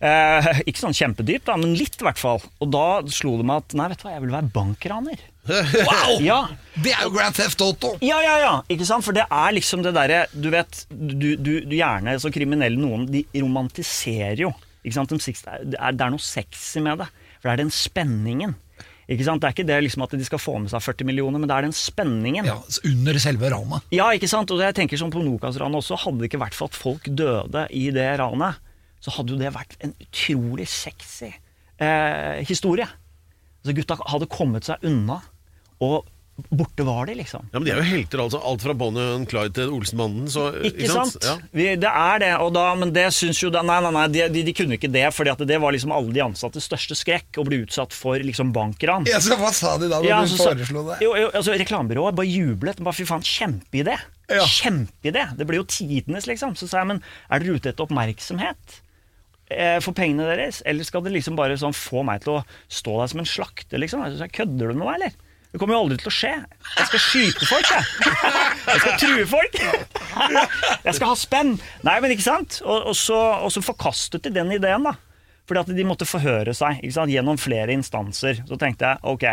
Eh, 0.00 0.46
ikke 0.70 0.80
sånn 0.80 0.96
kjempedypt, 0.96 1.48
da, 1.50 1.56
men 1.60 1.74
litt 1.78 1.98
i 1.98 2.06
hvert 2.06 2.20
fall. 2.20 2.40
Og 2.62 2.70
da 2.72 2.84
slo 3.12 3.34
det 3.40 3.46
meg 3.50 3.64
at 3.64 3.76
nei, 3.78 3.88
vet 3.92 4.02
du 4.02 4.06
hva, 4.06 4.14
jeg 4.14 4.24
vil 4.26 4.36
være 4.38 4.54
bankraner. 4.54 5.26
Wow! 5.50 6.18
Ja, 6.22 6.40
Det 6.84 6.92
er 6.92 7.06
jo 7.06 7.12
Grand 7.14 7.34
Theft 7.34 7.62
Auto! 7.64 7.94
ja, 8.04 8.18
ja, 8.22 8.34
ja, 8.42 8.50
ikke 8.70 8.86
sant? 8.86 9.02
For 9.06 9.16
det 9.16 9.24
er 9.24 9.54
liksom 9.56 9.80
det 9.82 9.94
derre 9.96 10.18
Du 10.30 10.50
vet, 10.52 10.82
du, 10.92 11.32
du, 11.40 11.54
du 11.64 11.72
gjerne 11.74 12.12
så 12.20 12.30
kriminelle 12.30 12.78
noen, 12.78 13.06
de 13.10 13.24
romantiserer 13.40 14.44
jo. 14.44 14.52
Ikke 14.84 14.96
sant? 14.96 15.12
De 15.12 15.18
Det 15.20 15.78
er, 15.78 15.92
det 15.92 16.04
er 16.06 16.12
noe 16.12 16.22
sexy 16.24 16.80
med 16.84 17.02
det. 17.02 17.08
For 17.40 17.48
det 17.48 17.52
er 17.54 17.62
den 17.64 17.72
spenningen. 17.74 18.54
Ikke 19.10 19.26
sant? 19.26 19.42
Det 19.42 19.48
er 19.48 19.54
ikke 19.56 19.66
det 19.66 19.78
liksom 19.82 20.04
at 20.06 20.12
de 20.14 20.26
skal 20.26 20.38
få 20.38 20.54
med 20.62 20.70
seg 20.70 20.82
40 20.84 21.08
millioner, 21.08 21.42
men 21.42 21.50
det 21.50 21.56
er 21.56 21.66
den 21.66 21.74
spenningen. 21.74 22.46
Ja, 22.46 22.60
Under 22.86 23.18
selve 23.22 23.50
ranet. 23.50 23.88
Ja, 23.94 24.06
ikke 24.14 24.30
sant? 24.30 24.52
Og 24.54 24.62
jeg 24.62 24.76
tenker 24.78 25.00
sånn 25.00 25.10
på 25.10 25.22
Nokas-ranet 25.24 25.80
også, 25.82 25.98
hadde 26.04 26.22
det 26.22 26.30
ikke 26.30 26.42
vært 26.44 26.56
for 26.58 26.70
at 26.70 26.78
folk 26.78 27.10
døde 27.18 27.66
i 27.74 27.88
det 27.94 28.06
ranet, 28.22 28.60
så 29.02 29.16
hadde 29.16 29.34
jo 29.34 29.40
det 29.40 29.50
vært 29.56 29.74
en 29.82 29.96
utrolig 30.04 30.68
sexy 30.70 31.32
eh, 31.32 32.38
historie. 32.46 32.86
Så 33.64 33.74
Gutta 33.76 33.98
hadde 34.08 34.28
kommet 34.30 34.64
seg 34.64 34.80
unna 34.88 35.18
Og 35.84 36.06
borte 36.48 36.84
var 36.86 37.06
de, 37.10 37.14
liksom. 37.18 37.48
Ja, 37.52 37.58
men 37.58 37.66
De 37.68 37.72
er 37.74 37.80
jo 37.82 37.86
helter, 37.88 38.22
altså. 38.24 38.40
Alt 38.46 38.64
fra 38.64 38.74
Bonnie 38.78 39.26
Clyde 39.30 39.54
til 39.58 39.74
Olsenbanden. 39.76 40.28
Så, 40.32 40.48
Ikke 40.70 40.88
sant? 40.90 41.18
Ja. 41.24 41.36
Vi, 41.56 41.66
det 41.80 41.90
er 41.90 42.22
det, 42.22 42.30
og 42.42 42.52
da, 42.56 42.64
men 42.80 42.94
det 42.96 43.06
syns 43.16 43.42
jo 43.42 43.52
da, 43.52 43.62
Nei, 43.66 43.78
nei, 43.84 43.92
nei, 43.94 44.06
de, 44.14 44.26
de, 44.32 44.44
de 44.48 44.54
kunne 44.56 44.78
ikke 44.78 44.90
det, 44.92 45.06
fordi 45.16 45.36
det 45.50 45.60
var 45.62 45.76
liksom 45.76 45.94
alle 45.94 46.14
de 46.16 46.24
ansattes 46.24 46.66
største 46.70 46.96
skrekk 46.98 47.40
å 47.40 47.46
bli 47.46 47.62
utsatt 47.66 47.94
for 47.96 48.18
liksom 48.20 48.52
bankran. 48.56 49.08
Ja, 49.10 49.20
så 49.22 49.38
Hva 49.40 49.52
sa 49.56 49.76
de 49.80 49.88
da 49.90 50.00
når 50.00 50.08
Ja, 50.10 50.20
du 50.26 50.36
foreslo 50.40 50.84
det? 50.90 51.00
Jo, 51.04 51.14
jo, 51.18 51.30
altså, 51.34 51.56
Reklamebyrået 51.60 52.16
bare 52.18 52.30
jublet. 52.30 52.82
Bare, 52.84 52.96
Fy 52.96 53.08
faen, 53.08 53.24
kjempeidé! 53.26 53.96
Ja. 54.30 54.44
Kjempeidé! 54.46 55.26
Det 55.38 55.46
blir 55.48 55.62
jo 55.62 55.66
tidenes, 55.68 56.28
liksom. 56.30 56.54
Så 56.58 56.68
sa 56.70 56.82
jeg, 56.82 56.92
men 56.94 57.02
er 57.30 57.42
dere 57.42 57.58
ute 57.58 57.72
etter 57.72 57.86
oppmerksomhet? 57.86 58.80
Eh, 59.50 59.78
for 59.82 59.96
pengene 59.96 60.28
deres? 60.28 60.60
Eller 60.68 60.86
skal 60.86 61.02
det 61.02 61.10
liksom 61.16 61.34
bare 61.38 61.56
sånn 61.58 61.74
få 61.74 62.04
meg 62.06 62.22
til 62.22 62.36
å 62.38 62.44
stå 62.70 63.00
der 63.00 63.10
som 63.10 63.22
en 63.22 63.28
slakter, 63.28 63.82
liksom? 63.82 64.04
Altså, 64.06 64.28
kødder 64.30 64.70
du 64.70 64.78
med 64.78 64.86
meg, 64.86 64.94
eller? 65.00 65.16
Det 65.50 65.58
kommer 65.58 65.74
jo 65.74 65.80
aldri 65.82 65.98
til 65.98 66.10
å 66.10 66.14
skje. 66.14 66.32
Jeg 66.78 66.88
skal 66.88 67.02
skyte 67.02 67.46
folk, 67.50 67.70
jeg. 67.74 68.10
Jeg 68.70 68.82
skal 68.84 68.98
true 69.02 69.24
folk. 69.26 69.56
Jeg 70.84 70.94
skal 70.94 71.10
ha 71.10 71.16
spenn. 71.18 71.54
Nei, 71.86 71.96
men 72.02 72.14
ikke 72.14 72.26
sant? 72.28 72.60
Og, 72.62 72.90
og, 72.92 72.96
så, 72.98 73.18
og 73.42 73.50
så 73.54 73.62
forkastet 73.64 74.28
de 74.28 74.34
den 74.36 74.52
ideen, 74.54 74.86
da. 74.86 74.94
Fordi 75.50 75.64
at 75.64 75.72
de 75.74 75.86
måtte 75.86 76.06
forhøre 76.06 76.54
seg 76.54 76.84
gjennom 76.86 77.40
flere 77.42 77.74
instanser. 77.74 78.44
Så 78.46 78.58
tenkte 78.60 78.92
jeg 78.92 79.02
ok, 79.10 79.26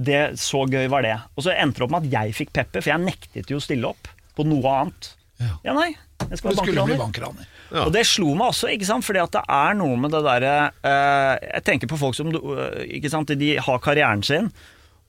det, 0.00 0.22
så 0.40 0.64
gøy 0.64 0.88
var 0.92 1.04
det. 1.04 1.18
Og 1.36 1.44
så 1.44 1.52
endte 1.52 1.82
det 1.82 1.86
opp 1.86 1.92
med 1.92 2.06
at 2.06 2.16
jeg 2.16 2.38
fikk 2.38 2.54
pepper, 2.56 2.80
for 2.80 2.94
jeg 2.94 3.04
nektet 3.04 3.52
jo 3.52 3.60
å 3.60 3.64
stille 3.64 3.92
opp 3.92 4.08
på 4.32 4.46
noe 4.48 4.72
annet. 4.78 5.12
Ja. 5.42 5.52
Ja, 5.68 5.76
nei. 5.76 5.90
Jeg 6.30 6.38
skal 6.38 6.52
være 6.52 6.62
bankraner. 6.62 6.98
bankraner. 7.00 7.48
Ja. 7.72 7.86
Og 7.86 7.92
det 7.94 8.04
slo 8.08 8.32
meg 8.36 8.52
også, 8.52 8.70
ikke 8.72 8.88
sant? 8.88 9.04
fordi 9.04 9.22
at 9.22 9.34
det 9.34 9.42
er 9.52 9.76
noe 9.78 9.96
med 9.98 10.12
det 10.12 10.20
derre 10.26 10.54
eh, 10.86 11.34
Jeg 11.56 11.64
tenker 11.66 11.90
på 11.90 11.98
folk 12.00 12.16
som 12.16 12.28
eh, 12.30 12.82
ikke 12.98 13.10
sant? 13.12 13.32
De 13.40 13.54
har 13.58 13.80
karrieren 13.82 14.22
sin, 14.26 14.50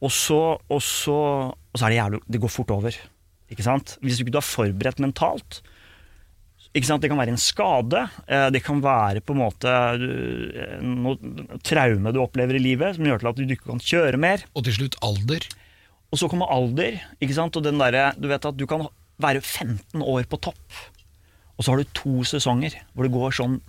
og 0.03 0.11
så, 0.11 0.39
og 0.59 0.81
så, 0.83 1.17
og 1.53 1.79
så 1.79 1.85
er 1.85 1.93
det 1.93 1.99
jævlig 2.01 2.19
Det 2.35 2.41
går 2.43 2.51
fort 2.51 2.73
over. 2.75 2.97
Ikke 3.53 3.65
sant? 3.65 3.97
Hvis 4.03 4.19
du 4.19 4.25
ikke 4.25 4.39
er 4.41 4.45
forberedt 4.45 4.99
mentalt. 5.03 5.61
Ikke 6.73 6.89
sant? 6.89 7.03
Det 7.03 7.11
kan 7.11 7.19
være 7.21 7.35
en 7.35 7.41
skade, 7.41 7.99
eh, 8.25 8.47
det 8.49 8.63
kan 8.65 8.81
være 8.81 9.21
på 9.21 9.35
en 9.35 9.41
måte 9.43 9.69
eh, 9.69 10.79
noe 10.81 11.59
traume 11.61 12.13
du 12.13 12.17
opplever 12.23 12.57
i 12.57 12.63
livet 12.63 12.97
som 12.97 13.05
gjør 13.05 13.21
til 13.21 13.29
at 13.29 13.37
du 13.37 13.43
ikke 13.45 13.69
kan 13.69 13.83
kjøre 13.83 14.19
mer. 14.21 14.45
Og 14.57 14.65
til 14.65 14.79
slutt 14.79 14.97
alder. 15.05 15.45
Og 16.09 16.19
så 16.21 16.29
kommer 16.29 16.49
alder, 16.53 16.97
ikke 17.21 17.37
sant? 17.37 17.55
og 17.57 17.65
den 17.65 17.79
der, 17.81 18.17
Du 18.17 18.27
vet 18.29 18.45
at 18.45 18.57
du 18.57 18.65
kan 18.69 18.87
være 19.21 19.41
15 19.41 20.01
år 20.01 20.25
på 20.29 20.41
topp, 20.41 20.81
og 21.57 21.63
så 21.63 21.71
har 21.71 21.83
du 21.83 21.93
to 21.93 22.23
sesonger 22.25 22.73
hvor 22.93 23.05
det 23.05 23.13
går 23.13 23.35
sånn 23.37 23.59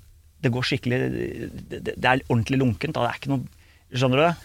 Det 0.41 0.51
går 0.53 0.65
skikkelig 0.65 0.99
Det, 1.13 1.81
det 1.85 1.95
det 2.01 2.09
er 2.09 2.25
ordentlig 2.33 2.59
lunkent. 2.59 2.97
Da. 2.97 3.05
Det 3.05 3.11
er 3.11 3.21
ikke 3.21 3.33
noe 3.35 3.45
Skjønner 3.95 4.21
du? 4.23 4.45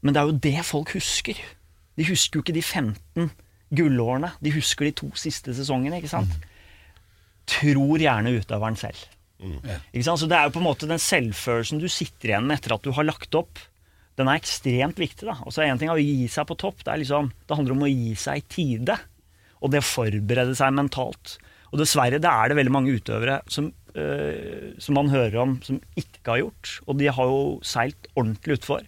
Men 0.00 0.16
det 0.16 0.20
er 0.20 0.28
jo 0.30 0.42
det 0.48 0.66
folk 0.68 0.94
husker. 0.96 1.38
De 1.98 2.06
husker 2.08 2.38
jo 2.38 2.44
ikke 2.44 2.56
de 2.56 2.64
15 2.64 3.30
gullårene. 3.76 4.32
De 4.42 4.52
husker 4.54 4.88
de 4.88 4.96
to 5.02 5.10
siste 5.18 5.54
sesongene, 5.56 6.00
ikke 6.00 6.12
sant? 6.12 6.32
Tror 7.50 8.00
gjerne 8.00 8.32
utøveren 8.38 8.78
selv. 8.80 9.00
Ikke 9.40 10.06
sant? 10.06 10.20
Så 10.22 10.28
det 10.30 10.38
er 10.38 10.48
jo 10.48 10.54
på 10.56 10.62
en 10.62 10.68
måte 10.68 10.88
den 10.88 11.00
selvfølelsen 11.00 11.80
du 11.82 11.88
sitter 11.90 12.32
igjen 12.34 12.48
med 12.48 12.60
etter 12.60 12.76
at 12.76 12.84
du 12.84 12.92
har 12.96 13.06
lagt 13.08 13.36
opp, 13.38 13.60
den 14.18 14.28
er 14.28 14.40
ekstremt 14.40 14.98
viktig. 15.00 15.24
da. 15.28 15.38
Og 15.46 15.54
så 15.54 15.64
er 15.64 15.72
en 15.72 15.80
ting 15.80 15.92
å 15.92 16.00
gi 16.00 16.28
seg 16.28 16.48
på 16.48 16.58
topp, 16.60 16.82
det, 16.84 16.92
er 16.92 17.02
liksom, 17.02 17.30
det 17.48 17.56
handler 17.56 17.76
om 17.76 17.86
å 17.86 17.92
gi 17.92 18.14
seg 18.20 18.40
i 18.40 18.46
tide. 18.52 18.98
Og 19.60 19.72
det 19.72 19.80
å 19.82 19.86
forberede 19.86 20.56
seg 20.56 20.76
mentalt. 20.76 21.38
Og 21.70 21.80
dessverre 21.80 22.20
det 22.20 22.30
er 22.30 22.50
det 22.50 22.58
veldig 22.58 22.74
mange 22.74 22.96
utøvere 22.96 23.40
som, 23.52 23.70
øh, 23.94 24.72
som 24.82 24.96
man 24.98 25.12
hører 25.12 25.36
om 25.44 25.58
som 25.64 25.78
ikke 26.00 26.24
har 26.26 26.42
gjort. 26.42 26.72
Og 26.86 26.98
de 27.00 27.10
har 27.12 27.30
jo 27.30 27.42
seilt 27.66 28.10
ordentlig 28.14 28.58
utfor. 28.58 28.84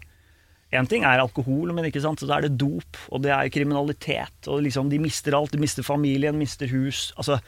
Én 0.72 0.88
ting 0.88 1.04
er 1.04 1.20
alkohol, 1.20 1.74
men 1.76 1.84
ikke 1.88 2.00
sant? 2.00 2.22
så 2.22 2.30
er 2.32 2.46
det 2.46 2.56
dop, 2.60 2.96
og 3.12 3.20
det 3.24 3.32
er 3.34 3.50
kriminalitet. 3.52 4.48
og 4.48 4.62
liksom 4.64 4.88
De 4.88 5.00
mister 5.02 5.36
alt. 5.36 5.52
De 5.52 5.60
mister 5.60 5.84
familien, 5.84 6.38
mister 6.38 6.70
hus. 6.72 7.10
altså 7.16 7.40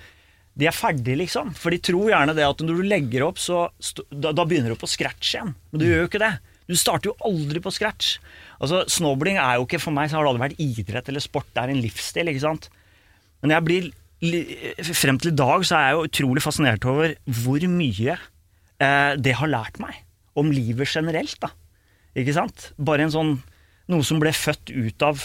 de 0.55 0.69
er 0.71 0.75
ferdige, 0.75 1.19
liksom. 1.19 1.51
For 1.59 1.75
de 1.75 1.81
tror 1.83 2.13
gjerne 2.13 2.35
det 2.37 2.45
at 2.47 2.61
når 2.63 2.79
du 2.79 2.87
legger 2.87 3.25
opp, 3.27 3.41
så 3.43 3.67
da, 4.11 4.31
da 4.31 4.45
begynner 4.47 4.71
du 4.71 4.79
på 4.79 4.87
scratch 4.91 5.33
igjen. 5.35 5.51
Men 5.73 5.83
du 5.83 5.87
gjør 5.89 6.05
jo 6.05 6.11
ikke 6.13 6.23
det. 6.23 6.35
Du 6.71 6.77
starter 6.79 7.11
jo 7.11 7.17
aldri 7.27 7.61
på 7.61 7.73
scratch. 7.75 8.21
Altså, 8.63 8.85
Snowboarding 8.89 9.41
er 9.43 9.59
jo 9.59 9.67
ikke 9.67 9.83
for 9.83 9.97
meg 9.97 10.09
så 10.09 10.17
har 10.17 10.25
det 10.25 10.31
aldri 10.33 10.45
vært 10.47 10.63
idrett 10.63 11.11
eller 11.11 11.25
sport. 11.25 11.51
Det 11.51 11.65
er 11.65 11.75
en 11.75 11.83
livsstil. 11.83 12.31
ikke 12.31 12.45
sant? 12.45 12.71
Men 13.43 13.57
jeg 13.57 13.67
blir, 13.67 13.91
frem 14.95 15.19
til 15.21 15.35
i 15.35 15.37
dag 15.43 15.67
så 15.67 15.77
er 15.77 15.89
jeg 15.89 15.99
jo 15.99 16.07
utrolig 16.09 16.45
fascinert 16.45 16.87
over 16.89 17.19
hvor 17.43 17.67
mye 17.69 18.15
eh, 18.15 19.13
det 19.21 19.37
har 19.41 19.51
lært 19.51 19.83
meg 19.83 20.01
om 20.39 20.55
livet 20.55 20.89
generelt. 20.89 21.37
da. 21.43 21.51
Ikke 22.15 22.35
sant? 22.37 22.71
Bare 22.79 23.07
en 23.07 23.15
sånn 23.15 23.35
Noe 23.93 24.01
som 24.07 24.17
ble 24.23 24.31
født 24.33 24.71
ut 24.73 25.03
av 25.05 25.21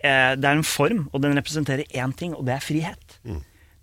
eh, 0.00 0.32
Det 0.38 0.46
er 0.48 0.54
en 0.56 0.64
form, 0.64 1.02
og 1.12 1.20
den 1.20 1.36
representerer 1.36 1.84
én 1.92 2.14
ting, 2.16 2.32
og 2.32 2.46
det 2.48 2.54
er 2.54 2.64
frihet. 2.64 3.18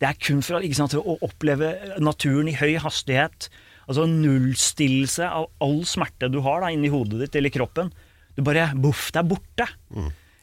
Det 0.01 0.07
er 0.09 0.17
kun 0.17 0.41
for 0.43 0.63
ikke 0.65 0.79
sant, 0.79 0.95
å 0.97 1.17
oppleve 1.23 1.69
naturen 2.01 2.49
i 2.49 2.55
høy 2.57 2.73
hastighet. 2.81 3.49
Altså 3.85 4.07
nullstillelse 4.09 5.27
av 5.29 5.45
all 5.61 5.83
smerte 5.85 6.31
du 6.33 6.39
har 6.41 6.63
da, 6.65 6.71
inni 6.73 6.89
hodet 6.89 7.21
ditt 7.21 7.37
eller 7.37 7.53
kroppen. 7.53 7.91
Du 8.35 8.41
bare 8.43 8.71
Boff, 8.75 9.11
det 9.13 9.21
er 9.21 9.29
borte. 9.29 9.67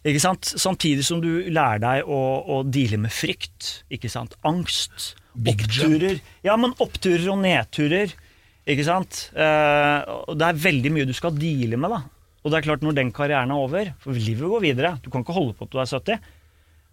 Ikke 0.07 0.23
sant? 0.23 0.47
Samtidig 0.59 1.05
som 1.07 1.21
du 1.23 1.45
lærer 1.53 1.83
deg 1.83 2.09
å, 2.11 2.21
å 2.55 2.63
deale 2.67 2.99
med 3.03 3.13
frykt. 3.15 3.83
Ikke 3.93 4.11
sant? 4.11 4.39
Angst. 4.47 5.13
Big 5.35 5.63
oppturer. 5.67 6.19
Ja, 6.47 6.57
men 6.61 6.75
oppturer 6.83 7.29
og 7.35 7.43
nedturer. 7.45 8.15
Ikke 8.71 8.85
sant? 8.87 9.25
Eh, 9.35 10.13
og 10.29 10.37
det 10.39 10.47
er 10.53 10.61
veldig 10.69 10.93
mye 10.95 11.09
du 11.09 11.15
skal 11.17 11.35
deale 11.35 11.79
med, 11.81 11.91
da. 11.91 12.03
Og 12.43 12.51
det 12.53 12.59
er 12.61 12.69
klart, 12.69 12.83
når 12.83 12.95
den 12.99 13.11
karrieren 13.15 13.51
er 13.55 13.59
over, 13.65 13.91
for 14.03 14.15
livet 14.19 14.49
går 14.51 14.63
videre, 14.65 14.97
du 15.03 15.11
kan 15.11 15.23
ikke 15.25 15.35
holde 15.35 15.55
på 15.59 15.67
til 15.69 15.79
du 15.79 15.83
er 15.83 15.91
70, 15.91 16.31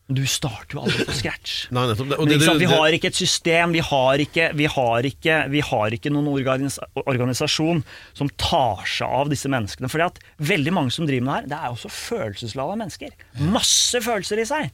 men 0.10 0.18
du 0.18 0.24
starter 0.26 0.74
jo 0.78 0.82
aldri 0.82 1.06
på 1.06 1.14
scratch. 1.20 1.56
Nei, 1.78 1.84
nettopp. 1.92 2.10
det. 2.10 2.38
Det- 2.42 2.56
vi 2.64 2.70
har 2.70 2.96
ikke 2.98 3.10
et 3.12 3.18
system, 3.20 3.74
vi 3.78 3.84
har 3.86 4.22
ikke, 4.26 4.48
vi 4.58 4.66
har 4.74 5.06
ikke, 5.10 5.36
vi 5.54 5.62
har 5.68 5.94
ikke 5.98 6.10
noen 6.14 6.30
organis 6.34 6.80
organisasjon 7.04 7.84
som 8.18 8.30
tar 8.42 8.82
seg 8.90 9.06
av 9.22 9.30
disse 9.30 9.50
menneskene. 9.54 9.90
Fordi 9.94 10.08
at 10.08 10.18
veldig 10.42 10.74
mange 10.74 10.94
som 10.96 11.06
driver 11.10 11.28
med 11.30 11.34
det 11.50 11.54
her, 11.54 11.54
det 11.54 11.62
er 11.62 11.78
også 11.78 11.94
følelseslada 11.94 12.78
mennesker. 12.82 13.14
Masse 13.54 14.02
følelser 14.06 14.42
i 14.42 14.48
seg. 14.50 14.74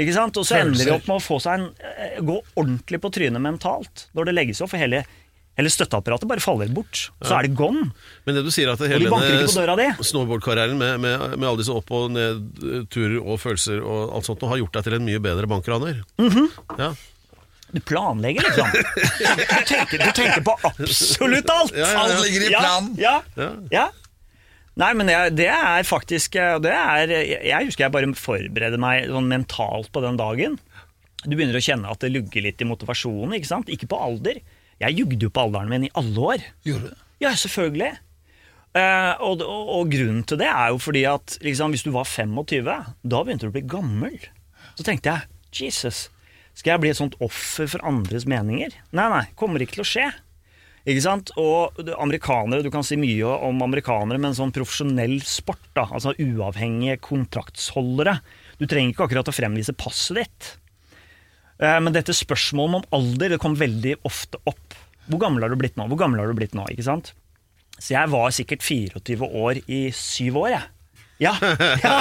Ikke 0.00 0.16
sant? 0.16 0.40
Og 0.40 0.48
så 0.48 0.56
ender 0.62 0.80
de 0.88 0.96
opp 0.96 1.04
med 1.12 1.20
å 1.20 1.22
få 1.22 1.36
seg 1.44 1.60
en, 1.60 1.68
eh, 1.84 2.16
gå 2.24 2.40
ordentlig 2.56 2.98
på 3.04 3.12
trynet 3.14 3.40
mentalt 3.44 4.08
når 4.16 4.24
det 4.32 4.34
legges 4.40 4.64
opp, 4.64 4.72
for 4.72 4.80
hele, 4.80 5.04
hele 5.58 5.70
støtteapparatet 5.70 6.28
bare 6.30 6.42
faller 6.42 6.70
bort. 6.74 7.04
Så 7.22 7.36
er 7.38 7.46
det 7.48 7.54
gone. 7.58 7.88
Men 8.26 8.34
det 8.38 8.42
du 8.46 8.50
sier 8.54 8.72
at 8.72 8.80
det 8.82 8.88
hele 8.90 9.06
di. 9.06 9.88
snowboardkarrieren 10.10 10.78
med, 10.80 11.00
med, 11.04 11.24
med 11.38 11.48
alle 11.48 11.60
disse 11.62 11.74
opp- 11.74 11.92
og 11.94 12.10
nedturer 12.14 13.18
og 13.22 13.38
følelser 13.42 13.82
og 13.82 14.14
alt 14.18 14.26
sånt, 14.28 14.42
nå 14.42 14.50
har 14.50 14.62
gjort 14.64 14.78
deg 14.80 14.88
til 14.88 14.96
en 14.98 15.06
mye 15.06 15.22
bedre 15.22 15.50
bankraner. 15.50 16.00
Mhm. 16.20 16.48
ja. 16.78 16.92
Du 17.74 17.80
planlegger, 17.82 18.44
liksom. 18.46 18.68
Du 18.70 19.64
tenker, 19.66 19.98
du 19.98 20.10
tenker 20.14 20.42
på 20.46 20.52
absolutt 20.68 21.48
alt! 21.50 21.72
Ja, 21.74 21.88
ja, 21.88 21.90
ja. 21.90 22.02
Alt 22.04 22.20
ligger 22.22 22.44
i 22.46 22.50
Ja, 22.52 22.60
planen. 22.62 22.92
Ja, 23.00 23.14
Ja. 23.34 23.48
ja. 23.74 23.86
Nei, 24.78 24.90
men 24.98 25.10
jeg, 25.10 25.32
det 25.38 25.48
er 25.54 25.82
faktisk 25.86 26.34
eh, 26.38 26.56
det 26.62 26.70
er, 26.74 27.10
Jeg 27.46 27.66
husker 27.68 27.84
jeg 27.84 27.92
bare 27.94 28.08
forbereder 28.18 28.78
meg 28.82 29.04
sånn 29.10 29.26
mentalt 29.30 29.90
på 29.94 30.02
den 30.02 30.16
dagen. 30.18 30.56
Du 31.24 31.34
begynner 31.34 31.58
å 31.58 31.62
kjenne 31.66 31.90
at 31.90 32.02
det 32.02 32.10
lugger 32.14 32.42
litt 32.46 32.62
i 32.62 32.66
motivasjonen. 32.68 33.36
Ikke 33.38 33.50
sant? 33.50 33.70
Ikke 33.70 33.86
på 33.90 33.98
alder. 34.02 34.38
Jeg 34.82 34.98
jugde 34.98 35.28
jo 35.28 35.32
på 35.32 35.46
alderen 35.46 35.70
min 35.70 35.86
i 35.88 35.92
alle 35.98 36.26
år. 36.32 36.48
Gjorde 36.66 36.90
du? 36.90 37.04
Ja, 37.22 37.34
selvfølgelig. 37.38 37.92
Uh, 38.74 39.14
og, 39.22 39.44
og, 39.46 39.68
og 39.76 39.92
grunnen 39.92 40.24
til 40.26 40.40
det 40.40 40.48
er 40.50 40.72
jo 40.74 40.80
fordi 40.82 41.04
at 41.06 41.36
liksom, 41.46 41.70
hvis 41.74 41.84
du 41.86 41.92
var 41.94 42.08
25, 42.10 42.66
da 43.06 43.20
begynte 43.22 43.46
du 43.46 43.52
å 43.52 43.54
bli 43.54 43.62
gammel. 43.70 44.18
Så 44.74 44.86
tenkte 44.86 45.12
jeg 45.12 45.30
Jesus, 45.54 46.08
skal 46.58 46.74
jeg 46.74 46.82
bli 46.82 46.90
et 46.90 46.98
sånt 46.98 47.14
offer 47.22 47.70
for 47.70 47.86
andres 47.86 48.26
meninger? 48.30 48.74
Nei, 48.94 49.06
nei, 49.12 49.24
kommer 49.38 49.62
ikke 49.62 49.78
til 49.78 49.84
å 49.84 49.90
skje. 49.92 50.08
Ikke 50.84 51.04
sant? 51.04 51.30
Og 51.40 51.78
amerikanere, 51.96 52.64
Du 52.66 52.70
kan 52.74 52.84
si 52.84 52.98
mye 53.00 53.38
om 53.46 53.62
amerikanere, 53.64 54.20
men 54.20 54.36
sånn 54.36 54.52
profesjonell 54.52 55.16
sport, 55.24 55.62
da, 55.76 55.86
altså 55.88 56.12
uavhengige 56.20 56.98
kontraktsholdere 57.00 58.18
Du 58.60 58.66
trenger 58.68 58.92
ikke 58.92 59.06
akkurat 59.06 59.30
å 59.30 59.34
fremvise 59.34 59.72
passet 59.78 60.20
ditt. 60.20 60.50
Eh, 61.60 61.80
Men 61.80 61.92
dette 61.94 62.14
spørsmålet 62.16 62.82
om 62.82 62.88
alder 62.98 63.34
det 63.34 63.40
kom 63.42 63.54
veldig 63.58 63.98
ofte 64.06 64.40
opp. 64.46 64.74
Hvor 65.10 65.20
gammel 65.20 65.44
har 65.44 65.52
du 65.52 65.58
blitt 65.60 65.76
nå? 65.76 65.86
Hvor 65.90 66.00
gammel 66.00 66.22
har 66.22 66.30
du 66.30 66.36
blitt 66.38 66.54
nå? 66.56 66.64
ikke 66.72 66.86
sant? 66.86 67.12
Så 67.78 67.92
jeg 67.96 68.10
var 68.12 68.30
sikkert 68.32 68.62
24 68.62 69.26
år 69.34 69.60
i 69.66 69.80
syv 69.94 70.38
år, 70.44 70.48
jeg. 70.54 70.70
Ja, 71.22 71.30
ja. 71.84 71.92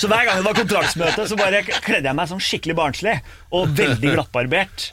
Så 0.00 0.08
hver 0.08 0.24
gang 0.24 0.38
det 0.40 0.46
var 0.46 0.56
kontraktsmøte, 0.56 1.26
så 1.28 1.36
bare 1.38 1.60
kledde 1.66 2.08
jeg 2.08 2.16
meg 2.16 2.30
sånn 2.30 2.40
skikkelig 2.42 2.76
barnslig. 2.78 3.14
Og 3.52 3.72
veldig 3.76 4.14
glattbarbert. 4.14 4.86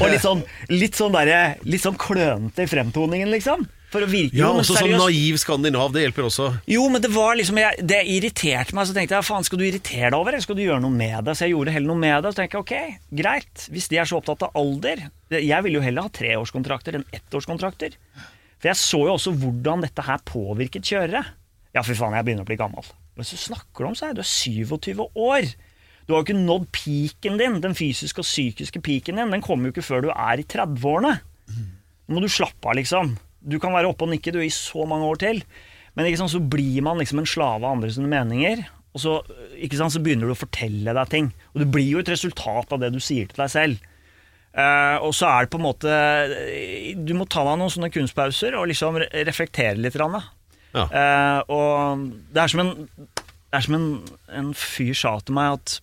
Og 0.00 0.08
litt 0.10 0.24
sånn, 0.24 0.42
litt 0.72 0.98
sånn, 0.98 1.14
der, 1.14 1.54
litt 1.66 1.84
sånn 1.84 1.98
klønete 2.00 2.66
i 2.66 2.70
fremtoningen, 2.70 3.30
liksom. 3.34 3.66
For 3.94 4.02
å 4.02 4.08
virke 4.10 4.34
ja, 4.34 4.48
jo, 4.48 4.56
men 4.56 4.64
også 4.64 4.74
sånn 4.74 4.88
seriøst. 4.88 5.04
naiv 5.04 5.36
skandinav, 5.38 5.92
det 5.94 6.02
hjelper 6.02 6.26
også. 6.26 6.48
Jo, 6.72 6.88
men 6.90 7.02
det 7.04 7.12
var 7.14 7.36
liksom 7.38 7.60
jeg, 7.62 7.84
Det 7.86 8.00
irriterte 8.10 8.74
meg. 8.74 8.88
Så 8.90 8.96
tenkte 8.96 9.14
jeg 9.14 9.26
faen, 9.28 9.46
skal 9.46 9.60
du 9.60 9.66
irritere 9.68 10.10
deg 10.10 10.18
over 10.18 10.34
det? 10.34 10.40
Skal 10.42 10.58
du 10.58 10.64
gjøre 10.64 10.82
noe 10.82 10.94
med 10.94 11.28
det? 11.28 11.36
Så 11.38 11.46
jeg 11.46 11.54
gjorde 11.54 11.74
heller 11.76 11.92
noe 11.92 12.02
med 12.02 12.16
det. 12.26 12.32
Så 12.34 12.40
tenkte 12.40 12.58
jeg 12.58 12.64
ok, 12.64 13.04
greit. 13.22 13.66
Hvis 13.70 13.86
de 13.92 14.00
er 14.02 14.10
så 14.10 14.18
opptatt 14.18 14.42
av 14.48 14.58
alder 14.58 15.04
Jeg 15.38 15.66
ville 15.66 15.78
jo 15.78 15.84
heller 15.84 16.08
ha 16.08 16.14
treårskontrakter 16.18 16.98
enn 16.98 17.06
ettårskontrakter. 17.14 17.94
For 18.58 18.72
jeg 18.72 18.80
så 18.80 19.00
jo 19.06 19.14
også 19.14 19.34
hvordan 19.38 19.84
dette 19.86 20.06
her 20.06 20.24
påvirket 20.26 20.90
kjørere. 20.90 21.22
Ja, 21.74 21.82
fy 21.86 21.94
faen, 21.98 22.16
jeg 22.18 22.26
begynner 22.26 22.46
å 22.46 22.50
bli 22.50 22.58
gammel. 22.58 22.90
Men 23.14 23.26
så 23.28 23.38
snakker 23.38 23.84
du 23.84 23.90
om 23.92 23.96
seg, 23.98 24.16
du 24.16 24.24
er 24.24 24.30
27 24.30 24.98
år. 24.98 25.52
Du 26.04 26.12
har 26.12 26.20
jo 26.20 26.26
ikke 26.26 26.36
nådd 26.40 26.66
peaken 26.74 27.38
din, 27.40 27.60
den 27.62 27.76
fysiske 27.78 28.20
og 28.20 28.26
psykiske 28.26 28.82
peaken 28.84 29.20
din. 29.20 29.30
Den 29.36 29.44
kommer 29.44 29.68
jo 29.70 29.74
ikke 29.76 29.86
før 29.86 30.04
du 30.04 30.10
er 30.12 30.42
i 30.42 30.46
30-årene. 30.50 31.14
Nå 32.04 32.18
må 32.18 32.20
du 32.24 32.28
slappe 32.28 32.68
av, 32.68 32.76
liksom. 32.76 33.14
Du 33.44 33.58
kan 33.62 33.74
være 33.76 33.90
oppe 33.90 34.06
og 34.06 34.12
nikke 34.12 34.32
du 34.34 34.40
i 34.42 34.52
så 34.52 34.86
mange 34.88 35.08
år 35.10 35.20
til. 35.20 35.42
Men 35.94 36.08
ikke 36.08 36.22
sant, 36.22 36.32
så 36.34 36.42
blir 36.42 36.82
man 36.84 36.98
liksom 37.00 37.20
en 37.22 37.28
slave 37.28 37.62
av 37.62 37.76
andres 37.76 38.00
meninger. 38.00 38.64
Og 38.94 39.02
så, 39.02 39.16
ikke 39.58 39.78
sant, 39.78 39.94
så 39.94 40.02
begynner 40.02 40.30
du 40.30 40.34
å 40.34 40.38
fortelle 40.38 40.94
deg 40.96 41.10
ting. 41.10 41.32
Og 41.52 41.62
det 41.62 41.70
blir 41.74 41.88
jo 41.96 42.02
et 42.02 42.12
resultat 42.12 42.74
av 42.74 42.82
det 42.82 42.92
du 42.94 43.00
sier 43.02 43.30
til 43.30 43.42
deg 43.42 43.52
selv. 43.52 43.90
Uh, 44.54 45.02
og 45.02 45.10
så 45.18 45.26
er 45.26 45.44
det 45.44 45.50
på 45.50 45.58
en 45.58 45.64
måte 45.64 45.94
Du 46.94 47.08
må 47.18 47.24
ta 47.26 47.42
deg 47.42 47.56
noen 47.58 47.72
sånne 47.74 47.88
kunstpauser 47.90 48.54
og 48.54 48.68
liksom 48.70 49.00
reflektere 49.02 49.74
litt. 49.82 49.98
Rann. 49.98 50.20
Ja. 50.74 50.84
uh, 50.86 51.40
og 51.50 52.04
det 52.34 52.44
er 52.44 52.52
som, 52.52 52.62
en, 52.62 53.08
det 53.18 53.58
er 53.58 53.66
som 53.66 53.76
en, 53.78 53.88
en 54.30 54.52
fyr 54.58 54.94
sa 54.98 55.16
til 55.22 55.34
meg 55.38 55.56
at 55.58 55.80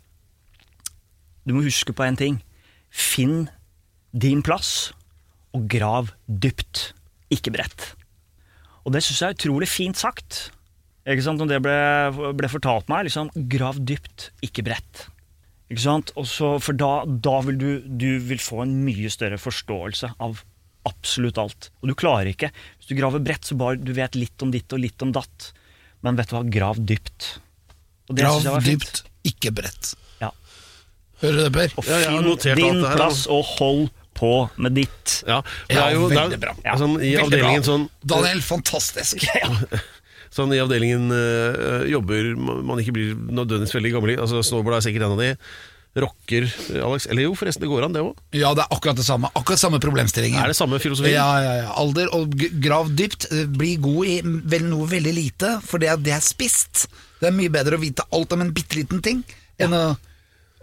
du 1.43 1.55
må 1.55 1.65
huske 1.65 1.91
på 1.95 2.05
en 2.05 2.19
ting. 2.19 2.39
Finn 2.91 3.49
din 4.11 4.43
plass, 4.43 4.91
og 5.55 5.67
grav 5.71 6.11
dypt, 6.27 6.91
ikke 7.31 7.53
bredt. 7.55 7.91
Og 8.85 8.93
det 8.95 9.03
syns 9.05 9.21
jeg 9.21 9.29
er 9.33 9.37
utrolig 9.37 9.67
fint 9.69 9.97
sagt. 9.99 10.49
Ikke 11.05 11.23
sant? 11.25 11.41
Når 11.41 11.49
det 11.55 11.59
ble, 11.65 12.33
ble 12.37 12.49
fortalt 12.51 12.89
meg, 12.91 13.07
liksom, 13.07 13.29
grav 13.49 13.79
dypt, 13.87 14.29
ikke 14.45 14.63
bredt. 14.65 15.07
Ikke 15.71 15.81
sant? 15.85 16.11
Og 16.19 16.25
så- 16.27 16.59
for 16.61 16.73
da, 16.77 17.05
da 17.05 17.39
vil 17.47 17.57
du, 17.57 17.79
du 17.87 18.19
vil 18.19 18.37
få 18.41 18.63
en 18.63 18.73
mye 18.85 19.09
større 19.09 19.37
forståelse 19.41 20.13
av 20.19 20.43
absolutt 20.85 21.37
alt. 21.37 21.69
Og 21.81 21.89
du 21.89 21.95
klarer 21.95 22.27
ikke. 22.33 22.49
Hvis 22.79 22.89
du 22.89 22.95
graver 22.97 23.21
bredt, 23.23 23.45
så 23.45 23.55
bare 23.57 23.77
du 23.77 23.93
vet 23.93 24.15
litt 24.17 24.41
om 24.41 24.51
ditt 24.51 24.71
og 24.73 24.79
litt 24.81 25.01
om 25.05 25.11
datt. 25.13 25.51
Men 26.03 26.17
vet 26.17 26.29
du 26.29 26.35
hva, 26.35 26.43
grav 26.49 26.79
dypt. 26.83 27.37
Og 28.09 28.15
det 28.17 28.23
Grav 28.25 28.39
synes 28.39 28.43
jeg 28.49 28.53
var 28.53 28.61
fint. 28.65 28.81
dypt, 28.81 29.03
ikke 29.31 29.51
bredt. 29.53 29.91
Ja. 30.19 30.31
Hører 31.21 31.37
du 31.37 31.43
det, 31.45 31.53
Per? 31.53 31.75
Og 31.77 31.85
Ja, 31.85 31.99
finn 32.01 32.25
ja, 32.49 32.55
din 32.57 32.81
plass, 32.97 33.27
og 33.29 33.43
hold 33.45 33.89
på 34.21 34.31
med 34.61 34.77
ditt. 34.77 35.17
Ja, 35.27 35.41
for 35.41 35.73
det 35.73 35.81
er 35.83 35.95
jo, 35.97 36.05
er, 36.07 36.15
veldig 36.21 36.39
bra. 36.45 36.53
ja. 36.63 36.77
Sånn, 36.79 36.95
I 37.01 37.15
Veldig 37.17 37.25
avdelingen 37.25 37.65
bra. 37.65 37.69
sånn 37.73 37.87
Daniel, 38.13 38.41
fantastisk. 38.45 39.25
Sånn 40.31 40.53
i 40.55 40.61
avdelingen 40.63 41.09
øh, 41.11 41.81
jobber 41.91 42.29
man 42.39 42.79
ikke 42.79 42.93
blir 42.95 43.09
nødvendigvis 43.19 43.73
veldig 43.75 43.89
gammel 43.97 44.13
i. 44.13 44.15
Altså 44.23 44.39
Snowboard 44.47 44.77
er 44.77 44.85
sikkert 44.85 45.03
en 45.09 45.15
av 45.17 45.19
de. 45.19 45.33
Rocker, 45.99 46.45
Alex. 46.87 47.03
Eller 47.11 47.25
jo, 47.25 47.33
forresten, 47.35 47.65
det 47.65 47.67
går 47.67 47.83
an, 47.83 47.91
det 47.97 47.99
òg. 48.05 48.15
Ja, 48.39 48.53
det 48.55 48.63
er 48.63 48.71
akkurat 48.77 48.95
det 48.95 49.03
samme. 49.03 49.27
Akkurat 49.35 49.59
samme 49.59 49.81
problemstillingen. 49.83 50.39
Er 50.39 50.53
det 50.53 50.55
samme 50.55 50.79
filosofi? 50.79 51.11
Ja, 51.11 51.25
ja, 51.43 51.57
ja. 51.65 51.73
Alder 51.81 52.13
og 52.15 52.31
g- 52.39 52.47
grav 52.63 52.93
dypt. 52.95 53.27
Eh, 53.27 53.43
Bli 53.51 53.73
god 53.83 54.07
i 54.07 54.15
vel 54.53 54.69
noe 54.71 54.87
veldig 54.87 55.13
lite, 55.17 55.49
for 55.67 55.83
det, 55.83 55.91
det 56.05 56.13
er 56.15 56.23
spist. 56.23 56.85
Det 57.19 57.27
er 57.27 57.35
mye 57.35 57.51
bedre 57.51 57.75
å 57.75 57.83
vite 57.83 58.07
alt 58.15 58.31
om 58.37 58.45
en 58.45 58.53
bitte 58.55 58.79
liten 58.79 59.03
ting 59.03 59.19
enn 59.61 59.75
å, 59.75 59.83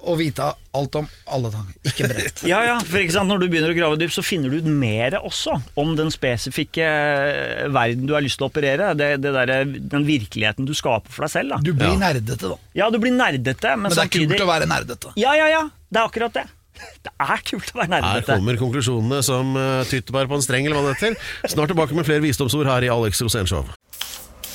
å 0.06 0.14
vite 0.18 0.44
alt 0.78 0.98
om 1.00 1.06
alle 1.34 1.50
tang, 1.52 1.68
Ikke 1.88 2.08
bredt. 2.10 2.42
Ja, 2.48 2.60
ja, 2.66 2.76
for 2.84 3.00
ikke 3.00 3.16
sant, 3.16 3.30
Når 3.30 3.42
du 3.42 3.46
begynner 3.50 3.72
å 3.72 3.76
grave 3.76 3.98
dypt, 4.00 4.14
så 4.14 4.24
finner 4.26 4.52
du 4.52 4.60
ut 4.60 4.68
mer 4.70 5.18
også 5.20 5.56
om 5.80 5.94
den 5.98 6.12
spesifikke 6.14 6.84
eh, 6.84 7.64
verden 7.74 8.06
du 8.08 8.14
har 8.16 8.24
lyst 8.24 8.38
til 8.40 8.46
å 8.46 8.50
operere. 8.52 8.92
Det, 8.98 9.14
det 9.24 9.34
der, 9.34 9.54
den 9.94 10.06
virkeligheten 10.08 10.68
du 10.68 10.74
skaper 10.76 11.12
for 11.14 11.26
deg 11.26 11.34
selv. 11.34 11.56
Da. 11.56 11.62
Du 11.64 11.74
blir 11.76 11.98
nerdete, 12.00 12.38
da. 12.44 12.60
Ja, 12.78 12.92
du 12.94 13.00
blir 13.02 13.14
nerdete, 13.14 13.74
men, 13.74 13.88
Men 13.88 13.96
det 13.96 13.98
er 13.98 14.06
samtidig 14.06 14.30
kult 14.36 14.46
å 14.46 14.52
være 14.52 14.70
nerdete. 14.70 15.16
Ja, 15.18 15.34
ja, 15.38 15.50
ja. 15.52 15.66
Det 15.88 16.00
er 16.00 16.10
akkurat 16.12 16.38
det. 16.38 16.46
Det 17.08 17.10
er 17.18 17.42
kult 17.42 17.72
å 17.74 17.80
være 17.80 18.02
Her 18.04 18.26
kommer 18.28 18.58
konklusjonene 18.60 19.18
som 19.26 19.56
uh, 19.58 19.82
tyttebær 19.90 20.30
på 20.30 20.38
en 20.38 20.44
streng, 20.44 20.68
eller 20.68 20.78
hva 20.78 20.92
det 20.92 21.00
heter. 21.00 21.18
Snart 21.50 21.72
tilbake 21.74 21.98
med 21.98 22.06
flere 22.06 22.22
visdomsord 22.22 22.70
her 22.70 22.86
i 22.86 22.92
Alex 22.92 23.22
Rosénshow. 23.24 23.66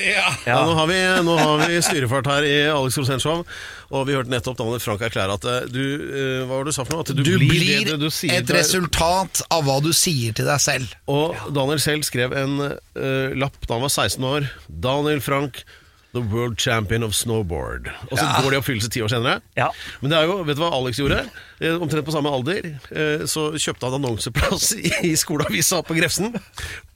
Ja. 0.00 0.30
nå 0.64 0.74
har 0.78 0.86
vi, 0.88 0.98
nå 1.26 1.34
har 1.36 1.62
vi 1.68 1.80
styrefart 1.84 2.28
her 2.30 2.46
i 2.46 2.54
Alex 2.72 2.96
Rosénshow, 3.00 3.42
og 3.90 4.06
vi 4.08 4.14
hørte 4.16 4.32
nettopp 4.32 4.56
Daniel 4.60 4.80
Frank 4.82 5.02
erklære 5.04 5.36
at 5.36 5.48
eh, 5.50 5.66
du 5.68 5.82
eh, 5.82 6.38
Hva 6.46 6.54
var 6.54 6.64
det 6.64 6.72
du 6.72 6.76
sa 6.76 6.86
for 6.86 6.94
noe? 6.96 7.04
At 7.04 7.12
du, 7.12 7.20
Du 7.20 7.34
blir, 7.36 7.50
blir 7.50 7.90
det 7.90 7.98
du 8.00 8.08
sier 8.14 8.38
et 8.38 8.48
til 8.48 8.56
resultat 8.56 9.42
av 9.52 9.66
hva 9.66 9.80
du 9.84 9.90
sier 9.96 10.36
til 10.36 10.48
deg 10.48 10.62
selv. 10.62 10.94
Og 11.10 11.36
Daniel 11.56 11.82
selv 11.82 12.06
skrev 12.08 12.34
en 12.38 12.56
uh, 12.62 13.36
lapp 13.36 13.58
da 13.66 13.76
han 13.76 13.84
var 13.84 13.92
16 13.92 14.26
år. 14.30 14.48
Daniel 14.70 15.20
Frank, 15.24 15.64
the 16.12 16.20
world 16.20 16.58
champion 16.58 17.02
of 17.02 17.14
snowboard. 17.14 17.90
Og 18.10 18.18
så 18.18 18.24
går 18.42 18.50
det 18.50 18.56
i 18.56 18.60
oppfyllelse 18.60 18.90
ti 18.90 19.02
år 19.02 19.08
senere. 19.12 19.40
Ja. 19.56 19.68
Men 20.00 20.10
det 20.10 20.18
er 20.18 20.26
jo, 20.30 20.40
vet 20.46 20.58
du 20.58 20.62
hva 20.64 20.72
Alex 20.74 20.98
gjorde? 20.98 21.20
Eh, 21.60 21.76
Omtrent 21.82 22.04
på 22.06 22.14
samme 22.14 22.32
alder 22.34 22.66
eh, 22.90 23.26
så 23.30 23.50
kjøpte 23.54 23.86
han 23.86 23.98
annonseplass 24.00 24.72
i, 25.06 25.14
skoleavisa 25.16 25.82
på 25.86 25.94
Grefsen. 25.98 26.34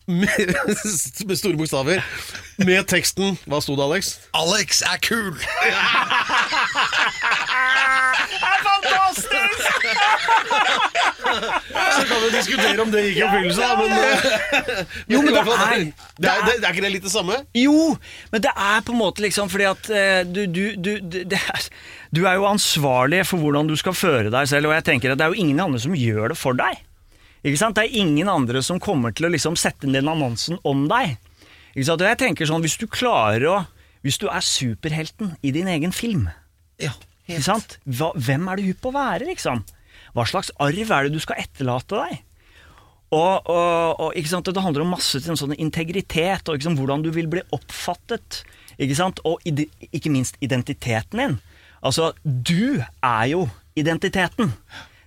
Med, 0.07 0.55
med 1.29 1.37
store 1.39 1.57
bokstaver. 1.57 2.03
Med 2.61 2.85
teksten 2.91 3.39
Hva 3.49 3.63
sto 3.65 3.73
det, 3.79 3.87
Alex? 3.87 4.17
Alex 4.37 4.83
er 4.85 4.99
kul! 5.01 5.33
Så 10.45 12.05
kan 12.09 12.21
vi 12.23 12.31
diskutere 12.35 12.83
om 12.83 12.91
det 12.93 13.03
gikk 13.07 13.19
i 13.21 13.25
oppfyllelse, 13.27 13.61
da, 13.61 13.77
men 13.79 13.93
eh, 13.99 14.85
Jo, 15.13 15.21
men 15.23 15.31
i 15.31 15.35
det 15.35 15.37
hvert 15.37 15.49
fall, 15.49 15.63
er- 15.65 15.85
det 16.21 16.31
er, 16.31 16.43
det, 16.47 16.55
er 16.61 16.71
ikke 16.75 16.85
det 16.85 16.93
litt 16.95 17.07
det 17.07 17.13
samme? 17.13 17.39
Jo, 17.59 17.77
men 18.33 18.45
det 18.45 18.53
er 18.55 18.85
på 18.87 18.95
en 18.95 19.01
måte 19.01 19.25
liksom 19.25 19.51
fordi 19.53 19.67
at 19.71 19.91
eh, 19.91 20.23
du, 20.29 20.43
du, 20.47 20.63
du, 20.77 20.91
det 21.03 21.25
det 21.35 21.41
er, 21.41 21.69
du 22.15 22.23
er 22.31 22.37
jo 22.39 22.47
ansvarlig 22.49 23.23
for 23.27 23.43
hvordan 23.43 23.71
du 23.71 23.75
skal 23.81 23.97
føre 23.99 24.31
deg 24.33 24.49
selv, 24.51 24.71
og 24.71 24.77
jeg 24.77 24.87
tenker 24.91 25.15
at 25.15 25.21
det 25.21 25.27
er 25.27 25.35
jo 25.35 25.41
ingen 25.45 25.63
andre 25.65 25.81
som 25.83 25.97
gjør 25.99 26.31
det 26.35 26.39
for 26.41 26.57
deg. 26.59 26.81
Ikke 27.45 27.59
sant? 27.61 27.77
Det 27.77 27.89
er 27.89 27.99
ingen 28.01 28.29
andre 28.33 28.63
som 28.65 28.79
kommer 28.81 29.13
til 29.13 29.27
å 29.29 29.33
liksom 29.35 29.57
sette 29.61 29.85
inn 29.89 29.97
den 29.97 30.09
annonsen 30.09 30.61
om 30.65 30.87
deg. 30.89 31.17
Ikke 31.75 31.89
sant? 31.91 32.01
Og 32.05 32.09
jeg 32.09 32.21
tenker 32.23 32.49
sånn, 32.49 32.63
hvis 32.65 32.79
du 32.81 32.87
klarer 32.89 33.49
å 33.51 33.57
Hvis 34.05 34.19
du 34.21 34.27
er 34.29 34.45
superhelten 34.45 35.31
i 35.41 35.51
din 35.57 35.65
egen 35.73 35.93
film, 35.97 36.27
Ja, 36.81 36.91
ikke 37.25 37.41
sant? 37.47 37.79
Hva, 37.89 38.11
hvem 38.21 38.43
er 38.53 38.61
du 38.61 38.67
hypp 38.67 38.83
på 38.85 38.91
å 38.93 38.97
være, 38.99 39.25
liksom? 39.31 39.63
Hva 40.15 40.27
slags 40.31 40.53
arv 40.63 40.95
er 40.95 41.07
det 41.07 41.15
du 41.15 41.23
skal 41.23 41.43
etterlate 41.43 41.99
deg? 41.99 42.23
Og, 43.15 43.47
og, 43.47 44.01
og 44.01 44.17
ikke 44.19 44.31
sant? 44.31 44.49
Det 44.49 44.63
handler 44.63 44.85
om 44.85 44.95
masse 44.95 45.21
til 45.23 45.39
sånn 45.39 45.55
integritet, 45.59 46.49
og 46.49 46.63
sant? 46.63 46.81
hvordan 46.81 47.05
du 47.05 47.11
vil 47.15 47.29
bli 47.31 47.43
oppfattet. 47.55 48.43
Ikke 48.79 48.97
sant? 48.99 49.21
Og 49.27 49.43
ikke 49.45 50.13
minst 50.13 50.39
identiteten 50.43 51.21
din. 51.21 51.37
Altså, 51.85 52.13
du 52.25 52.81
er 52.81 53.27
jo 53.31 53.45
identiteten. 53.79 54.55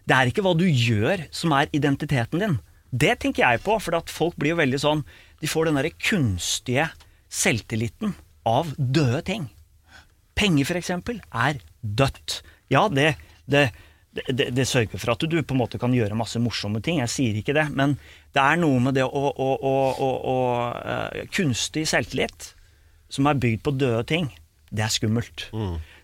Det 0.07 0.15
er 0.15 0.29
ikke 0.29 0.43
hva 0.45 0.53
du 0.55 0.67
gjør 0.67 1.25
som 1.35 1.55
er 1.57 1.71
identiteten 1.75 2.43
din. 2.43 2.57
Det 2.91 3.17
tenker 3.19 3.43
jeg 3.43 3.63
på, 3.65 3.75
for 3.83 3.99
folk 4.07 4.37
blir 4.39 4.53
jo 4.53 4.61
veldig 4.61 4.77
sånn 4.79 5.01
De 5.41 5.47
får 5.51 5.67
den 5.67 5.75
derre 5.75 5.91
kunstige 5.91 6.85
selvtilliten 7.27 8.15
av 8.47 8.71
døde 8.77 9.19
ting. 9.27 9.49
Penger, 10.37 10.69
for 10.69 10.79
eksempel, 10.79 11.19
er 11.33 11.59
dødt. 11.81 12.39
Ja, 12.71 12.87
det, 12.89 13.17
det, 13.45 13.67
det, 14.27 14.49
det 14.55 14.65
sørger 14.67 14.99
for 14.99 15.13
at 15.13 15.25
du 15.29 15.37
på 15.41 15.55
en 15.55 15.61
måte 15.61 15.79
kan 15.81 15.93
gjøre 15.93 16.17
masse 16.17 16.39
morsomme 16.41 16.81
ting. 16.83 17.01
Jeg 17.03 17.13
sier 17.13 17.39
ikke 17.39 17.55
det, 17.57 17.67
men 17.75 17.97
det 18.35 18.43
er 18.43 18.59
noe 18.61 18.79
med 18.83 18.97
det 18.97 19.05
å, 19.05 19.23
å, 19.29 19.49
å, 19.57 19.73
å, 20.31 20.37
eh, 20.81 21.27
Kunstig 21.33 21.85
selvtillit 21.89 22.51
som 23.13 23.29
er 23.29 23.39
bygd 23.39 23.63
på 23.63 23.75
døde 23.79 24.03
ting, 24.09 24.31
det 24.69 24.83
er 24.83 24.91
skummelt. 24.91 25.47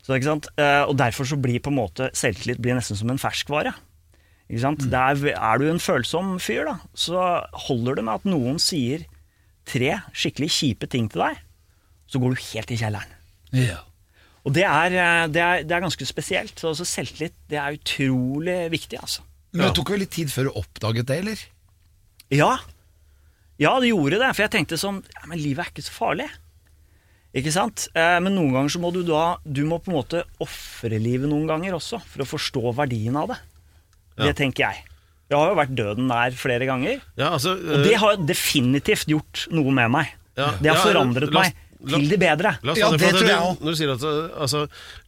Så, 0.03 0.15
ikke 0.15 0.29
sant? 0.29 0.47
Eh, 0.59 0.83
og 0.87 0.97
derfor 0.99 1.27
så 1.27 1.39
blir 1.39 1.63
på 1.63 1.71
en 1.71 1.79
måte 1.81 2.09
selvtillit 2.15 2.61
blir 2.63 2.77
nesten 2.77 2.99
som 2.99 3.11
en 3.11 3.21
ferskvare. 3.21 3.73
Det 4.91 4.99
er, 4.99 5.23
er 5.33 5.59
du 5.59 5.69
en 5.71 5.81
følsom 5.81 6.35
fyr, 6.43 6.67
da, 6.67 6.77
så 6.93 7.23
holder 7.67 7.97
det 7.99 8.05
med 8.05 8.21
at 8.21 8.27
noen 8.29 8.59
sier 8.61 9.05
tre 9.67 9.95
skikkelig 10.11 10.51
kjipe 10.51 10.89
ting 10.91 11.07
til 11.11 11.23
deg, 11.23 11.39
så 12.11 12.19
går 12.21 12.35
du 12.35 12.43
helt 12.51 12.73
i 12.75 12.79
kjelleren. 12.79 13.15
Ja. 13.55 13.79
Og 14.43 14.51
det 14.55 14.65
er, 14.67 14.95
eh, 14.99 15.25
det 15.31 15.41
er, 15.41 15.63
det 15.63 15.75
er 15.75 15.85
ganske 15.85 16.07
spesielt. 16.07 16.55
Så 16.59 16.73
altså, 16.73 16.87
selvtillit 16.87 17.35
det 17.51 17.59
er 17.61 17.77
utrolig 17.77 18.57
viktig, 18.73 18.99
altså. 18.99 19.23
Men 19.53 19.67
det 19.69 19.75
tok 19.77 19.91
vel 19.93 20.01
litt 20.03 20.15
tid 20.15 20.31
før 20.33 20.49
du 20.49 20.55
oppdaget 20.63 21.07
det, 21.11 21.17
eller? 21.23 21.43
Ja. 22.33 22.53
Ja, 23.61 23.75
det 23.79 23.91
gjorde 23.91 24.17
det. 24.19 24.31
For 24.33 24.43
jeg 24.47 24.53
tenkte 24.55 24.79
sånn 24.81 25.03
ja, 25.05 25.27
Men 25.29 25.37
livet 25.39 25.61
er 25.61 25.69
ikke 25.71 25.85
så 25.85 25.93
farlig. 25.93 26.25
Ikke 27.37 27.53
sant? 27.53 27.87
Eh, 27.97 28.17
Men 28.21 28.35
noen 28.35 28.53
ganger 28.55 28.73
så 28.73 28.81
må 28.81 28.91
du 28.93 29.01
da 29.05 29.37
Du 29.45 29.63
må 29.65 29.79
på 29.81 29.89
en 29.91 29.97
måte 29.99 30.23
ofre 30.43 30.99
livet 31.01 31.29
noen 31.29 31.47
ganger 31.49 31.77
også, 31.77 32.01
for 32.01 32.25
å 32.25 32.29
forstå 32.29 32.73
verdien 32.77 33.15
av 33.19 33.31
det. 33.33 33.39
Det 34.23 34.35
tenker 34.37 34.67
jeg. 34.67 34.83
Jeg 35.31 35.39
har 35.39 35.49
jo 35.49 35.57
vært 35.57 35.73
døden 35.77 36.09
nær 36.11 36.35
flere 36.37 36.67
ganger. 36.69 36.99
Ja, 37.17 37.31
altså, 37.33 37.55
Og 37.57 37.85
det 37.87 37.95
har 37.97 38.19
definitivt 38.21 39.09
gjort 39.09 39.47
noe 39.55 39.73
med 39.73 39.89
meg. 39.95 40.11
Ja, 40.37 40.51
Det 40.59 40.69
har 40.69 40.77
ja, 40.77 40.83
forandret 40.83 41.33
meg 41.33 41.55
til 41.89 42.05
det 42.09 42.19
bedre. 42.21 42.55
La 42.63 42.73
oss 42.73 42.79
Ja, 42.79 42.89
det, 42.93 42.99
det 43.01 43.11
tror 43.15 43.27
jeg 43.29 43.39
òg. 43.39 43.63
Når 43.63 43.75
du 43.75 43.79
sier 43.79 43.93
at 43.93 44.05
altså, 44.45 44.61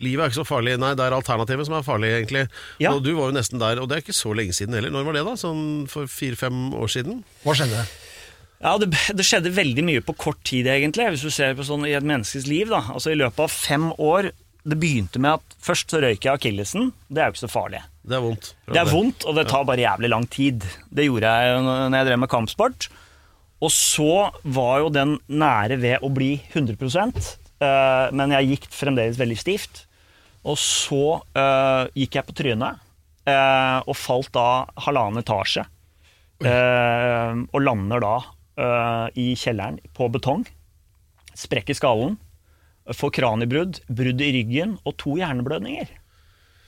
livet 0.03 0.23
er 0.25 0.31
ikke 0.33 0.41
så 0.41 0.47
farlig 0.47 0.77
Nei, 0.81 0.93
det 0.97 1.05
er 1.05 1.15
alternativet 1.15 1.67
som 1.69 1.77
er 1.77 1.85
farlig, 1.87 2.09
egentlig. 2.19 2.45
Ja. 2.83 2.91
Og 2.95 3.03
du 3.05 3.13
var 3.17 3.31
jo 3.31 3.37
nesten 3.37 3.61
der, 3.61 3.79
og 3.81 3.89
det 3.89 3.97
er 3.97 4.03
ikke 4.05 4.17
så 4.17 4.33
lenge 4.35 4.55
siden 4.57 4.75
heller. 4.77 4.93
Når 4.93 5.07
var 5.07 5.17
det, 5.19 5.23
da? 5.27 5.35
Sånn 5.39 5.63
for 5.91 6.09
fire-fem 6.11 6.73
år 6.75 6.91
siden? 6.91 7.21
Hva 7.45 7.55
skjedde? 7.57 7.85
Ja, 8.65 8.77
det, 8.81 8.89
det 9.13 9.25
skjedde 9.27 9.51
veldig 9.53 9.83
mye 9.85 10.01
på 10.05 10.15
kort 10.17 10.39
tid, 10.47 10.67
egentlig, 10.71 11.09
hvis 11.13 11.25
du 11.27 11.31
ser 11.33 11.53
på 11.57 11.65
sånn 11.67 11.83
i 11.85 11.93
et 11.93 12.05
menneskes 12.07 12.47
liv. 12.49 12.71
da. 12.71 12.81
Altså 12.95 13.11
I 13.13 13.19
løpet 13.19 13.43
av 13.45 13.51
fem 13.53 13.91
år 14.01 14.31
Det 14.65 14.77
begynte 14.81 15.19
med 15.21 15.37
at 15.37 15.55
først 15.61 15.91
så 15.93 15.99
røyk 16.01 16.23
jeg 16.25 16.33
akillesen. 16.39 16.87
Det 17.05 17.21
er 17.21 17.27
jo 17.29 17.35
ikke 17.35 17.43
så 17.43 17.49
farlig. 17.53 17.83
Det 18.01 18.15
er 18.17 18.23
vondt. 18.23 18.47
Det 18.65 18.79
er 18.81 18.87
vondt, 18.89 19.25
og 19.29 19.35
det 19.37 19.43
tar 19.51 19.65
bare 19.67 19.83
jævlig 19.83 20.09
lang 20.09 20.25
tid. 20.33 20.65
Det 20.89 21.05
gjorde 21.05 21.29
jeg 21.37 21.59
når 21.67 21.97
jeg 21.99 22.07
drev 22.07 22.21
med 22.23 22.31
kampsport. 22.31 22.87
Og 23.65 23.71
så 23.73 24.29
var 24.43 24.83
jo 24.83 24.93
den 24.93 25.15
nære 25.25 25.79
ved 25.81 26.05
å 26.05 26.11
bli 26.13 26.35
100 26.51 26.75
eh, 26.77 28.07
men 28.13 28.35
jeg 28.35 28.51
gikk 28.51 28.67
fremdeles 28.73 29.17
veldig 29.19 29.37
stivt. 29.41 29.85
Og 30.45 30.59
så 30.61 31.17
uh, 31.33 31.87
gikk 31.97 32.19
jeg 32.19 32.25
på 32.27 32.35
trynet 32.37 32.77
uh, 33.25 33.79
og 33.81 33.95
falt 33.97 34.29
da 34.35 34.67
halvannen 34.85 35.23
etasje. 35.23 35.63
Og 36.45 37.57
lander 37.63 38.03
da 38.03 38.15
i 39.17 39.31
kjelleren 39.39 39.79
på 39.97 40.05
betong. 40.13 40.43
Sprekker 41.35 41.75
skallen. 41.75 42.19
Får 42.93 43.15
kraniebrudd, 43.17 43.79
brudd 43.89 44.21
i 44.21 44.29
ryggen 44.35 44.75
og 44.85 44.93
to 45.01 45.15
hjerneblødninger. 45.17 45.89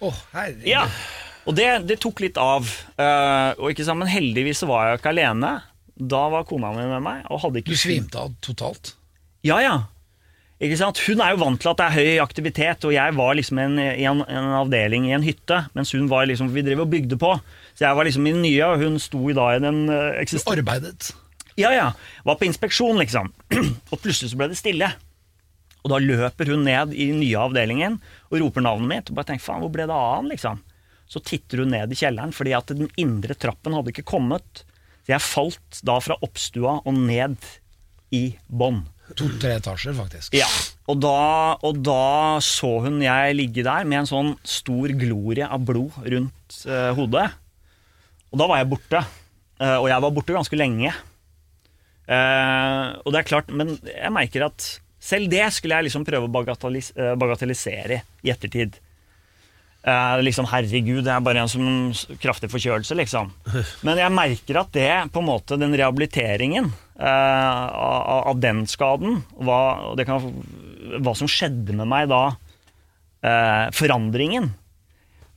Å, 0.02 0.12
herregud. 0.34 0.66
Ja, 0.68 0.88
og 1.48 1.56
det, 1.56 1.68
det 1.88 2.00
tok 2.04 2.22
litt 2.26 2.38
av. 2.42 2.68
Uh, 3.00 3.54
og 3.56 3.72
ikke 3.72 3.86
sant, 3.88 4.02
Men 4.02 4.12
heldigvis 4.12 4.66
var 4.68 4.92
jeg 4.92 5.02
ikke 5.02 5.14
alene. 5.14 5.54
Da 5.98 6.24
var 6.30 6.46
kona 6.50 6.72
mi 6.76 6.86
med 6.86 7.04
meg. 7.06 7.28
Og 7.34 7.42
hadde 7.46 7.62
ikke 7.62 7.74
Du 7.74 7.80
svimte 7.80 8.22
av 8.22 8.34
totalt. 8.46 8.96
Ja, 9.46 9.60
ja. 9.64 9.76
Ikke 10.58 10.78
sant? 10.80 10.98
Hun 11.06 11.22
er 11.22 11.36
jo 11.36 11.42
vant 11.44 11.62
til 11.62 11.70
at 11.70 11.78
det 11.78 11.86
er 11.86 11.98
høy 11.98 12.24
aktivitet, 12.24 12.86
og 12.88 12.94
jeg 12.96 13.14
var 13.14 13.36
liksom 13.38 13.60
en, 13.62 13.78
en, 13.78 14.24
en 14.26 14.48
avdeling 14.58 15.06
i 15.06 15.14
en 15.14 15.26
hytte, 15.26 15.60
mens 15.78 15.94
hun 15.94 16.08
var 16.10 16.26
liksom 16.26 16.50
Vi 16.56 16.64
drev 16.66 16.82
og 16.86 16.90
bygde 16.90 17.20
på. 17.22 17.36
Så 17.78 17.86
jeg 17.86 17.98
var 17.98 18.10
liksom 18.10 18.26
i 18.26 18.34
den 18.34 18.42
nye, 18.46 18.66
og 18.66 18.82
hun 18.82 18.98
sto 19.02 19.22
i 19.30 19.36
da 19.38 19.52
i 19.54 19.62
den 19.62 19.84
Du 19.86 19.98
eksisterende 20.18 20.66
arbeidet. 20.66 21.12
Ja, 21.58 21.72
ja. 21.74 21.92
Var 22.26 22.38
på 22.38 22.46
inspeksjon, 22.46 22.98
liksom. 23.02 23.30
og 23.92 24.02
plutselig 24.02 24.34
så 24.34 24.40
ble 24.40 24.50
det 24.52 24.58
stille. 24.58 24.90
Og 25.86 25.94
da 25.94 26.02
løper 26.02 26.50
hun 26.52 26.66
ned 26.68 26.94
i 26.94 27.12
den 27.12 27.22
nye 27.22 27.44
avdelingen 27.46 28.00
og 28.30 28.40
roper 28.42 28.66
navnet 28.66 28.90
mitt. 28.92 29.12
Og 29.12 29.18
bare 29.18 29.32
tenker, 29.32 29.46
faen, 29.46 29.62
hvor 29.64 29.74
ble 29.74 29.86
det 29.90 29.96
av 29.96 30.18
han, 30.20 30.32
liksom? 30.34 30.62
Så 31.08 31.22
titter 31.24 31.64
hun 31.64 31.72
ned 31.72 31.94
i 31.94 31.98
kjelleren, 31.98 32.34
fordi 32.36 32.54
at 32.58 32.74
den 32.76 32.90
indre 33.00 33.38
trappen 33.40 33.78
hadde 33.78 33.94
ikke 33.94 34.06
kommet. 34.10 34.66
Så 35.08 35.14
jeg 35.16 35.24
falt 35.24 35.82
da 35.88 35.94
fra 36.04 36.18
oppstua 36.20 36.82
og 36.84 36.98
ned 37.00 37.40
i 38.12 38.26
bånn. 38.52 38.82
To-tre 39.16 39.54
etasjer, 39.56 39.96
faktisk. 39.96 40.34
Ja, 40.36 40.50
og 40.92 41.00
da, 41.00 41.14
og 41.64 41.80
da 41.80 42.40
så 42.44 42.74
hun 42.84 43.00
jeg 43.00 43.38
ligge 43.38 43.64
der 43.64 43.88
med 43.88 44.02
en 44.02 44.10
sånn 44.10 44.34
stor 44.44 44.92
glorie 45.00 45.48
av 45.48 45.64
blod 45.64 45.96
rundt 46.04 46.58
eh, 46.68 46.90
hodet. 46.98 47.30
Og 48.34 48.42
da 48.42 48.50
var 48.52 48.60
jeg 48.60 48.70
borte. 48.74 49.02
Eh, 49.64 49.78
og 49.78 49.88
jeg 49.88 50.04
var 50.04 50.14
borte 50.18 50.36
ganske 50.36 50.60
lenge. 50.60 50.92
Eh, 52.08 52.84
og 53.00 53.16
det 53.16 53.22
er 53.22 53.30
klart, 53.32 53.56
men 53.56 53.78
jeg 53.88 54.12
merker 54.16 54.50
at 54.50 54.68
selv 55.00 55.32
det 55.32 55.46
skulle 55.56 55.80
jeg 55.80 55.88
liksom 55.88 56.04
prøve 56.08 56.28
å 56.28 56.34
bagatellis 56.36 56.92
eh, 57.00 57.16
bagatellisere 57.20 58.02
i 58.28 58.36
ettertid. 58.36 58.76
Eh, 59.88 60.22
liksom, 60.22 60.50
herregud, 60.52 61.06
det 61.06 61.14
er 61.14 61.24
bare 61.24 61.46
en 61.46 61.52
som 61.52 62.18
kraftig 62.20 62.50
forkjølelse, 62.52 62.96
liksom. 63.00 63.30
Men 63.88 64.02
jeg 64.02 64.12
merker 64.12 64.60
at 64.60 64.74
det, 64.76 64.90
på 65.14 65.24
en 65.24 65.30
måte, 65.30 65.60
den 65.60 65.76
rehabiliteringen 65.80 66.68
eh, 67.00 67.08
av, 67.08 68.28
av 68.34 68.42
den 68.44 68.66
skaden, 68.68 69.22
hva, 69.40 69.96
kan, 70.04 70.28
hva 71.00 71.16
som 71.16 71.32
skjedde 71.32 71.78
med 71.78 71.88
meg 71.88 72.12
da, 72.12 72.24
eh, 73.24 73.66
forandringen 73.76 74.52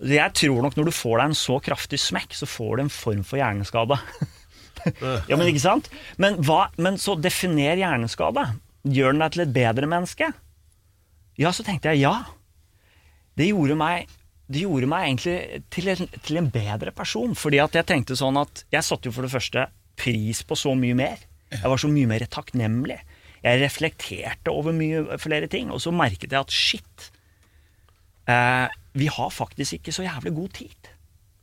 Jeg 0.01 0.35
tror 0.35 0.65
nok 0.65 0.75
når 0.79 0.91
du 0.91 0.97
får 0.97 1.17
deg 1.21 1.25
en 1.29 1.39
så 1.45 1.61
kraftig 1.63 2.03
smekk, 2.03 2.35
så 2.35 2.49
får 2.51 2.77
du 2.77 2.87
en 2.89 2.95
form 2.95 3.23
for 3.23 3.39
hjerneskade. 3.39 4.01
ja, 5.31 5.37
men 5.37 5.47
ikke 5.47 5.63
sant? 5.63 5.91
Men, 6.19 6.41
hva, 6.43 6.73
men 6.81 6.99
så 6.99 7.15
definer 7.21 7.79
hjerneskade. 7.79 8.49
Gjør 8.83 9.13
den 9.13 9.23
deg 9.23 9.35
til 9.37 9.45
et 9.45 9.55
bedre 9.55 9.91
menneske? 9.93 10.33
Ja, 11.39 11.53
så 11.55 11.63
tenkte 11.63 11.93
jeg 11.93 12.03
ja. 12.09 12.17
Det 13.39 13.53
gjorde 13.53 13.77
meg, 13.79 14.09
det 14.51 14.65
gjorde 14.65 14.89
meg 14.91 15.07
egentlig 15.07 15.63
til 15.71 15.91
en, 15.93 16.09
til 16.27 16.41
en 16.41 16.51
bedre 16.51 16.93
person. 16.95 17.37
Fordi 17.39 17.61
at 17.63 17.77
jeg 17.79 17.87
tenkte 17.87 18.19
sånn 18.19 18.39
at 18.41 18.65
jeg 18.75 18.87
satte 18.87 19.11
jo 19.11 19.15
for 19.15 19.27
det 19.27 19.33
første 19.33 19.69
pris 20.01 20.43
på 20.47 20.59
så 20.59 20.75
mye 20.79 20.97
mer. 20.99 21.23
Jeg 21.53 21.71
var 21.71 21.81
så 21.83 21.91
mye 21.91 22.09
mer 22.11 22.27
takknemlig. 22.31 22.99
Jeg 23.45 23.61
reflekterte 23.63 24.53
over 24.53 24.75
mye 24.77 25.19
flere 25.23 25.49
ting. 25.51 25.71
Og 25.71 25.83
så 25.85 25.95
merket 25.95 26.33
jeg 26.33 26.41
at 26.41 26.55
shit, 26.55 27.11
eh, 28.27 28.67
vi 28.99 29.07
har 29.11 29.31
faktisk 29.31 29.79
ikke 29.79 29.95
så 29.95 30.07
jævlig 30.07 30.35
god 30.37 30.53
tid. 30.59 30.91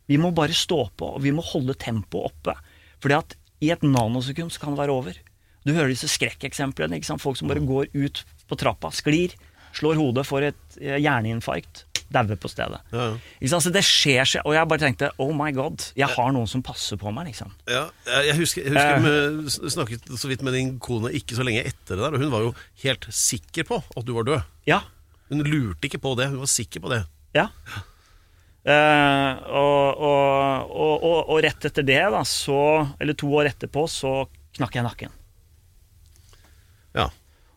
Vi 0.07 0.19
må 0.19 0.31
bare 0.35 0.55
stå 0.55 0.87
på, 0.95 1.15
og 1.17 1.23
vi 1.23 1.33
må 1.35 1.43
holde 1.43 1.75
tempoet 1.79 2.31
oppe. 2.31 2.55
Fordi 3.03 3.17
at 3.17 3.35
i 3.63 3.71
et 3.73 3.83
nanosekund 3.83 4.53
så 4.53 4.61
kan 4.61 4.75
det 4.75 4.83
være 4.83 4.95
over. 4.95 5.17
Du 5.65 5.73
hører 5.73 5.91
disse 5.91 6.09
skrekkeksemplene. 6.11 6.99
Folk 7.19 7.39
som 7.39 7.49
bare 7.49 7.63
går 7.63 7.91
ut 7.95 8.23
på 8.47 8.59
trappa, 8.59 8.91
sklir, 8.95 9.33
slår 9.75 9.99
hodet, 9.99 10.27
får 10.27 10.51
et 10.51 10.79
eh, 10.79 10.99
hjerneinfarkt, 11.01 11.86
dauer 12.13 12.39
på 12.39 12.49
stedet. 12.51 12.79
Ja. 12.93 13.07
Ikke 13.39 13.51
sant? 13.51 13.65
Så 13.65 13.71
det 13.75 13.83
skjer 13.85 14.27
seg, 14.29 14.45
og 14.47 14.55
jeg 14.55 14.69
bare 14.71 14.83
tenkte 14.85 15.09
oh 15.23 15.33
my 15.35 15.49
god, 15.55 15.89
jeg 15.97 16.07
har 16.13 16.31
noen 16.35 16.47
som 16.49 16.63
passer 16.65 16.99
på 17.01 17.11
meg, 17.15 17.29
liksom. 17.31 17.51
Ja, 17.69 17.87
jeg 18.27 18.37
husker, 18.39 18.63
jeg 18.67 18.75
husker 18.75 19.03
med, 19.03 19.51
snakket 19.75 20.07
så 20.19 20.31
vidt 20.31 20.45
med 20.47 20.55
din 20.57 20.75
kone 20.83 21.11
ikke 21.19 21.37
så 21.37 21.45
lenge 21.47 21.65
etter 21.67 21.97
det 21.97 22.03
der, 22.05 22.15
og 22.15 22.23
hun 22.23 22.33
var 22.33 22.45
jo 22.47 22.53
helt 22.85 23.09
sikker 23.13 23.67
på 23.67 23.81
at 23.83 24.07
du 24.07 24.13
var 24.17 24.27
død. 24.27 24.47
Ja, 24.69 24.81
Hun 25.27 25.43
lurte 25.43 25.89
ikke 25.89 25.99
på 25.99 26.13
det, 26.15 26.29
hun 26.31 26.39
var 26.39 26.47
sikker 26.47 26.79
på 26.79 26.91
det. 26.93 27.01
Ja. 27.35 27.49
Uh, 28.67 29.31
og, 29.51 29.99
og, 30.03 30.71
og, 30.71 31.19
og 31.31 31.37
rett 31.43 31.67
etter 31.67 31.83
det, 31.87 31.99
da, 32.11 32.21
så, 32.27 32.59
eller 32.99 33.15
to 33.15 33.29
år 33.35 33.51
etterpå, 33.51 33.83
så 33.91 34.13
knakk 34.55 34.75
jeg 34.79 34.87
nakken. 34.87 35.13
Ja. 36.95 37.09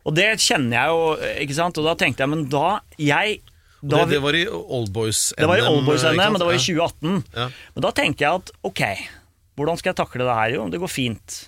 Og 0.06 0.14
det 0.16 0.28
kjenner 0.42 0.76
jeg 0.76 0.94
jo, 0.94 1.30
ikke 1.46 1.56
sant? 1.58 1.78
Og 1.78 1.86
da 1.86 1.94
tenkte 1.98 2.24
jeg, 2.24 2.32
men 2.32 2.46
da 2.50 2.80
Jeg 3.00 3.40
Og 3.80 3.88
det, 3.94 4.02
det 4.10 4.20
var 4.20 4.36
i 4.36 4.44
Oldboys-NM. 4.46 5.40
det 5.40 5.48
var 5.48 5.62
i 5.62 5.68
Oldboys-NM, 5.70 6.20
men 6.20 6.40
det 6.42 6.48
var 6.48 6.56
i 6.56 6.60
2018. 6.60 7.22
Ja. 7.36 7.46
Men 7.76 7.86
da 7.86 7.92
tenker 7.96 8.26
jeg 8.26 8.42
at 8.42 8.52
ok, 8.68 8.82
hvordan 9.56 9.80
skal 9.80 9.92
jeg 9.92 10.00
takle 10.02 10.26
det 10.26 10.36
her? 10.36 10.54
Jo, 10.58 10.66
det 10.72 10.82
går 10.82 10.92
fint. 10.92 11.38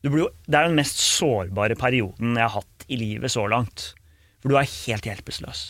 Du 0.00 0.08
blir 0.08 0.24
jo, 0.24 0.30
det 0.46 0.56
er 0.56 0.68
den 0.68 0.78
mest 0.78 1.02
sårbare 1.02 1.76
perioden 1.78 2.38
jeg 2.38 2.46
har 2.46 2.62
hatt 2.62 2.86
i 2.90 2.98
livet 3.00 3.32
så 3.32 3.44
langt. 3.50 3.90
For 4.40 4.52
du 4.52 4.56
er 4.56 4.70
helt 4.70 5.06
hjelpeløs. 5.10 5.64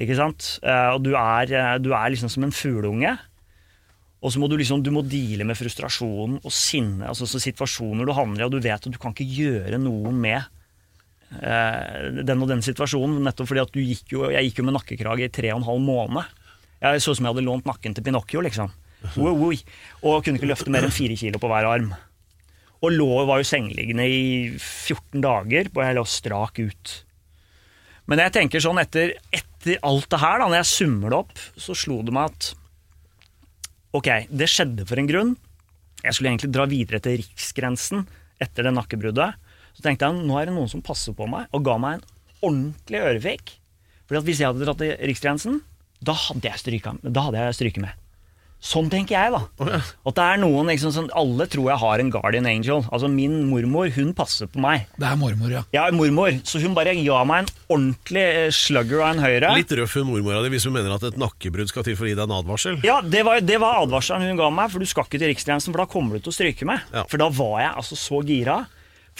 Ikke 0.00 0.16
sant? 0.16 0.54
Eh, 0.62 0.92
og 0.94 1.02
du 1.04 1.10
er, 1.18 1.50
eh, 1.50 1.74
du 1.82 1.90
er 1.92 2.12
liksom 2.12 2.30
som 2.32 2.46
en 2.46 2.54
fugleunge. 2.54 3.16
Og 4.20 4.32
så 4.32 4.40
må 4.40 4.48
du 4.52 4.56
liksom, 4.60 4.84
du 4.84 4.92
må 4.92 5.02
deale 5.06 5.46
med 5.48 5.56
frustrasjon 5.56 6.38
og 6.44 6.52
sinne, 6.52 7.08
altså 7.08 7.24
situasjoner 7.40 8.04
du 8.04 8.12
havner 8.12 8.42
i, 8.42 8.44
og 8.44 8.52
du 8.52 8.60
vet 8.60 8.76
at 8.76 8.92
du 8.92 8.98
kan 9.00 9.14
ikke 9.14 9.24
gjøre 9.24 9.80
noe 9.80 10.12
med 10.12 10.44
den 11.30 12.42
og 12.42 12.50
den 12.50 12.62
situasjonen, 12.64 13.20
nettopp 13.22 13.50
fordi 13.52 13.62
at 13.62 13.72
du 13.74 13.80
gikk 13.80 14.14
jo, 14.16 14.24
jeg 14.34 14.48
gikk 14.48 14.60
jo 14.60 14.66
med 14.66 14.74
nakkekrage 14.74 15.28
i 15.28 15.32
tre 15.32 15.52
og 15.54 15.60
en 15.60 15.68
halv 15.68 15.82
måned. 15.86 16.38
Jeg 16.80 17.02
så 17.04 17.12
ut 17.12 17.18
som 17.18 17.28
jeg 17.28 17.34
hadde 17.34 17.46
lånt 17.46 17.68
nakken 17.68 17.94
til 17.94 18.06
Pinocchio, 18.06 18.42
liksom. 18.44 18.72
Oi, 19.20 19.32
oi. 19.32 19.58
Og 20.02 20.24
kunne 20.24 20.40
ikke 20.40 20.48
løfte 20.50 20.72
mer 20.72 20.86
enn 20.86 20.94
fire 20.94 21.16
kilo 21.16 21.40
på 21.40 21.50
hver 21.50 21.68
arm. 21.68 21.92
Og 22.80 22.94
lå, 22.96 23.08
var 23.28 23.40
jo 23.40 23.48
sengeliggende 23.48 24.06
i 24.08 24.22
14 24.56 25.20
dager, 25.20 25.68
og 25.74 25.82
jeg 25.84 25.96
lå 25.98 26.04
strak 26.08 26.60
ut. 26.64 26.94
Men 28.08 28.24
jeg 28.24 28.34
tenker 28.34 28.64
sånn 28.64 28.80
etter, 28.80 29.12
etter 29.30 29.78
alt 29.86 30.08
det 30.10 30.22
her, 30.22 30.40
da, 30.40 30.48
når 30.48 30.60
jeg 30.62 30.70
summer 30.72 31.12
det 31.12 31.20
opp, 31.20 31.44
så 31.60 31.76
slo 31.76 32.00
det 32.06 32.16
meg 32.16 32.32
at 32.32 32.56
Ok, 33.90 34.06
det 34.30 34.46
skjedde 34.46 34.84
for 34.86 35.00
en 35.02 35.08
grunn. 35.08 35.30
Jeg 36.04 36.14
skulle 36.14 36.30
egentlig 36.30 36.52
dra 36.54 36.62
videre 36.70 37.00
til 37.02 37.16
riksgrensen 37.18 38.04
etter 38.38 38.68
det 38.68 38.72
nakkebruddet. 38.76 39.34
Så 39.76 39.84
tenkte 39.84 40.08
jeg 40.08 40.26
nå 40.26 40.36
er 40.40 40.50
det 40.50 40.56
noen 40.56 40.70
som 40.72 40.84
passer 40.84 41.16
på 41.16 41.28
meg, 41.30 41.48
og 41.56 41.64
ga 41.66 41.78
meg 41.80 41.98
en 41.98 42.06
ordentlig 42.50 43.02
ørefik. 43.06 43.56
Fordi 44.08 44.20
at 44.20 44.28
hvis 44.28 44.42
jeg 44.42 44.50
hadde 44.50 44.66
dratt 44.66 44.80
til 44.82 44.94
riksgrensen, 45.10 45.60
da 46.00 46.16
hadde 46.16 46.48
jeg 46.48 46.62
stryka, 46.62 46.96
da 47.04 47.26
hadde 47.28 47.42
jeg 47.44 47.58
stryket 47.60 47.84
med. 47.84 47.98
Sånn 48.60 48.90
tenker 48.92 49.14
jeg, 49.16 49.32
da. 49.32 49.78
At 50.04 50.18
det 50.18 50.24
er 50.24 50.40
noen 50.42 50.68
liksom, 50.68 50.92
sånn, 50.92 51.06
Alle 51.16 51.46
tror 51.48 51.70
jeg 51.70 51.80
har 51.80 52.02
en 52.02 52.10
guardian 52.12 52.48
angel. 52.48 52.82
Altså 52.92 53.08
Min 53.08 53.38
mormor 53.48 53.88
hun 53.94 54.10
passer 54.16 54.50
på 54.52 54.60
meg. 54.60 54.84
Det 55.00 55.06
er 55.08 55.16
mormor, 55.16 55.54
ja. 55.54 55.62
Ja, 55.72 55.86
mormor, 55.96 56.36
så 56.44 56.60
hun 56.60 56.76
bare 56.76 56.92
ga 56.98 57.22
meg 57.28 57.46
en 57.46 57.48
ordentlig 57.72 58.24
eh, 58.26 58.50
slugger 58.52 59.00
av 59.00 59.14
en 59.14 59.22
høyre. 59.24 59.54
Litt 59.56 59.72
røff 59.80 59.96
hun 59.96 60.10
mormora 60.10 60.42
di 60.44 60.52
hvis 60.52 60.68
hun 60.68 60.76
mener 60.76 60.92
at 60.92 61.06
et 61.08 61.16
nakkebrudd 61.20 61.72
skal 61.72 61.86
til 61.88 61.96
for 61.96 62.04
å 62.04 62.12
gi 62.12 62.18
deg 62.18 62.26
en 62.26 62.36
advarsel. 62.36 62.76
Ja, 62.84 62.98
det 63.00 63.24
var, 63.24 63.40
det 63.40 63.56
var 63.64 63.80
advarselen 63.86 64.28
hun 64.28 64.42
ga 64.42 64.50
meg, 64.52 64.68
for 64.74 64.84
du 64.84 64.92
skal 64.92 65.08
ikke 65.08 65.22
til 65.22 65.32
riksgrensen, 65.32 65.72
for 65.72 65.80
da 65.80 65.88
kommer 65.96 66.18
du 66.20 66.26
til 66.26 66.34
å 66.34 66.36
stryke 66.36 66.68
meg. 66.68 66.84
Ja. 66.92 67.06
For 67.08 67.22
da 67.22 67.30
var 67.32 67.56
jeg 67.64 67.72
altså 67.80 67.96
så 67.96 68.20
gira. 68.28 68.60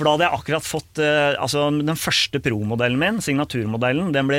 For 0.00 0.08
da 0.08 0.14
hadde 0.14 0.24
jeg 0.24 0.38
akkurat 0.38 0.64
fått 0.64 0.98
eh, 1.04 1.34
altså, 1.36 1.66
Den 1.76 1.98
første 2.00 2.40
pro-modellen 2.40 2.96
min, 3.02 3.18
signaturmodellen, 3.20 4.14
den 4.16 4.30
ble 4.30 4.38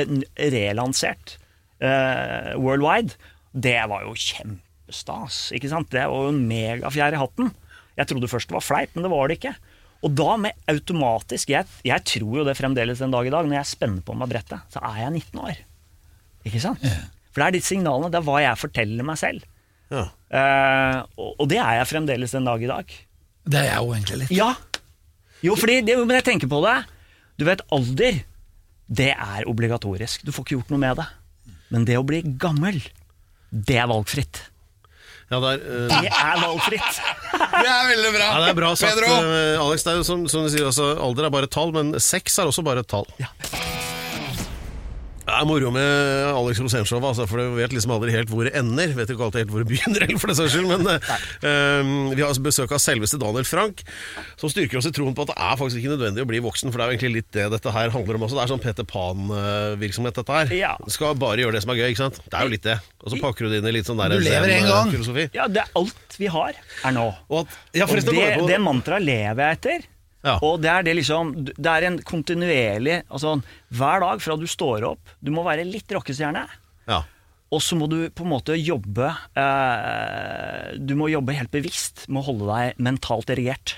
relansert 0.50 1.36
eh, 1.78 2.50
worldwide. 2.58 3.14
Det 3.54 3.76
var 3.86 4.02
jo 4.02 4.16
kjempestas. 4.18 5.44
ikke 5.54 5.70
sant? 5.70 5.92
Det 5.94 6.02
var 6.02 6.26
jo 6.26 6.32
en 6.32 6.40
megafjær 6.50 7.14
i 7.14 7.20
hatten. 7.20 7.52
Jeg 7.94 8.10
trodde 8.10 8.30
først 8.32 8.50
det 8.50 8.56
var 8.56 8.66
fleip, 8.66 8.96
men 8.96 9.06
det 9.06 9.12
var 9.12 9.30
det 9.30 9.38
ikke. 9.38 9.54
Og 10.02 10.16
da 10.18 10.34
med 10.48 10.66
automatisk 10.72 11.52
jeg, 11.52 11.70
jeg 11.86 12.06
tror 12.10 12.40
jo 12.40 12.48
det 12.48 12.56
fremdeles 12.58 12.98
den 13.04 13.14
dag 13.14 13.28
i 13.28 13.34
dag, 13.36 13.46
når 13.46 13.60
jeg 13.60 13.70
spenner 13.76 14.02
på 14.02 14.18
meg 14.18 14.32
brettet, 14.32 14.66
så 14.74 14.82
er 14.88 14.98
jeg 15.04 15.14
19 15.20 15.44
år. 15.46 15.62
Ikke 16.48 16.64
sant? 16.64 16.82
For 17.30 17.38
det 17.38 17.46
er 17.46 17.54
de 17.54 17.62
signalene, 17.62 18.10
det 18.10 18.18
er 18.18 18.26
hva 18.26 18.42
jeg 18.42 18.58
forteller 18.58 19.06
meg 19.06 19.20
selv. 19.20 19.46
Ja. 19.94 20.08
Eh, 20.10 20.98
og, 21.22 21.30
og 21.38 21.48
det 21.52 21.62
er 21.62 21.78
jeg 21.78 21.90
fremdeles 21.92 22.34
den 22.34 22.50
dag 22.50 22.66
i 22.66 22.72
dag. 22.72 22.98
Det 23.46 23.62
er 23.62 23.68
jeg 23.68 23.78
jo 23.78 23.94
egentlig 23.94 24.20
litt. 24.24 24.34
Ja, 24.34 24.50
Jo, 25.42 25.56
fordi 25.58 25.80
det, 25.86 25.96
men 25.98 26.16
jeg 26.20 26.26
tenker 26.28 26.50
på 26.50 26.60
det. 26.64 26.76
Du 27.40 27.46
vet, 27.48 27.62
alder, 27.74 28.22
det 28.92 29.10
er 29.16 29.48
obligatorisk. 29.50 30.22
Du 30.26 30.32
får 30.34 30.46
ikke 30.46 30.58
gjort 30.60 30.72
noe 30.74 30.82
med 30.82 31.00
det. 31.00 31.08
Men 31.72 31.86
det 31.88 31.98
å 31.98 32.06
bli 32.06 32.20
gammel, 32.40 32.78
det 33.50 33.78
er 33.80 33.88
valgfritt. 33.90 34.44
Ja, 35.32 35.38
det 35.40 35.50
er, 35.54 35.62
uh, 35.64 35.88
Det 35.88 36.10
er 36.12 36.40
valgfritt. 36.42 37.00
Det 37.62 37.68
er 37.70 37.86
veldig 37.88 38.10
bra! 38.14 38.26
ja, 38.26 38.38
det 38.42 38.48
er 38.50 38.56
bra 38.56 38.70
sagt, 38.76 38.98
Pedro! 38.98 39.08
eh, 39.32 39.60
Alex. 39.60 39.84
Det 39.86 39.92
er 39.92 39.98
jo 40.00 40.04
som, 40.06 40.24
som 40.30 40.44
du 40.44 40.50
sier, 40.52 40.66
altså, 40.68 40.92
alder 41.00 41.28
er 41.28 41.32
bare 41.32 41.48
et 41.48 41.52
tall, 41.54 41.72
men 41.74 41.92
sex 42.02 42.36
er 42.42 42.50
også 42.50 42.64
bare 42.66 42.82
et 42.84 42.90
tall. 42.90 43.06
Ja. 43.22 43.28
Det 45.22 45.30
er 45.38 45.44
moro 45.46 45.68
med 45.70 46.32
Alex 46.34 46.58
Rosénshow, 46.58 46.98
altså, 47.06 47.28
for 47.30 47.38
du 47.38 47.52
vet 47.54 47.70
liksom 47.70 47.92
aldri 47.94 48.10
helt 48.10 48.30
hvor 48.32 48.42
det 48.48 48.56
ender. 48.58 48.90
Vet 48.96 49.12
ikke 49.12 49.22
alltid 49.28 49.44
helt 49.44 49.52
hvor 49.54 49.62
det 49.62 49.68
begynner, 49.70 50.02
eller 50.08 50.18
for 50.18 50.32
den 50.32 50.38
saks 50.40 50.56
skyld, 50.56 50.66
men 50.66 50.88
eh, 50.90 51.12
eh, 51.46 51.92
vi 52.18 52.24
har 52.24 52.40
besøk 52.42 52.74
av 52.74 52.80
selveste 52.82 53.20
Daniel 53.22 53.46
Frank, 53.46 53.84
som 54.40 54.50
styrker 54.50 54.80
oss 54.80 54.88
i 54.90 54.92
troen 54.94 55.14
på 55.14 55.22
at 55.22 55.30
det 55.30 55.36
er 55.46 55.60
faktisk 55.60 55.78
ikke 55.78 55.92
nødvendig 55.94 56.24
å 56.24 56.28
bli 56.32 56.40
voksen, 56.42 56.72
for 56.74 56.82
det 56.82 56.84
er 56.84 56.90
jo 56.90 56.96
egentlig 56.98 57.12
litt 57.20 57.30
det 57.38 57.46
dette 57.54 57.74
her 57.76 57.94
handler 57.94 58.18
om 58.18 58.26
også. 58.26 58.40
Det 58.40 58.42
er 58.48 58.52
sånn 58.56 58.64
Peter 58.66 58.88
Pan-virksomhet, 58.94 60.18
dette 60.18 60.40
her. 60.40 60.52
Ja. 60.58 60.72
Du 60.82 60.90
skal 60.94 61.14
bare 61.22 61.38
gjøre 61.44 61.54
det 61.54 61.62
som 61.66 61.74
er 61.76 61.80
gøy, 61.84 61.88
ikke 61.94 62.02
sant? 62.02 62.18
Det 62.26 62.40
er 62.40 62.48
jo 62.50 62.54
litt 62.56 62.66
det. 62.66 62.78
Og 63.02 63.14
så 63.14 63.22
pakker 63.22 63.46
du 63.46 63.54
det 63.54 63.62
inn 63.62 63.70
i 63.70 63.76
litt 63.78 63.88
sånn 63.90 64.02
der 64.02 64.16
Du 64.18 64.26
lever 64.26 64.56
en 64.58 64.68
gang. 64.72 64.92
filosofi. 64.96 65.28
Ja, 65.38 65.46
det 65.46 65.62
er 65.62 65.70
alt 65.78 66.18
vi 66.18 66.30
har, 66.34 66.58
er 66.82 66.98
nå. 66.98 67.06
At, 67.42 67.58
ja, 67.78 67.86
Og 67.86 68.10
det, 68.10 68.28
det 68.50 68.60
mantraet 68.62 69.06
lever 69.06 69.46
jeg 69.46 69.60
etter. 69.62 69.91
Ja. 70.22 70.36
Og 70.46 70.60
det 70.62 70.70
er 70.70 70.84
det 70.86 70.92
liksom 71.00 71.32
Det 71.50 71.66
er 71.66 71.82
en 71.88 71.96
kontinuerlig 72.06 73.00
Altså 73.10 73.32
hver 73.74 74.04
dag 74.04 74.20
fra 74.22 74.36
du 74.38 74.44
står 74.46 74.84
opp 74.92 75.00
Du 75.18 75.32
må 75.34 75.42
være 75.42 75.64
litt 75.66 75.90
rockestjerne. 75.90 76.44
ja. 76.86 77.00
Og 77.52 77.60
så 77.60 77.76
må 77.76 77.84
du 77.90 78.06
på 78.16 78.22
en 78.24 78.30
måte 78.32 78.54
jobbe 78.56 79.10
eh, 79.36 80.76
Du 80.80 80.94
må 80.98 81.08
jobbe 81.12 81.34
helt 81.36 81.50
bevisst 81.52 82.06
med 82.08 82.22
å 82.22 82.26
holde 82.30 82.46
deg 82.48 82.78
mentalt 82.86 83.28
erigert. 83.34 83.74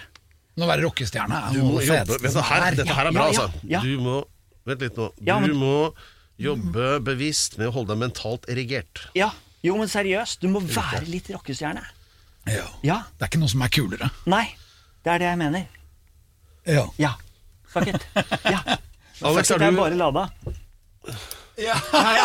Nå 0.61 0.69
være 0.71 0.85
rockestjerne 0.87 1.41
er 1.49 1.57
Du 1.57 1.63
må 1.67 1.81
jobbe 1.83 2.19
her, 2.47 2.69
er. 2.69 2.77
Dette 2.79 2.95
her 2.95 3.09
er 3.11 3.17
bra, 3.17 3.25
ja, 3.33 3.47
altså. 3.47 3.65
ja. 3.73 3.81
Du 3.83 3.97
må 4.05 4.21
Vent 4.65 4.81
litt 4.81 4.97
nå. 4.97 5.11
Ja, 5.27 5.41
Du 5.43 5.49
men- 5.51 5.59
må 5.61 5.75
jobbe 6.41 6.87
bevisst 7.05 7.59
med 7.61 7.69
å 7.69 7.75
holde 7.77 7.93
deg 7.95 8.01
mentalt 8.05 8.47
erigert. 8.51 9.05
Ja, 9.15 9.33
Jo, 9.65 9.77
men 9.81 9.89
seriøst, 9.89 10.41
du 10.43 10.49
må 10.53 10.61
være 10.61 11.07
litt 11.09 11.29
rockestjerne. 11.33 11.81
Ja. 12.53 12.65
Ja. 12.85 12.97
Det 13.17 13.25
er 13.25 13.31
ikke 13.31 13.41
noe 13.41 13.49
som 13.53 13.63
er 13.65 13.71
kulere. 13.73 14.11
Nei, 14.29 14.43
det 15.05 15.13
er 15.15 15.19
det 15.23 15.29
jeg 15.31 15.39
mener. 15.41 15.67
Ja. 16.64 16.85
Ja. 17.00 17.14
Fuck 17.68 17.90
it. 17.92 18.07
Ja. 18.44 18.61
Alex, 19.24 19.48
Fuck 19.48 19.57
it, 19.57 19.62
er 19.62 19.66
er 19.68 19.79
bare 19.79 19.98
lada. 19.98 20.29
Ja, 21.57 21.77
ja. 22.18 22.24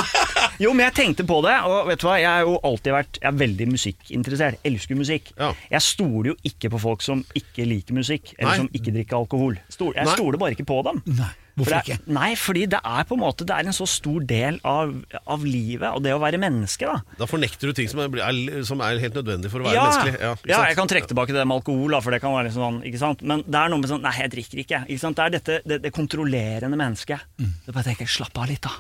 Jo, 0.59 0.71
men 0.73 0.87
jeg 0.87 0.95
tenkte 0.97 1.25
på 1.27 1.37
det, 1.45 1.53
og 1.69 1.89
vet 1.89 2.01
du 2.01 2.07
hva, 2.07 2.15
jeg 2.17 2.29
har 2.29 2.47
jo 2.47 2.55
alltid 2.65 2.95
vært 2.95 3.19
jeg 3.21 3.29
er 3.29 3.37
veldig 3.43 3.67
musikkinteressert. 3.75 4.61
Elsker 4.65 4.97
musikk. 4.97 5.29
Ja. 5.37 5.51
Jeg 5.75 5.85
stoler 5.85 6.31
jo 6.31 6.37
ikke 6.49 6.71
på 6.73 6.81
folk 6.81 7.05
som 7.05 7.21
ikke 7.37 7.67
liker 7.69 7.97
musikk, 7.97 8.33
eller 8.37 8.51
Nei. 8.55 8.57
som 8.63 8.71
ikke 8.79 8.95
drikker 8.95 9.19
alkohol. 9.19 9.59
Stol, 9.69 9.93
jeg 9.97 10.09
Nei. 10.09 10.15
stoler 10.17 10.41
bare 10.41 10.57
ikke 10.57 10.67
på 10.69 10.79
dem. 10.87 11.03
Nei, 11.19 11.29
hvorfor 11.59 11.75
For 11.75 11.89
det, 11.89 11.97
ikke? 11.99 12.13
Nei, 12.15 12.29
fordi 12.39 12.63
det 12.73 12.79
er 12.81 13.05
på 13.09 13.15
en 13.17 13.21
måte 13.21 13.45
Det 13.47 13.55
er 13.55 13.67
en 13.69 13.75
så 13.75 13.85
stor 13.89 14.23
del 14.29 14.57
av, 14.67 14.93
av 15.35 15.45
livet, 15.45 15.87
og 15.91 16.01
det 16.05 16.13
å 16.15 16.21
være 16.23 16.39
menneske, 16.41 16.87
da. 16.89 17.03
Da 17.19 17.27
fornekter 17.29 17.69
du 17.69 17.77
ting 17.77 17.89
som 17.91 18.01
er, 18.03 18.09
er, 18.25 18.63
som 18.67 18.81
er 18.85 18.99
helt 19.03 19.17
nødvendig 19.19 19.51
for 19.53 19.61
å 19.63 19.67
være 19.69 19.77
Ja, 19.77 19.85
menneskelig. 19.89 20.15
ja, 20.23 20.33
ja, 20.53 20.61
jeg 20.71 20.79
kan 20.79 20.91
trekke 20.91 21.11
tilbake 21.13 21.35
det 21.35 21.45
med 21.45 21.59
alkohol, 21.59 21.93
da, 21.95 22.01
for 22.05 22.15
det 22.15 22.21
kan 22.23 22.33
være 22.35 22.49
litt 22.49 22.57
sånn, 22.57 22.81
ikke 22.89 23.01
sant? 23.03 23.23
Men 23.27 23.43
det 23.45 23.59
er 23.61 23.71
noe 23.73 23.83
med 23.83 23.91
sånn 23.91 24.03
Nei, 24.07 24.15
jeg 24.23 24.33
drikker 24.35 24.63
ikke. 24.65 24.81
ikke 24.89 25.03
sant? 25.05 25.19
Det 25.19 25.25
er 25.27 25.35
dette, 25.37 25.59
det, 25.69 25.79
det 25.85 25.93
kontrollerende 25.95 26.79
mennesket. 26.79 27.25
Mm. 27.39 27.51
Så 27.65 27.75
bare 27.75 27.87
tenker 27.91 28.09
slapp 28.09 28.37
av 28.39 28.47
litt, 28.51 28.63
da. 28.65 28.71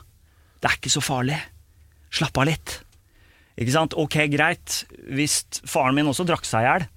Det 0.59 0.69
er 0.71 0.77
ikke 0.79 0.91
så 0.97 1.03
farlig. 1.03 1.37
Slapp 2.19 2.39
av 2.41 2.47
litt. 2.49 2.79
Ikke 3.59 3.73
sant? 3.75 3.93
Ok, 3.99 4.15
greit. 4.31 4.83
Hvis 5.11 5.41
faren 5.67 5.97
min 5.97 6.07
også 6.07 6.23
drakk 6.27 6.47
seg 6.47 6.63
i 6.63 6.69
hjel, 6.69 6.87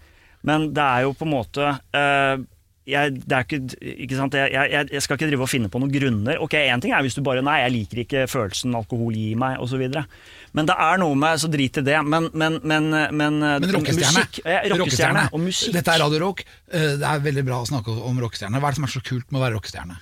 men 0.47 0.69
det 0.75 0.83
er 0.83 1.05
jo 1.07 1.13
på 1.15 1.27
en 1.27 1.31
måte 1.35 1.67
eh, 1.95 2.41
jeg, 2.89 3.13
det 3.23 3.37
er 3.37 3.45
ikke, 3.47 3.59
ikke 4.05 4.17
sant? 4.19 4.35
Jeg, 4.35 4.51
jeg, 4.73 4.89
jeg 4.91 5.03
skal 5.05 5.19
ikke 5.19 5.29
drive 5.31 5.45
og 5.47 5.51
finne 5.53 5.69
på 5.71 5.79
noen 5.79 5.93
grunner. 5.95 6.41
Ok, 6.43 6.57
Én 6.59 6.83
ting 6.83 6.93
er 6.97 7.05
hvis 7.07 7.15
du 7.15 7.23
bare 7.23 7.43
Nei, 7.47 7.61
jeg 7.63 7.73
liker 7.77 8.01
ikke 8.03 8.25
følelsen 8.31 8.75
alkohol 8.75 9.15
gir 9.15 9.37
meg, 9.39 9.61
osv. 9.63 9.85
Men 10.53 10.67
det 10.69 10.75
er 10.75 10.99
noe 11.01 11.15
med 11.17 11.39
Så 11.41 11.51
drit 11.53 11.79
i 11.79 11.85
det. 11.87 11.99
Men, 12.05 12.27
men, 12.35 12.59
men, 12.67 12.91
men, 13.15 13.39
Men 13.39 13.75
rockestjerne. 13.79 14.25
eh, 14.45 14.67
rockestjerne 14.75 15.29
og 15.33 15.41
musikk. 15.47 15.77
Dette 15.79 15.95
er 15.95 16.03
Radio 16.03 16.23
Rock. 16.27 16.43
Eh, 16.73 16.97
Det 16.99 17.07
er 17.13 17.23
veldig 17.29 17.45
bra 17.47 17.61
å 17.63 17.69
snakke 17.71 17.95
om 17.95 18.19
rockestjerne. 18.25 18.59
Hva 18.59 18.73
er 18.73 18.75
det 18.75 18.83
som 18.83 18.89
er 18.91 18.95
så 18.99 19.05
kult 19.07 19.31
med 19.31 19.41
å 19.41 19.45
være 19.47 19.57
rockestjerne? 19.61 20.01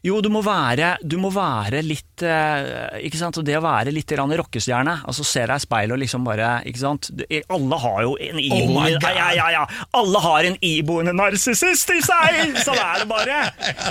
Jo, 0.00 0.16
du 0.24 0.30
må 0.32 0.40
være, 0.40 0.94
du 1.04 1.18
må 1.20 1.28
være 1.34 1.82
litt 1.84 2.22
eh, 2.24 3.02
Ikke 3.04 3.18
sant? 3.20 3.36
Og 3.36 3.44
det 3.44 3.58
å 3.58 3.62
være 3.64 3.92
litt 3.92 4.08
rockestjerne, 4.16 4.94
altså 5.04 5.26
se 5.28 5.42
deg 5.44 5.60
i 5.60 5.64
speilet 5.66 5.92
og 5.92 6.00
liksom 6.00 6.24
bare 6.24 6.62
Ikke 6.70 6.80
sant? 6.80 7.10
Alle 7.52 7.80
har 7.82 7.98
jo 8.06 8.14
en 8.16 8.40
iboende 8.40 8.96
oh 8.96 9.12
ja, 9.18 9.28
ja, 9.36 9.50
ja. 9.58 9.66
Alle 10.00 10.22
har 10.24 10.48
en 10.48 10.56
iboende 10.64 11.12
narsissist 11.12 11.92
i 11.92 12.00
seg! 12.00 12.56
Sånn 12.64 12.80
er 12.80 13.02
det 13.04 13.10
bare! 13.12 13.38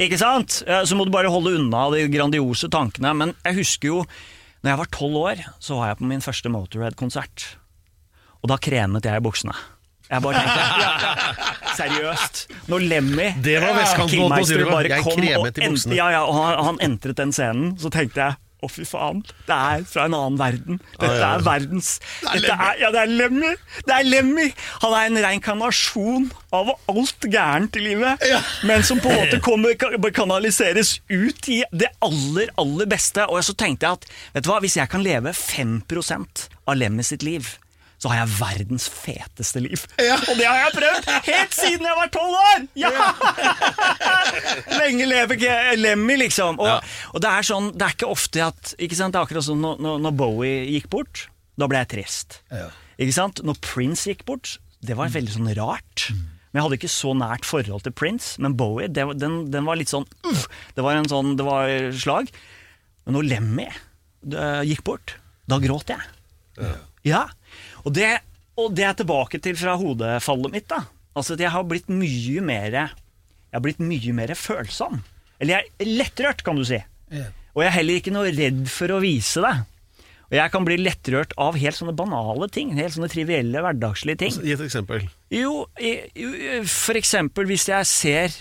Ikke 0.01 0.17
sant? 0.17 0.63
Eh, 0.65 0.81
Så 0.89 0.97
må 0.97 1.05
du 1.05 1.13
bare 1.13 1.29
holde 1.29 1.53
unna 1.59 1.85
de 1.93 2.07
grandiose 2.09 2.71
tankene. 2.73 3.13
Men 3.13 3.35
jeg 3.45 3.61
husker 3.61 3.93
jo 3.93 4.01
Når 4.63 4.73
jeg 4.73 4.79
var 4.81 4.93
tolv 4.97 5.19
år, 5.21 5.43
så 5.61 5.77
var 5.77 5.91
jeg 5.93 6.01
på 6.01 6.09
min 6.09 6.25
første 6.25 6.49
Motorhead-konsert. 6.51 7.51
Og 8.41 8.49
da 8.49 8.57
kremet 8.57 9.05
jeg 9.05 9.21
i 9.21 9.23
buksene. 9.23 9.53
Jeg 10.09 10.25
bare 10.25 10.41
tenkte 10.41 10.81
ja, 10.81 10.91
ja, 11.05 11.68
Seriøst. 11.77 12.43
Når 12.71 12.86
Lemmy 12.89 13.32
Det 13.43 13.58
var 13.62 13.73
vestkantbåten 13.77 14.10
det 14.10 14.17
Killmeister 14.17 14.65
på. 14.65 14.84
Jeg 14.89 15.08
kremet 15.08 15.58
i 15.58 15.69
buksene. 15.69 15.97
Ja, 15.97 16.12
ja, 16.17 16.21
og 16.25 16.38
han, 16.38 16.62
han 16.69 16.86
entret 16.89 17.19
den 17.19 17.34
scenen, 17.36 17.73
så 17.79 17.91
tenkte 17.93 18.25
jeg 18.25 18.39
å, 18.60 18.67
fy 18.67 18.84
faen. 18.88 19.21
Det 19.47 19.55
er 19.55 19.84
fra 19.88 20.05
en 20.10 20.15
annen 20.17 20.39
verden. 20.39 20.79
Dette 20.97 21.15
ja. 21.15 21.29
er 21.38 21.43
verdens 21.45 21.93
dette 22.25 22.55
er, 22.55 22.82
Ja, 22.82 22.89
det 22.91 23.05
er 23.05 23.13
Lemmy! 23.13 23.53
Det 23.88 23.95
er 23.95 24.08
Lemmy! 24.08 24.49
Han 24.84 24.95
er 24.97 25.08
en 25.08 25.21
reinkarnasjon 25.23 26.27
av 26.55 26.73
alt 26.91 27.29
gærent 27.32 27.79
i 27.79 27.86
livet, 27.86 28.25
men 28.67 28.84
som 28.84 28.99
på 28.99 29.12
en 29.13 29.21
måte 29.21 29.39
kommer, 29.45 29.77
kanaliseres 30.15 30.97
ut 31.08 31.49
i 31.51 31.62
det 31.71 31.91
aller, 32.03 32.51
aller 32.60 32.91
beste. 32.91 33.29
Og 33.32 33.39
så 33.47 33.55
tenkte 33.55 33.88
jeg 33.88 34.01
at 34.01 34.12
vet 34.36 34.47
du 34.47 34.51
hva, 34.51 34.60
hvis 34.63 34.79
jeg 34.82 34.91
kan 34.91 35.05
leve 35.05 35.32
5% 35.36 36.47
av 36.67 36.79
Lemmy 36.79 37.05
sitt 37.08 37.23
liv 37.23 37.55
så 37.99 38.07
har 38.13 38.21
jeg 38.21 38.31
verdens 38.39 38.85
feteste 38.88 39.59
liv. 39.59 39.81
Og 39.99 40.38
det 40.39 40.45
har 40.47 40.59
jeg 40.62 40.75
prøvd 40.77 41.09
helt 41.25 41.55
siden 41.57 41.88
jeg 41.89 41.97
var 41.99 42.12
tolv 42.13 42.38
år! 42.39 42.62
Ja! 42.79 42.93
Lenge 44.79 45.07
leve 45.09 45.35
ikke 45.38 45.55
Lemmy, 45.79 46.15
liksom. 46.21 46.59
Og, 46.63 46.85
og 47.13 47.23
det 47.23 47.31
er 47.33 47.47
sånn, 47.49 47.71
det 47.75 47.85
er 47.89 47.95
ikke 47.97 48.09
ofte 48.12 48.43
at 48.47 48.73
ikke 48.79 48.97
sant? 48.97 49.15
Det 49.15 49.19
er 49.21 49.27
akkurat 49.27 49.45
som 49.49 49.59
når, 49.63 49.81
når- 49.83 50.01
når 50.05 50.15
Bowie 50.19 50.62
gikk 50.77 50.89
bort. 50.93 51.25
Da 51.59 51.67
ble 51.67 51.81
jeg 51.81 51.91
trist. 51.97 52.39
Ja. 52.53 52.69
Ikke 52.99 53.15
sant? 53.15 53.41
Når 53.43 53.59
Prince 53.63 54.07
gikk 54.09 54.23
bort, 54.27 54.57
det 54.85 54.95
var 54.99 55.12
veldig 55.12 55.33
sånn 55.35 55.51
rart. 55.59 56.07
Men 56.13 56.57
jeg 56.62 56.65
hadde 56.65 56.77
ikke 56.79 56.91
så 56.93 57.12
nært 57.19 57.45
forhold 57.45 57.83
til 57.85 57.93
Prince. 57.93 58.39
Men 58.41 58.55
Bowie, 58.59 58.88
det, 58.88 59.03
den, 59.19 59.41
den 59.53 59.67
var 59.67 59.77
litt 59.79 59.91
sånn 59.91 60.07
uff, 60.25 60.47
Det 60.75 60.85
var 60.85 60.95
en 60.97 61.09
sånn, 61.12 61.35
det 61.39 61.45
var 61.47 61.67
slag. 61.93 62.31
Men 63.05 63.17
når 63.19 63.27
Lemmy 63.33 63.67
det, 64.23 64.47
gikk 64.71 64.83
bort, 64.88 65.17
da 65.51 65.59
gråt 65.62 65.91
jeg. 65.93 66.01
Ja. 67.07 67.27
Og 67.85 67.93
det, 67.95 68.09
og 68.59 68.73
det 68.75 68.85
er 68.87 68.97
tilbake 68.99 69.41
til 69.43 69.57
fra 69.59 69.77
hodefallet 69.79 70.55
mitt. 70.55 70.67
da 70.71 70.83
Altså 71.17 71.35
at 71.35 71.43
Jeg 71.43 71.53
har 71.55 71.65
blitt 71.67 71.89
mye 71.89 72.43
mer 72.45 72.71
Jeg 72.75 73.55
har 73.55 73.65
blitt 73.65 73.81
mye 73.81 74.13
mer 74.13 74.35
følsom. 74.37 75.01
Eller 75.39 75.57
jeg 75.59 75.71
er 75.79 75.91
lettrørt, 75.99 76.43
kan 76.43 76.59
du 76.59 76.65
si. 76.67 76.81
Yeah. 77.09 77.31
Og 77.55 77.63
jeg 77.63 77.69
er 77.71 77.77
heller 77.79 77.99
ikke 77.99 78.13
noe 78.13 78.31
redd 78.35 78.65
for 78.69 78.91
å 78.93 78.99
vise 79.01 79.41
det. 79.41 79.53
Og 80.29 80.35
jeg 80.37 80.53
kan 80.53 80.65
bli 80.67 80.75
lettrørt 80.77 81.31
av 81.41 81.57
helt 81.57 81.77
sånne 81.77 81.95
banale 81.97 82.49
ting. 82.53 82.75
Helt 82.77 82.93
sånne 82.93 83.09
trivielle, 83.09 83.63
hverdagslige 83.65 84.19
ting. 84.21 84.35
Gi 84.45 84.53
et 84.53 84.61
eksempel. 84.61 85.07
Jo, 85.33 85.63
jo, 85.81 86.29
for 86.69 86.99
eksempel 86.99 87.49
hvis 87.49 87.65
jeg 87.71 87.89
ser 87.89 88.37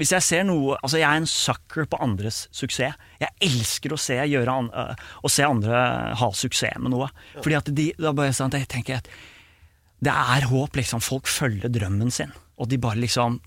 hvis 0.00 0.12
jeg 0.12 0.24
ser 0.24 0.42
noe 0.48 0.76
Altså, 0.82 0.98
jeg 1.00 1.08
er 1.08 1.20
en 1.22 1.28
sucker 1.28 1.86
på 1.88 2.00
andres 2.04 2.46
suksess. 2.54 2.96
Jeg 3.22 3.36
elsker 3.46 3.94
å 3.94 4.00
se, 4.00 4.18
gjøre 4.28 4.56
an, 4.58 4.70
øh, 4.74 5.04
å 5.24 5.30
se 5.32 5.46
andre 5.46 5.82
ha 6.18 6.28
suksess 6.36 6.80
med 6.82 6.92
noe. 6.94 7.08
Fordi 7.38 7.58
at 7.58 7.70
de, 7.72 7.88
da 8.00 8.12
bare 8.16 8.34
sånn 8.36 8.52
jeg 8.56 8.68
tenker 8.72 9.00
at 9.00 9.08
det 10.02 10.10
er 10.10 10.48
håp, 10.50 10.74
liksom. 10.74 11.02
Folk 11.04 11.30
følger 11.30 11.70
drømmen 11.70 12.10
sin. 12.10 12.32
Og 12.58 12.68
de 12.70 12.78
bare 12.82 12.98
liksom 12.98 13.40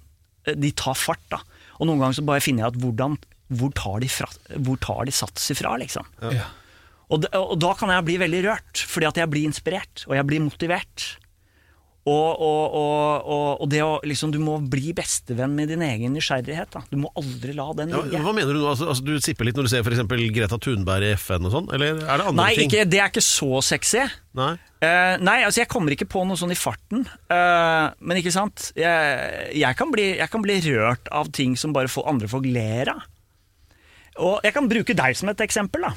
De 0.46 0.70
tar 0.78 0.96
fart, 0.96 1.24
da. 1.34 1.42
Og 1.80 1.90
noen 1.90 2.04
ganger 2.04 2.20
så 2.20 2.26
bare 2.28 2.44
finner 2.44 2.64
jeg 2.64 2.76
at 2.76 2.82
hvordan 2.84 3.18
Hvor 3.60 3.74
tar 3.76 4.00
de, 4.02 4.10
fra, 4.10 4.30
hvor 4.64 4.80
tar 4.82 5.04
de 5.10 5.14
sats 5.14 5.52
ifra, 5.54 5.76
liksom? 5.82 6.08
Ja. 6.34 6.48
Og, 7.14 7.22
de, 7.22 7.30
og 7.38 7.60
da 7.62 7.76
kan 7.78 7.92
jeg 7.94 8.06
bli 8.08 8.16
veldig 8.18 8.42
rørt, 8.48 8.82
fordi 8.90 9.06
at 9.12 9.20
jeg 9.22 9.30
blir 9.30 9.46
inspirert, 9.46 10.06
og 10.08 10.16
jeg 10.18 10.26
blir 10.26 10.42
motivert. 10.42 11.04
Og, 12.06 12.38
og, 12.38 12.76
og, 12.78 13.62
og, 13.64 13.70
det 13.72 13.80
å 13.82 13.95
liksom 14.06 14.30
Du 14.30 14.38
må 14.38 14.60
bli 14.62 14.91
bestevenn 14.93 15.56
med 15.58 15.72
din 15.74 15.82
egen 15.82 16.14
nysgjerrighet. 16.14 16.70
Da. 16.76 16.84
Du 16.91 16.99
må 17.01 17.10
aldri 17.18 17.56
la 17.58 17.66
den 17.80 17.95
Ja, 17.95 18.22
hva 18.22 18.34
mener 18.36 18.53
du 18.53 18.60
nå? 18.60 18.68
Altså, 18.70 18.91
altså, 18.93 19.06
du 19.08 19.18
sipper 19.26 19.49
litt 19.49 19.58
når 19.58 19.66
du 19.66 19.72
ser 19.74 19.82
f.eks. 19.82 20.03
Greta 20.36 20.60
Thunberg 20.62 21.08
i 21.08 21.16
FN 21.18 21.49
og 21.49 21.56
sånn? 21.56 21.72
Eller 21.74 21.97
er 21.97 22.22
det 22.22 22.28
andre 22.30 22.38
Nei, 22.38 22.51
ting? 22.60 22.70
ikke, 22.70 22.86
det 22.93 23.01
er 23.01 23.10
ikke 23.10 23.26
så 23.26 23.64
sexy. 23.66 24.06
Nei? 24.38 24.53
uh, 24.86 25.16
nei, 25.24 25.39
altså 25.47 25.64
jeg 25.64 25.72
kommer 25.72 25.95
ikke 25.95 26.10
på 26.12 26.22
noe 26.30 26.38
sånn 26.38 26.53
i 26.53 26.60
farten. 26.60 27.08
Uh, 27.32 27.89
men 28.06 28.22
ikke 28.22 28.36
sant, 28.36 28.70
jeg, 28.78 29.51
jeg, 29.58 29.80
kan 29.80 29.93
bli, 29.93 30.12
jeg 30.20 30.30
kan 30.30 30.45
bli 30.45 30.62
rørt 30.68 31.10
av 31.10 31.34
ting 31.34 31.58
som 31.58 31.74
bare 31.74 31.89
får 31.89 32.06
andre 32.14 32.30
folk 32.30 32.45
ler 32.45 32.93
av. 32.93 33.06
Og 34.22 34.45
jeg 34.45 34.53
kan 34.56 34.70
bruke 34.70 34.93
deg 34.95 35.18
som 35.18 35.34
et 35.34 35.41
eksempel, 35.43 35.89
da. 35.89 35.95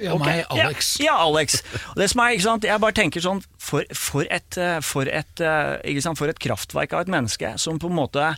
Ja, 0.00 0.14
okay. 0.16 0.40
meg, 0.40 0.46
Alex. 0.48 0.94
Ja, 1.02 1.10
ja, 1.10 1.16
Alex. 1.26 1.58
Og 1.92 2.00
det 2.00 2.08
som 2.12 2.22
er, 2.24 2.32
ikke 2.32 2.46
sant, 2.46 2.64
jeg 2.64 2.80
bare 2.80 2.96
tenker 2.96 3.24
sånn 3.24 3.42
For, 3.60 3.84
for, 3.92 4.24
et, 4.32 4.56
eh, 4.56 4.78
for, 4.80 5.08
et, 5.08 5.42
eh, 5.44 5.74
ikke 5.92 6.04
sant, 6.06 6.20
for 6.20 6.32
et 6.32 6.40
kraftverk 6.40 6.96
av 6.96 7.04
et 7.04 7.12
menneske 7.12 7.50
som 7.60 7.80
på 7.80 7.90
en 7.90 7.98
måte 7.98 8.30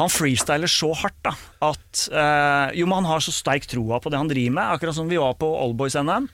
Han 0.00 0.12
freestyler 0.12 0.70
så 0.70 0.88
hardt 1.02 1.20
da 1.26 1.34
at 1.68 2.06
øh, 2.08 2.72
Jo, 2.80 2.88
men 2.88 3.02
han 3.02 3.10
har 3.12 3.24
så 3.24 3.34
sterk 3.34 3.68
troa 3.68 4.00
på 4.00 4.12
det 4.12 4.20
han 4.20 4.30
driver 4.30 4.56
med. 4.56 4.72
Akkurat 4.78 4.96
som 4.96 5.10
vi 5.10 5.20
var 5.20 5.36
på 5.40 5.52
Allboys-NM. 5.52 6.30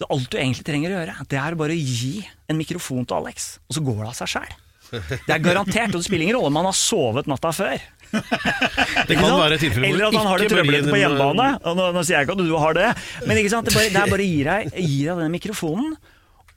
Så 0.00 0.08
alt 0.08 0.30
du 0.32 0.36
egentlig 0.40 0.64
trenger 0.64 0.90
å 0.90 0.98
gjøre, 0.98 1.14
det 1.28 1.38
er 1.38 1.56
bare 1.60 1.76
å 1.76 1.80
gi 2.00 2.22
en 2.48 2.56
mikrofon 2.56 3.04
til 3.04 3.18
Alex, 3.18 3.50
og 3.68 3.76
så 3.76 3.82
går 3.84 3.98
det 3.98 4.06
av 4.08 4.14
seg 4.16 4.30
sjæl. 4.32 4.54
Det 4.90 5.34
er 5.34 5.42
garantert, 5.44 5.92
og 5.92 6.00
det 6.00 6.06
spiller 6.06 6.24
ingen 6.24 6.38
rolle 6.38 6.48
om 6.48 6.56
han 6.56 6.68
har 6.70 6.78
sovet 6.78 7.28
natta 7.28 7.52
før. 7.52 7.84
Det 8.10 9.16
kan 9.16 9.32
være 9.38 9.58
tilfellet 9.60 9.86
hvor 9.86 9.94
Eller 9.94 10.06
at 10.08 10.16
han 10.18 10.28
har 10.30 10.42
det 10.42 10.48
trøblete 10.52 10.90
på 10.92 10.98
hjemmebane. 11.00 11.48
Nå, 11.78 11.88
nå 11.94 12.02
sier 12.04 12.18
jeg 12.18 12.26
ikke 12.28 12.36
at 12.36 12.42
du 12.44 12.54
har 12.58 12.76
det, 12.78 12.88
men 13.26 13.40
ikke 13.40 13.52
sant? 13.52 13.68
det, 13.70 13.74
bare, 13.76 13.90
det 13.94 14.02
er 14.02 14.12
bare 14.14 14.24
å 14.26 14.28
gi 14.30 14.42
deg, 14.48 14.70
gi 14.84 15.00
deg 15.06 15.22
den 15.24 15.34
mikrofonen, 15.34 15.96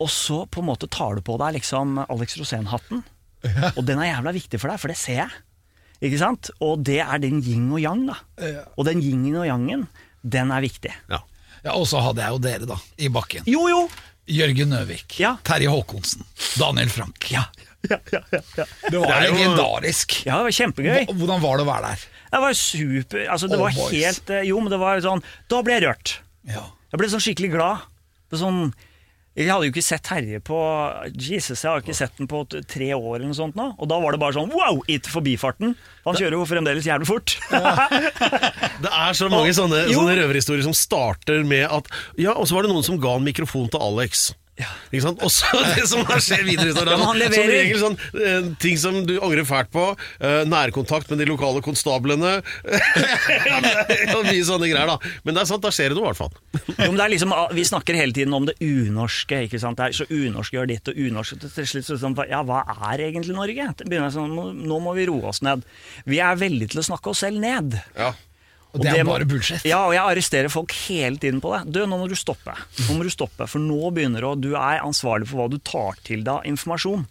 og 0.01 0.09
så 0.11 0.43
på 0.49 0.63
en 0.63 0.69
måte 0.71 0.89
tar 0.91 1.19
du 1.19 1.23
på 1.25 1.37
deg 1.41 1.57
liksom 1.59 1.99
Alex 2.07 2.37
Rosén-hatten. 2.41 3.03
Og 3.75 3.81
den 3.87 3.99
er 4.01 4.09
jævla 4.13 4.33
viktig 4.35 4.59
for 4.61 4.71
deg, 4.73 4.79
for 4.81 4.91
det 4.93 4.97
ser 4.99 5.19
jeg. 5.25 5.41
Ikke 6.03 6.19
sant? 6.19 6.49
Og 6.63 6.81
det 6.83 6.97
er 7.03 7.21
din 7.23 7.37
yin 7.43 7.69
og 7.71 7.79
yang, 7.83 8.01
da. 8.09 8.17
Og 8.75 8.87
den 8.89 9.03
yingen 9.03 9.37
og 9.39 9.45
yangen, 9.47 9.85
den 10.23 10.51
er 10.55 10.63
viktig. 10.63 10.91
Ja. 11.11 11.21
Ja, 11.63 11.77
Og 11.77 11.85
så 11.87 12.01
hadde 12.03 12.19
jeg 12.25 12.35
jo 12.35 12.41
dere, 12.43 12.67
da, 12.67 12.75
i 12.99 13.07
bakken. 13.13 13.45
Jo, 13.47 13.67
jo! 13.71 13.85
Jørgen 14.27 14.69
Nøvik, 14.71 15.17
Ja. 15.19 15.33
Terje 15.43 15.67
Håkonsen, 15.71 16.23
Daniel 16.59 16.87
Frank. 16.91 17.27
Ja, 17.31 17.45
ja, 17.91 17.97
ja. 18.11 18.21
Det 18.89 18.99
var 18.99 19.07
Det 19.07 19.15
er 19.17 19.27
jo- 19.27 19.33
legendarisk. 19.35 20.17
ja 20.25 20.37
det 20.39 20.43
var 20.49 20.55
kjempegøy. 20.59 21.05
Hva- 21.07 21.17
Hvordan 21.19 21.41
var 21.43 21.57
det 21.57 21.65
å 21.65 21.71
være 21.73 21.89
der? 21.91 22.05
Det 22.33 22.39
var 22.41 22.53
super 22.57 23.27
altså, 23.29 23.47
Det 23.51 23.59
Oh, 23.59 23.63
var 23.67 23.75
boys. 23.77 23.91
helt 23.93 24.29
eh, 24.33 24.41
Jo, 24.47 24.59
men 24.63 24.71
det 24.73 24.79
var 24.81 24.97
sånn 25.05 25.21
Da 25.51 25.61
ble 25.61 25.73
jeg 25.79 25.83
rørt. 25.85 26.17
Ja. 26.49 26.63
Jeg 26.91 26.99
ble 26.99 27.07
sånn 27.11 27.21
skikkelig 27.25 27.51
glad. 27.53 27.77
Det 28.29 28.39
var 28.39 28.41
sånn, 28.47 28.73
jeg 29.35 29.47
hadde 29.49 29.65
jo 29.65 29.71
ikke 29.73 29.83
sett 29.85 30.03
Terje 30.05 30.39
på 30.45 30.57
Jesus, 31.17 31.61
jeg 31.63 31.69
har 31.71 31.81
ikke 31.81 31.95
sett 31.97 32.15
den 32.17 32.27
på 32.29 32.43
t- 32.49 32.61
tre 32.69 32.91
år 32.93 33.15
eller 33.17 33.25
noe 33.31 33.37
sånt 33.37 33.55
nå. 33.57 33.75
Og 33.81 33.87
da 33.89 33.97
var 33.99 34.11
det 34.13 34.19
bare 34.21 34.33
sånn 34.37 34.51
wow, 34.53 34.81
i 34.87 34.97
forbifarten. 34.99 35.75
Han 36.05 36.15
kjører 36.17 36.37
jo 36.37 36.45
fremdeles 36.45 36.85
jævlig 36.85 37.07
fort. 37.09 37.33
Det 37.49 38.91
er 38.91 39.13
så 39.17 39.29
mange 39.33 39.53
sånne, 39.57 39.87
Jo. 39.89 40.01
sånne 40.01 40.17
røverhistorier 40.21 40.63
som 40.65 40.73
starter 40.77 41.43
med 41.45 41.65
at 41.69 41.87
Ja, 42.17 42.33
og 42.33 42.45
så 42.47 42.53
var 42.57 42.63
det 42.65 42.71
noen 42.73 42.83
som 42.85 42.99
ga 43.01 43.15
en 43.17 43.25
mikrofon 43.25 43.69
til 43.73 43.81
Alex. 43.81 44.33
Ja. 44.61 44.69
Ikke 44.91 45.01
sant? 45.07 45.21
Også 45.25 45.47
det 45.73 45.85
som 45.89 46.03
har 46.05 46.21
skjer 46.21 46.43
videre 46.45 46.69
Ja, 46.77 46.97
Som 47.01 47.17
regel 47.49 47.79
sånn 47.81 47.95
eh, 48.21 48.49
ting 48.61 48.77
som 48.77 48.99
du 49.07 49.15
angrer 49.17 49.47
fælt 49.49 49.71
på. 49.73 49.85
eh, 50.21 50.43
nærkontakt 50.45 51.09
med 51.09 51.23
de 51.23 51.25
lokale 51.29 51.63
konstablene. 51.65 52.35
og 54.13 54.21
mye 54.29 54.43
sånne 54.45 54.69
greier, 54.69 54.91
da. 54.91 55.13
Men 55.25 55.37
det 55.37 55.43
er 55.43 55.49
sant, 55.49 55.63
da 55.65 55.71
skjer 55.73 55.93
det 55.93 55.97
noe, 55.97 56.05
i 56.05 56.11
hvert 56.11 56.21
fall. 56.21 56.35
Jo, 56.85 56.91
er 56.93 57.13
liksom, 57.15 57.33
vi 57.57 57.65
snakker 57.65 57.97
hele 57.97 58.13
tiden 58.15 58.35
om 58.37 58.45
det 58.49 58.55
unorske. 58.61 59.41
ikke 59.47 59.61
sant? 59.61 59.79
Det 59.81 59.89
er 59.89 59.97
så 60.03 60.07
unorsk 60.09 60.59
gjør 60.59 60.69
ditt 60.69 60.91
og 60.91 60.99
unorsk 61.07 61.41
Til 61.47 61.69
slutt 61.69 61.89
så 61.89 61.97
sånn, 62.03 62.17
ja, 62.29 62.43
hva 62.45 62.61
er 62.91 63.07
egentlig 63.07 63.33
Norge? 63.37 63.71
Sånn, 64.13 64.37
nå 64.67 64.77
må 64.83 64.93
vi 64.97 65.07
roe 65.09 65.33
oss 65.33 65.41
ned. 65.45 65.65
Vi 66.05 66.21
er 66.21 66.37
veldig 66.37 66.69
til 66.73 66.83
å 66.83 66.85
snakke 66.91 67.09
oss 67.09 67.23
selv 67.25 67.41
ned. 67.41 67.79
Ja. 67.97 68.13
Og 68.73 68.81
det 68.81 68.93
er 68.97 69.05
bare 69.05 69.27
bullshit. 69.29 69.61
Ja, 69.69 69.83
og 69.85 69.93
jeg 69.93 70.01
arresterer 70.01 70.49
folk 70.49 70.73
hele 70.87 71.19
tiden 71.21 71.41
på 71.43 71.51
det. 71.53 71.61
Du, 71.75 71.83
nå 71.85 71.99
må 71.99 72.07
du 72.09 72.15
stoppe. 72.17 72.55
Nå 72.87 72.97
må 72.97 73.05
du 73.05 73.11
stoppe, 73.13 73.45
For 73.49 73.61
nå 73.61 73.91
begynner 73.93 74.25
du 74.25 74.49
Du 74.49 74.55
er 74.57 74.81
ansvarlig 74.81 75.29
for 75.29 75.43
hva 75.43 75.51
du 75.51 75.59
tar 75.61 75.99
til 76.05 76.25
deg 76.25 76.41
av 76.41 76.47
informasjon. 76.49 77.05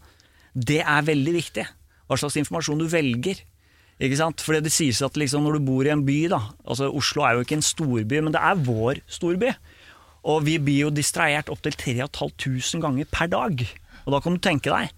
Det 0.53 0.81
er 0.83 1.07
veldig 1.07 1.35
viktig. 1.39 1.67
Hva 2.11 2.19
slags 2.19 2.41
informasjon 2.43 2.83
du 2.83 2.89
velger. 2.91 3.45
Ikke 4.03 4.19
sant? 4.19 4.43
Fordi 4.43 4.65
det 4.65 4.73
sies 4.75 4.99
at 5.07 5.19
liksom 5.21 5.47
når 5.47 5.61
du 5.61 5.69
bor 5.69 5.87
i 5.87 5.93
en 5.95 6.03
by, 6.07 6.19
da 6.33 6.41
altså 6.67 6.91
Oslo 6.91 7.23
er 7.23 7.37
jo 7.39 7.47
ikke 7.47 7.61
en 7.61 7.65
storby, 7.67 8.19
men 8.19 8.35
det 8.35 8.43
er 8.43 8.65
vår 8.67 9.03
storby. 9.07 9.53
Og 10.33 10.43
vi 10.47 10.57
blir 10.63 10.89
jo 10.89 10.91
distrahert 10.95 11.51
opptil 11.51 11.79
3500 11.79 12.83
ganger 12.83 13.09
per 13.11 13.31
dag. 13.31 13.63
Og 14.03 14.17
da 14.17 14.21
kan 14.23 14.35
du 14.35 14.43
tenke 14.43 14.71
deg. 14.75 14.91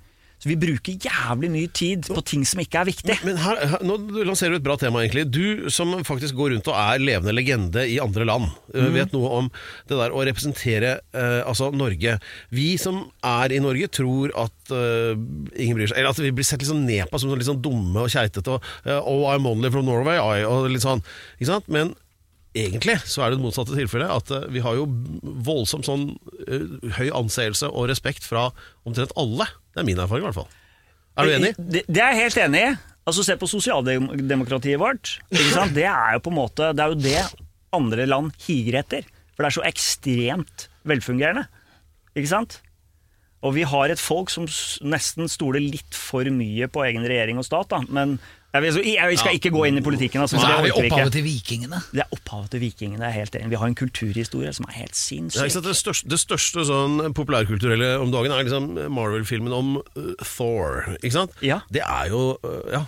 Så 0.45 0.51
vi 0.51 0.59
bruker 0.61 0.99
jævlig 1.01 1.49
mye 1.49 1.69
tid 1.73 2.05
på 2.13 2.21
ting 2.29 2.43
som 2.45 2.61
ikke 2.61 2.83
er 2.83 2.89
viktig. 2.91 3.15
Men 3.25 3.39
her, 3.41 3.57
her, 3.65 3.85
nå 3.87 3.95
lanserer 4.29 4.53
du 4.53 4.59
et 4.59 4.67
bra 4.67 4.75
tema, 4.77 5.01
egentlig. 5.01 5.25
Du 5.33 5.71
som 5.73 5.95
faktisk 6.05 6.37
går 6.37 6.53
rundt 6.53 6.69
og 6.69 6.77
er 6.77 7.01
levende 7.01 7.33
legende 7.33 7.87
i 7.89 7.97
andre 8.03 8.27
land, 8.29 8.51
mm. 8.75 8.91
vet 8.93 9.17
noe 9.17 9.31
om 9.39 9.49
det 9.89 9.97
der 9.97 10.13
å 10.13 10.21
representere 10.29 10.99
eh, 11.17 11.41
altså 11.49 11.71
Norge. 11.73 12.19
Vi 12.53 12.67
som 12.77 13.07
er 13.25 13.57
i 13.57 13.63
Norge, 13.65 13.89
tror 13.89 14.37
at 14.45 14.77
eh, 14.77 15.17
ingen 15.57 15.81
bryr 15.81 15.89
seg. 15.89 16.03
Eller 16.03 16.13
at 16.13 16.21
vi 16.21 16.35
blir 16.37 16.45
sett 16.45 16.61
litt 16.61 16.69
sånn 16.75 16.85
ned 16.85 17.09
på 17.09 17.25
som 17.25 17.33
litt 17.33 17.49
sånn 17.49 17.65
dumme 17.65 18.05
og 18.05 18.13
keitete. 18.13 18.59
Og, 18.59 18.71
eh, 18.85 19.01
oh, 19.01 19.25
I'm 19.33 19.49
only 19.49 19.73
from 19.73 19.89
Norway, 19.89 20.21
I, 20.21 20.45
og 20.45 20.69
litt 20.69 20.85
sånn. 20.85 21.01
Ikke 21.39 21.55
sant? 21.55 21.73
Men 21.73 21.97
egentlig 22.53 23.01
så 23.09 23.25
er 23.25 23.33
det 23.33 23.41
det 23.41 23.49
motsatte 23.49 23.81
tilfellet. 23.81 24.13
At 24.13 24.29
eh, 24.29 24.49
vi 24.53 24.61
har 24.69 24.77
jo 24.77 24.91
voldsomt 25.49 25.89
sånn 25.89 26.11
høy 27.01 27.09
anseelse 27.17 27.73
og 27.73 27.89
respekt 27.89 28.29
fra 28.29 28.51
omtrent 28.85 29.17
alle. 29.17 29.49
Det 29.75 29.83
er 29.83 29.87
min 29.87 29.99
erfaring, 30.01 30.25
i 30.25 30.29
hvert 30.31 30.39
fall. 30.39 30.51
Er 31.15 31.27
du 31.27 31.35
enig? 31.35 31.55
Det, 31.59 31.83
det 31.87 32.03
er 32.03 32.15
jeg 32.15 32.29
helt 32.29 32.43
enig 32.47 32.63
i. 32.65 32.75
Altså 33.05 33.25
Se 33.27 33.37
på 33.37 33.49
sosialdemokratiet 33.51 34.81
vårt. 34.81 35.19
Det 35.31 35.85
er 35.85 36.15
jo 36.17 36.23
på 36.25 36.33
en 36.33 36.39
måte 36.39 36.71
Det 36.73 36.81
er 36.85 36.95
jo 36.95 37.03
det 37.05 37.19
andre 37.75 38.07
land 38.09 38.31
higer 38.47 38.81
etter. 38.81 39.07
For 39.35 39.45
det 39.45 39.51
er 39.51 39.57
så 39.59 39.67
ekstremt 39.67 40.69
velfungerende. 40.87 41.45
Ikke 42.15 42.31
sant? 42.31 42.61
Og 43.45 43.57
vi 43.59 43.67
har 43.69 43.93
et 43.93 44.01
folk 44.01 44.31
som 44.33 44.47
nesten 44.89 45.29
stoler 45.29 45.61
litt 45.61 45.99
for 45.99 46.25
mye 46.33 46.69
på 46.73 46.85
egen 46.87 47.05
regjering 47.05 47.41
og 47.43 47.47
stat. 47.47 47.75
Da. 47.75 47.83
Men 47.93 48.17
jeg, 48.55 48.63
vil, 48.63 48.87
jeg 48.95 49.19
skal 49.19 49.35
ikke 49.35 49.51
gå 49.51 49.65
inn 49.69 49.81
i 49.81 49.83
politikken. 49.83 50.23
Altså, 50.23 50.39
Så 50.39 50.47
for 50.47 50.53
er 50.53 50.63
det 50.63 50.71
vi 50.71 50.87
opphavet 50.87 51.13
til 51.17 51.25
vikingene. 51.27 51.81
Det 51.91 52.05
er 52.05 52.11
opphavet 52.15 52.51
til 52.55 52.61
vikingene. 52.63 53.01
Det 53.03 53.09
er 53.09 53.17
helt 53.19 53.39
enig. 53.41 53.51
Vi 53.51 53.61
har 53.61 53.73
en 53.73 53.79
kulturhistorie 53.81 54.53
som 54.55 54.69
er 54.71 54.77
helt 54.79 54.95
Ja, 54.95 55.01
sinnssyk. 55.01 55.55
Ja, 55.55 55.61
Det 55.69 55.77
største, 55.77 56.11
det 56.13 56.21
største 56.23 56.67
sånn 56.69 57.01
populærkulturelle 57.19 57.97
om 57.99 58.13
dagen 58.15 58.31
er 58.31 58.45
liksom 58.47 58.69
Marvel-filmen 58.95 59.53
om 59.57 59.79
uh, 59.83 60.13
Thor. 60.23 60.85
Ikke 61.01 61.17
sant? 61.19 61.35
Ja. 61.43 61.65
Det 61.75 61.83
er 61.83 62.13
jo 62.15 62.37
uh, 62.45 62.61
ja. 62.71 62.85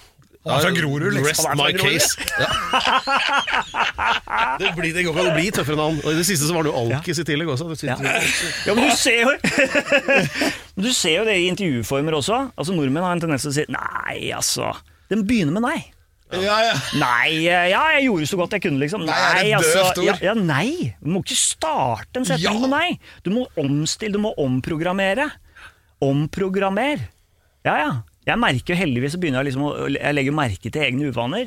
Han 0.47 0.61
er 0.61 0.63
fra 0.63 0.71
Grorud, 0.79 1.11
liksom. 1.11 1.27
Rest 1.27 1.59
my 1.59 1.73
case. 1.75 2.15
Ja. 2.39 2.47
det, 4.61 4.69
blir, 4.77 4.93
det 4.95 5.03
går 5.03 5.11
ikke 5.11 5.25
an 5.25 5.31
å 5.33 5.35
bli 5.35 5.51
tøffere 5.51 5.75
enn 5.75 5.83
han. 5.83 5.97
Og 6.05 6.13
I 6.13 6.21
det 6.21 6.27
siste 6.29 6.47
så 6.47 6.55
var 6.55 6.63
det 6.63 6.71
jo 6.71 6.83
Alkis 6.85 7.19
i 7.19 7.27
tillegg 7.27 7.51
også. 7.51 7.67
Ja. 7.83 7.97
ja, 7.99 8.77
men 8.77 8.87
du 8.87 8.93
ser 8.95 9.25
jo 9.25 9.35
Du 10.87 10.93
ser 10.95 11.17
jo 11.19 11.25
det 11.27 11.35
i 11.41 11.49
intervjuformer 11.51 12.15
også. 12.21 12.45
Altså 12.55 12.77
Nordmenn 12.77 13.03
har 13.09 13.17
en 13.17 13.25
tendens 13.27 13.43
til 13.47 13.51
å 13.51 13.57
si 13.59 13.67
Nei, 13.75 14.31
altså. 14.37 14.71
Den 15.13 15.27
begynner 15.29 15.55
med 15.57 15.67
nei. 15.67 15.79
Ja, 16.35 16.57
ja. 16.65 16.73
Nei, 16.99 17.47
eh, 17.47 17.69
ja, 17.71 17.83
jeg 17.95 18.09
gjorde 18.09 18.27
så 18.27 18.39
godt 18.41 18.57
jeg 18.57 18.65
kunne, 18.65 18.81
liksom. 18.83 19.05
Nei, 19.07 19.15
er 19.15 19.45
det 19.45 19.53
altså, 19.61 19.85
ord? 19.93 20.01
ja, 20.09 20.17
ja, 20.27 20.35
nei. 20.35 20.95
Du 20.99 21.13
må 21.15 21.23
ikke 21.23 21.39
starte 21.39 22.19
en 22.19 22.27
setning 22.27 22.59
med 22.65 22.73
nei. 22.73 22.89
Du 23.23 23.31
må 23.35 23.47
omstille, 23.63 24.17
du 24.19 24.25
må 24.25 24.35
omprogrammere. 24.43 25.29
Omprogrammer. 26.03 27.07
Ja, 27.67 27.77
ja. 27.79 27.93
Jeg 28.27 28.43
merker 28.43 28.75
jo 28.75 28.81
heldigvis 28.81 29.15
så 29.15 29.21
begynner 29.23 29.45
jeg 29.45 29.53
liksom 29.53 29.69
å 29.69 29.73
Jeg 29.87 30.15
legger 30.17 30.35
merke 30.35 30.71
til 30.73 30.83
egne 30.83 31.13
uvaner. 31.15 31.47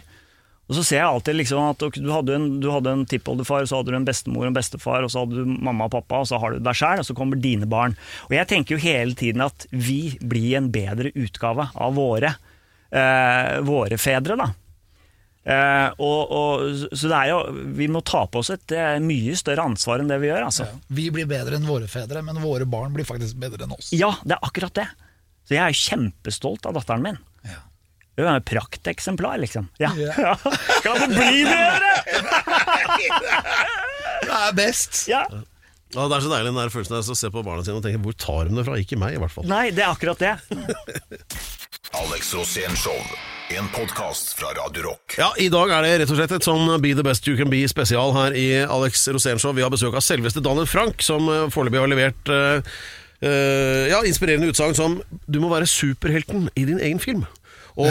Og 0.70 0.78
så 0.78 0.84
ser 0.86 1.00
jeg 1.02 1.10
alltid 1.10 1.36
liksom 1.40 1.64
at 1.66 1.82
ok, 1.82 1.96
du 1.98 2.12
hadde 2.14 2.36
en, 2.38 2.48
du 2.62 2.68
hadde 2.70 2.92
en 2.94 3.06
tippoldefar, 3.10 3.66
så 3.66 3.80
hadde 3.80 3.90
du 3.90 3.98
en 3.98 4.06
bestemor 4.06 4.46
og 4.46 4.52
en 4.52 4.58
bestefar, 4.60 5.02
og 5.02 5.10
så 5.10 5.24
hadde 5.24 5.42
du 5.42 5.56
mamma 5.66 5.88
og 5.90 5.96
pappa, 5.96 6.22
og 6.22 6.30
så 6.30 6.38
har 6.40 6.54
du 6.54 6.62
deg 6.62 6.78
sjæl, 6.78 7.02
og 7.02 7.08
så 7.08 7.16
kommer 7.18 7.42
dine 7.42 7.66
barn. 7.70 7.98
Og 8.30 8.36
jeg 8.38 8.48
tenker 8.52 8.78
jo 8.78 8.84
hele 8.84 9.18
tiden 9.18 9.42
at 9.42 9.66
vi 9.74 10.14
blir 10.22 10.60
en 10.60 10.70
bedre 10.72 11.10
utgave 11.18 11.66
av 11.74 11.98
våre, 11.98 12.36
eh, 12.92 13.60
våre 13.66 13.98
fedre, 14.02 14.38
da. 14.40 14.50
Eh, 15.50 15.88
og, 16.04 16.32
og, 16.36 16.82
så 16.92 17.10
det 17.10 17.18
er 17.18 17.30
jo, 17.32 17.40
vi 17.78 17.88
må 17.90 18.04
ta 18.06 18.26
på 18.30 18.42
oss 18.44 18.52
et 18.54 18.74
eh, 18.76 18.98
mye 19.02 19.38
større 19.40 19.66
ansvar 19.72 20.04
enn 20.04 20.12
det 20.12 20.20
vi 20.22 20.30
gjør. 20.30 20.46
Altså. 20.50 20.68
Vi 20.94 21.08
blir 21.14 21.30
bedre 21.30 21.58
enn 21.58 21.68
våre 21.70 21.88
fedre, 21.90 22.22
men 22.26 22.42
våre 22.44 22.68
barn 22.70 22.94
blir 22.96 23.08
faktisk 23.08 23.40
bedre 23.42 23.66
enn 23.66 23.74
oss. 23.78 23.94
Ja, 23.96 24.12
det 24.26 24.38
er 24.38 24.46
akkurat 24.46 24.76
det. 24.78 24.88
Så 25.50 25.58
jeg 25.58 25.64
er 25.64 25.80
kjempestolt 25.80 26.68
av 26.70 26.76
datteren 26.78 27.06
min. 27.06 27.18
Ja. 27.48 27.64
Hun 28.20 28.28
er 28.28 28.42
et 28.42 28.50
prakteksemplar, 28.50 29.40
liksom. 29.42 29.70
Ja. 29.82 29.90
Ja. 29.98 30.36
Kan 30.86 31.00
det 31.02 31.10
bli 31.16 31.46
bedre?! 31.48 31.94
Det 34.20 34.36
er 34.36 34.52
best! 34.54 35.08
Ja. 35.10 35.24
Ja, 35.96 36.06
det 36.06 36.20
er 36.20 36.22
så 36.22 36.30
deilig 36.30 36.52
den 36.52 36.60
der 36.60 36.70
følelsen 36.70 36.96
der, 36.96 37.08
å 37.10 37.18
se 37.18 37.32
på 37.34 37.42
barna 37.46 37.64
sine 37.66 37.80
og 37.80 37.86
tenke 37.86 38.02
hvor 38.04 38.14
tar 38.14 38.50
de 38.50 38.60
det 38.60 38.66
fra? 38.68 38.78
Ikke 38.78 38.98
meg, 39.02 39.16
i 39.18 39.22
hvert 39.24 39.34
fall. 39.34 39.48
Nei, 39.50 39.70
det 39.74 39.82
er 39.86 39.90
akkurat 39.90 40.22
det. 40.22 40.36
Alex 42.00 42.30
Show. 42.78 43.00
En 43.50 43.66
podkast 43.74 44.36
fra 44.38 44.52
Radio 44.54 44.84
Rock. 44.84 45.16
Ja, 45.18 45.32
I 45.42 45.48
dag 45.50 45.72
er 45.74 45.82
det 45.82 45.96
rett 46.04 46.12
og 46.14 46.20
slett 46.20 46.36
et 46.38 46.46
sånn 46.46 46.70
Be 46.84 46.92
the 46.94 47.06
best 47.06 47.26
you 47.26 47.34
can 47.40 47.50
be 47.50 47.64
spesial 47.72 48.14
her 48.14 48.38
i 48.38 48.46
Alex 48.62 49.08
Rosénshow. 49.10 49.56
Vi 49.58 49.66
har 49.66 49.74
besøk 49.74 49.98
av 49.98 50.06
selveste 50.06 50.44
Daniel 50.46 50.70
Frank, 50.70 51.02
som 51.02 51.26
eh, 51.26 51.48
foreløpig 51.50 51.82
har 51.82 51.90
levert 51.90 52.30
uh, 52.30 52.62
uh, 53.26 53.86
ja, 53.90 54.04
inspirerende 54.06 54.52
utsagn 54.54 54.78
som 54.78 55.00
Du 55.26 55.42
må 55.42 55.50
være 55.50 55.66
superhelten 55.70 56.52
i 56.54 56.68
din 56.70 56.78
egen 56.78 57.02
film. 57.02 57.26
Og 57.82 57.90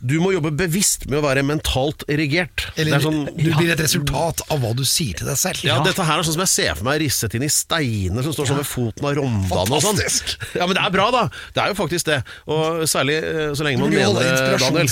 du 0.00 0.16
må 0.22 0.32
jobbe 0.34 0.50
bevisst 0.56 1.06
med 1.10 1.18
å 1.20 1.24
være 1.26 1.42
mentalt 1.46 2.04
erigert. 2.10 2.66
Eller 2.76 2.94
det 2.94 2.98
er 3.00 3.04
sånn, 3.04 3.22
du 3.36 3.50
blir 3.58 3.72
et 3.74 3.82
resultat 3.84 4.40
av 4.50 4.62
hva 4.62 4.72
du 4.76 4.84
sier 4.88 5.18
til 5.18 5.28
deg 5.28 5.38
selv. 5.40 5.60
ja, 5.66 5.78
Dette 5.84 6.06
her 6.06 6.20
er 6.20 6.26
sånn 6.26 6.36
som 6.38 6.44
jeg 6.44 6.52
ser 6.54 6.78
for 6.78 6.88
meg 6.88 7.00
risset 7.04 7.36
inn 7.38 7.44
i 7.46 7.50
steiner 7.52 8.24
som 8.26 8.34
står 8.36 8.50
sånn 8.52 8.60
ved 8.62 8.68
foten 8.70 9.08
av 9.10 9.16
Rondane. 9.18 9.64
og 9.68 9.84
sånn. 9.84 9.98
Fantastisk. 10.00 10.34
Ja, 10.56 10.66
Men 10.66 10.78
det 10.78 10.84
er 10.86 10.94
bra, 10.96 11.08
da. 11.14 11.24
Det 11.54 11.62
er 11.64 11.72
jo 11.74 11.78
faktisk 11.82 12.08
det. 12.10 12.20
Og 12.48 12.84
særlig 12.90 13.18
eh, 13.20 13.52
så 13.54 13.66
lenge 13.66 13.82
man 13.84 13.92
mener 13.92 14.18
det, 14.20 14.58
Daniel. 14.64 14.90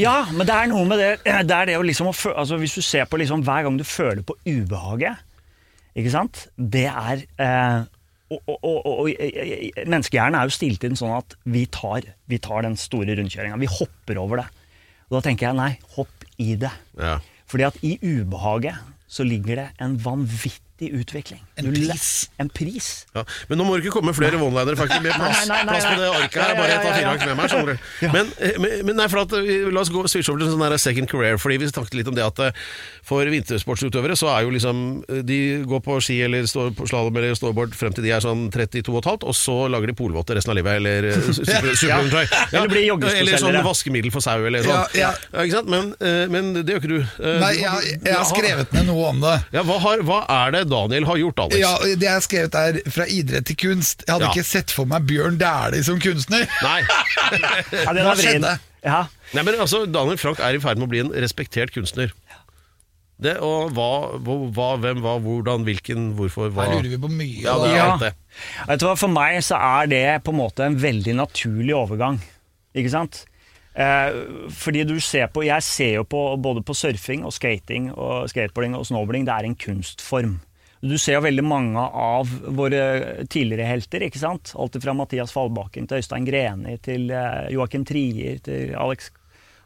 Ja, 0.00 0.16
men 0.32 0.46
det 0.48 0.56
er 0.56 0.70
noe 0.72 0.84
med 0.88 1.00
det 1.02 1.10
Det 1.50 1.56
er 1.56 1.70
det 1.72 1.76
å 1.78 1.84
liksom 1.86 2.08
altså 2.12 2.58
Hvis 2.60 2.76
du 2.78 2.82
ser 2.84 3.06
på 3.10 3.18
liksom 3.20 3.42
hver 3.46 3.66
gang 3.66 3.76
du 3.78 3.84
føler 3.86 4.22
på 4.26 4.36
ubehaget, 4.46 5.22
ikke 5.96 6.12
sant? 6.12 6.46
Det 6.56 6.86
er 6.90 7.22
eh, 7.40 7.84
og, 8.32 8.40
og, 8.50 8.58
og, 8.66 8.86
og, 8.90 9.08
eh, 9.12 9.70
Menneskehjernen 9.86 10.38
er 10.40 10.48
jo 10.48 10.56
stilt 10.56 10.84
inn 10.86 10.98
sånn 10.98 11.14
at 11.14 11.36
vi 11.46 11.64
tar, 11.70 12.08
vi 12.26 12.40
tar 12.42 12.66
den 12.66 12.74
store 12.80 13.14
rundkjøringa. 13.18 13.58
Vi 13.62 13.70
hopper 13.70 14.18
over 14.22 14.42
det. 14.42 14.46
Og 15.06 15.18
da 15.18 15.22
tenker 15.28 15.48
jeg 15.48 15.58
nei, 15.58 15.72
hopp 15.94 16.26
i 16.42 16.56
det. 16.58 16.72
Ja. 16.98 17.16
Fordi 17.46 17.66
at 17.68 17.78
i 17.86 17.94
ubehaget 18.02 18.82
så 19.06 19.26
ligger 19.26 19.62
det 19.62 19.68
en 19.82 19.94
vanvittig 20.02 20.65
utvikling. 20.84 21.40
En 21.56 21.64
Du 21.64 21.72
pris. 21.72 22.28
En 22.38 22.48
pris. 22.52 23.06
Ja. 23.16 23.22
Men 23.48 23.58
nå 23.58 23.64
må 23.64 23.76
du 23.76 23.82
ikke 23.86 23.94
komme 23.96 24.12
med 24.12 24.16
flere 24.18 24.36
one-linere. 24.36 24.76
faktisk. 24.76 25.02
Mer 25.02 25.16
plass, 25.20 25.46
Nei, 25.48 25.56
nei, 25.56 25.64
nei, 25.64 25.72
plass 25.72 25.86
på 25.88 26.00
det 26.00 26.08
arket 26.12 26.36
her. 26.36 26.42
Ja, 26.42 26.48
ja, 26.52 26.60
Bare 26.60 26.68
ja, 26.70 26.80
ta 26.82 26.90
fire 26.92 27.06
ja. 27.06 27.12
ark 27.14 27.24
med 27.26 27.36
meg. 27.40 27.48
skjønner 27.50 27.72
du. 27.72 27.76
Men, 28.16 28.28
eh, 28.44 28.58
men, 28.60 28.74
men 28.90 28.96
nei, 29.00 29.06
for 29.08 29.22
at, 29.24 29.32
eh, 29.40 29.66
la 29.72 29.80
oss 29.80 29.90
gå 29.94 30.02
switche 30.08 30.30
over 30.34 30.44
til 30.44 30.52
sånn 30.52 30.64
der 30.66 30.76
second 30.82 31.08
career. 31.10 31.38
Fordi 31.40 31.56
Vi 31.62 31.70
snakket 31.72 31.96
litt 31.96 32.10
om 32.12 32.16
det 32.18 32.24
at 32.26 32.42
eh, 32.44 32.60
for 33.06 33.24
vintersportsutøvere 33.32 34.16
så 34.18 34.28
er 34.34 34.44
jo 34.46 34.52
liksom 34.54 34.78
De 35.26 35.38
går 35.68 35.80
på 35.84 35.96
ski 36.04 36.18
eller 36.26 36.46
står 36.50 36.72
på 36.76 36.86
slalåm 36.90 37.16
eller 37.16 37.34
snowboard 37.38 37.74
frem 37.78 37.94
til 37.96 38.04
de 38.06 38.12
er 38.16 38.20
sånn 38.24 38.46
32,5, 38.52 39.24
og 39.26 39.34
så 39.36 39.56
lager 39.72 39.90
de 39.90 39.96
polvotter 39.96 40.36
resten 40.36 40.52
av 40.52 40.58
livet. 40.60 40.80
Eller 40.82 41.08
eh, 41.14 41.30
super- 41.40 41.72
ja. 41.88 42.00
Eller 42.52 42.68
blir 42.68 42.84
joggeskoselgere. 42.90 43.24
Eller 43.24 43.42
sånn 43.46 43.60
vaskemiddel 43.66 44.12
for 44.14 44.24
sau 44.24 44.44
eller 44.44 44.66
sånn. 44.66 44.84
Ja, 44.98 45.12
ja. 45.32 45.44
ikke 45.46 45.56
sant? 45.56 45.72
Men, 45.72 45.92
men 46.32 46.52
det 46.60 46.66
gjør 46.76 46.82
ikke 46.84 46.92
du. 46.92 47.24
Nei, 47.40 47.52
jeg, 47.62 47.96
jeg 48.04 48.14
har 48.16 48.26
skrevet 48.28 48.76
ned 48.76 48.90
noe 48.90 49.08
om 49.14 49.22
det. 49.24 49.36
Ja, 49.56 49.62
hva, 49.66 49.78
har, 49.82 50.02
hva 50.06 50.20
er 50.42 50.54
det 50.58 50.65
Daniel 50.70 51.04
har 51.08 51.16
gjort, 51.20 51.38
Alex? 51.46 51.58
Ja, 51.60 51.72
Det 51.82 52.02
jeg 52.02 52.12
har 52.12 52.24
skrevet 52.24 52.54
er 52.60 52.78
fra 52.90 53.06
idrett 53.08 53.46
til 53.46 53.56
kunst. 53.56 54.04
Jeg 54.06 54.12
hadde 54.14 54.28
Ja. 54.28 54.32
ikke 54.36 54.44
sett 54.44 54.70
for 54.74 54.84
meg 54.86 55.06
Bjørn 55.06 55.38
Dæhlie 55.40 55.82
som 55.84 55.98
kunstner. 56.00 56.46
Nei. 56.62 56.80
Ja, 57.72 57.92
den 57.92 58.04
Hva 58.04 58.12
er 58.12 58.16
vrien. 58.16 58.42
skjedde? 58.42 58.58
Ja. 58.86 59.00
Nei, 59.34 59.42
men 59.42 59.54
altså, 59.58 59.84
Daniel 59.90 60.18
Frank 60.18 60.38
er 60.38 60.54
i 60.54 60.58
ferd 60.62 60.78
med 60.78 60.86
å 60.86 60.90
bli 60.92 61.00
en 61.02 61.10
respektert 61.10 61.72
kunstner. 61.74 62.12
Det, 63.18 63.38
og 63.40 63.70
hva, 63.72 63.86
hva, 64.20 64.34
hva, 64.52 64.66
hvem, 64.82 64.98
hva, 65.00 65.14
hvordan, 65.24 65.62
hvilken, 65.64 66.10
hvorfor, 66.18 66.50
hva 66.52 66.66
Her 66.68 66.74
lurer 66.76 66.90
vi 66.92 66.98
på 67.00 67.08
mye. 67.08 67.38
Ja, 67.46 67.54
det 67.62 67.70
er 67.72 67.76
Ja. 67.78 67.86
alt 67.94 68.00
det. 68.04 68.10
Vet 68.68 68.80
du 68.80 68.86
hva, 68.86 68.96
For 69.00 69.08
meg 69.08 69.38
så 69.42 69.56
er 69.56 69.86
det 69.88 70.02
på 70.22 70.34
en 70.34 70.38
måte 70.42 70.66
en 70.66 70.76
veldig 70.76 71.14
naturlig 71.16 71.72
overgang. 71.74 72.20
Ikke 72.76 72.90
sant? 72.92 73.22
Eh, 73.74 74.12
fordi 74.52 74.84
du 74.88 74.94
ser 75.00 75.26
på 75.28 75.44
Jeg 75.44 75.62
ser 75.62 75.94
jo 75.98 76.04
på 76.04 76.20
både 76.40 76.62
på 76.64 76.72
surfing 76.76 77.24
og 77.24 77.32
skating 77.32 77.90
og 77.92 78.28
skateboarding 78.28 78.74
og 78.76 78.84
snowboarding. 78.88 79.24
Det 79.26 79.32
er 79.34 79.44
en 79.48 79.56
kunstform. 79.56 80.40
Du 80.86 80.96
ser 80.98 81.18
jo 81.18 81.24
veldig 81.26 81.44
mange 81.46 81.82
av 81.82 82.30
våre 82.56 83.26
tidligere 83.32 83.66
helter. 83.68 84.06
ikke 84.08 84.18
sant? 84.22 84.52
Alt 84.56 84.78
fra 84.82 84.94
Mathias 84.94 85.32
Fallbakken 85.34 85.86
til 85.90 85.98
Øystein 86.02 86.26
Greni 86.28 86.78
til 86.84 87.10
eh, 87.10 87.46
Joakim 87.54 87.84
Trier 87.88 88.38
til 88.44 88.74
Alex, 88.78 89.10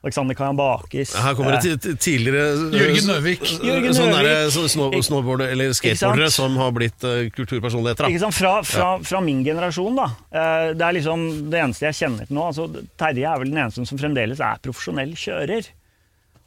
Alexander 0.02 0.32
Kajambakis. 0.38 1.10
Her 1.20 1.34
kommer 1.36 1.58
det 1.60 1.74
ti- 1.84 1.92
tidligere 2.00 2.44
eh, 2.54 2.78
Jørgen 2.80 3.10
Nøvik. 3.10 3.42
Jørgen 3.68 3.96
sånne 3.98 4.14
Nøvik. 4.16 4.28
der, 4.30 4.50
så 4.54 4.62
snow, 4.72 4.94
Ik- 4.96 5.04
snowboarder, 5.04 5.50
eller 5.52 5.74
skateboardere 5.76 6.30
som 6.32 6.56
har 6.56 6.70
blitt 6.72 7.04
kulturpersonligheter. 7.36 8.08
Ikke 8.08 8.22
sant? 8.24 8.38
Fra, 8.38 8.54
fra, 8.64 8.88
fra 9.04 9.20
min 9.26 9.42
generasjon, 9.44 9.98
da. 10.00 10.08
Eh, 10.32 10.70
Det 10.72 10.86
er 10.88 10.96
liksom 10.96 11.26
det 11.52 11.60
eneste 11.66 11.90
jeg 11.90 11.98
kjenner 12.00 12.26
til 12.30 12.38
nå. 12.38 12.46
Altså, 12.48 12.68
Terje 12.96 13.28
er 13.28 13.42
vel 13.44 13.52
den 13.52 13.60
eneste 13.66 13.84
som 13.90 14.00
fremdeles 14.00 14.40
er 14.40 14.62
profesjonell 14.64 15.12
kjører. 15.20 15.68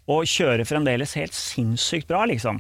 Og 0.09 0.26
kjører 0.28 0.65
fremdeles 0.67 1.13
helt 1.15 1.32
sinnssykt 1.38 2.09
bra, 2.09 2.26
liksom. 2.28 2.57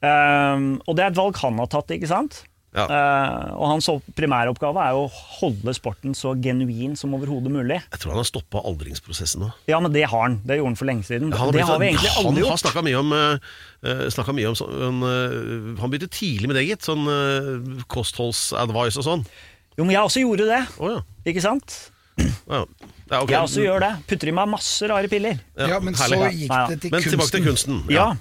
Eh, 0.00 0.68
og 0.86 0.96
det 0.96 1.04
er 1.04 1.10
et 1.12 1.20
valg 1.20 1.36
han 1.42 1.60
har 1.60 1.70
tatt, 1.72 1.92
ikke 1.96 2.10
sant? 2.10 2.44
Ja. 2.70 2.84
Uh, 2.86 3.46
og 3.58 3.64
hans 3.66 3.88
opp- 3.90 4.06
primæroppgave 4.14 4.78
er 4.78 4.94
å 4.94 5.08
holde 5.10 5.72
sporten 5.74 6.14
så 6.14 6.36
genuin 6.38 6.92
som 6.98 7.16
overhodet 7.16 7.50
mulig. 7.50 7.80
Jeg 7.90 7.98
tror 7.98 8.14
han 8.14 8.20
har 8.22 8.28
stoppa 8.28 8.62
aldringsprosessen 8.62 9.42
nå. 9.42 9.48
Ja, 9.66 9.80
men 9.82 9.90
det 9.94 10.04
har 10.06 10.22
han. 10.22 10.36
Det 10.46 10.60
gjorde 10.60 10.70
han 10.70 10.78
for 10.78 10.90
lenge 10.90 11.06
siden. 11.08 11.32
Han, 11.34 11.50
det 11.56 11.66
har 11.66 11.82
vi 11.82 11.88
egentlig 11.90 12.12
han 12.14 12.30
aldri 12.30 12.46
har 12.46 12.62
snakka 12.62 12.84
mye 12.86 13.00
om, 13.00 13.10
uh, 13.10 14.34
mye 14.38 14.52
om 14.52 14.58
sånn, 14.60 15.02
uh, 15.02 15.82
Han 15.82 15.90
begynte 15.90 16.12
tidlig 16.14 16.46
med 16.52 16.60
det, 16.60 16.68
gitt. 16.68 16.86
Sånn 16.86 17.10
uh, 17.10 17.82
kostholdsadvice 17.90 19.02
og 19.02 19.08
sånn. 19.08 19.26
Jo, 19.74 19.82
men 19.82 19.96
jeg 19.96 20.06
også 20.06 20.22
gjorde 20.22 20.46
det. 20.52 20.62
Oh, 20.78 20.94
ja. 20.94 21.02
Ikke 21.26 21.42
sant? 21.42 21.74
ja. 22.20 22.62
ja 22.62 23.18
ok. 23.24 23.34
Jeg 23.34 23.42
også 23.42 23.66
gjør 23.66 23.82
det. 23.82 23.92
Putter 24.14 24.30
i 24.30 24.38
meg 24.38 24.54
masse 24.54 24.94
rare 24.94 25.10
piller. 25.10 25.42
Ja, 25.58 25.82
men 25.82 25.98
herlig. 25.98 26.22
så 26.22 26.32
gikk 26.38 26.50
Ja, 26.54 26.62
ja. 26.62 26.66
det 26.70 26.82
til 26.86 26.94
Men 26.94 27.02
tilbake 27.02 27.34
til 27.34 27.48
kunsten. 27.50 27.82
kunsten. 27.82 27.96
Ja. 27.98 28.12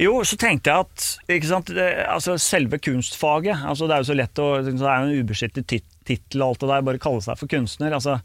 Jo, 0.00 0.14
så 0.24 0.38
tenkte 0.40 0.72
jeg 0.72 0.86
at 0.86 1.42
sant, 1.44 1.68
det, 1.76 1.86
altså 2.08 2.38
selve 2.40 2.78
kunstfaget 2.80 3.60
altså 3.68 3.84
Det 3.84 3.92
er 3.92 4.00
jo 4.00 4.08
så 4.08 4.14
lett 4.16 4.40
å 4.40 4.46
Det 4.64 4.72
er 4.72 5.02
jo 5.02 5.08
en 5.10 5.18
ubeskyttet 5.26 5.66
tit- 5.68 5.98
tittel 6.08 6.40
og 6.42 6.54
alt 6.54 6.62
det 6.62 6.70
der, 6.70 6.86
bare 6.88 6.98
kalle 7.02 7.20
seg 7.22 7.36
for 7.38 7.46
kunstner. 7.52 7.92
Altså. 7.94 8.16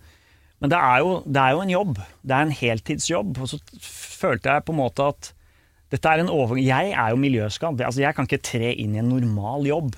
Men 0.64 0.72
det 0.72 0.78
er, 0.80 1.02
jo, 1.04 1.12
det 1.28 1.42
er 1.44 1.52
jo 1.54 1.60
en 1.62 1.74
jobb. 1.74 2.00
Det 2.26 2.34
er 2.38 2.46
en 2.48 2.56
heltidsjobb. 2.62 3.36
Og 3.44 3.52
så 3.52 3.60
følte 3.84 4.50
jeg 4.56 4.64
på 4.66 4.74
en 4.74 4.80
måte 4.80 5.06
at 5.12 5.30
dette 5.94 6.10
er 6.10 6.24
en 6.24 6.32
overgang 6.34 6.64
Jeg 6.66 6.96
er 6.98 7.12
jo 7.14 7.20
miljøskadd. 7.22 7.84
Altså, 7.86 8.02
jeg 8.02 8.16
kan 8.18 8.26
ikke 8.26 8.42
tre 8.48 8.72
inn 8.74 8.96
i 8.96 9.04
en 9.04 9.12
normal 9.12 9.68
jobb. 9.70 9.94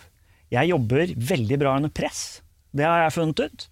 Jeg 0.51 0.73
jobber 0.73 1.13
veldig 1.31 1.59
bra 1.61 1.77
under 1.79 1.93
press. 1.93 2.41
Det 2.75 2.83
har 2.83 3.05
jeg 3.05 3.15
funnet 3.15 3.45
ut. 3.45 3.69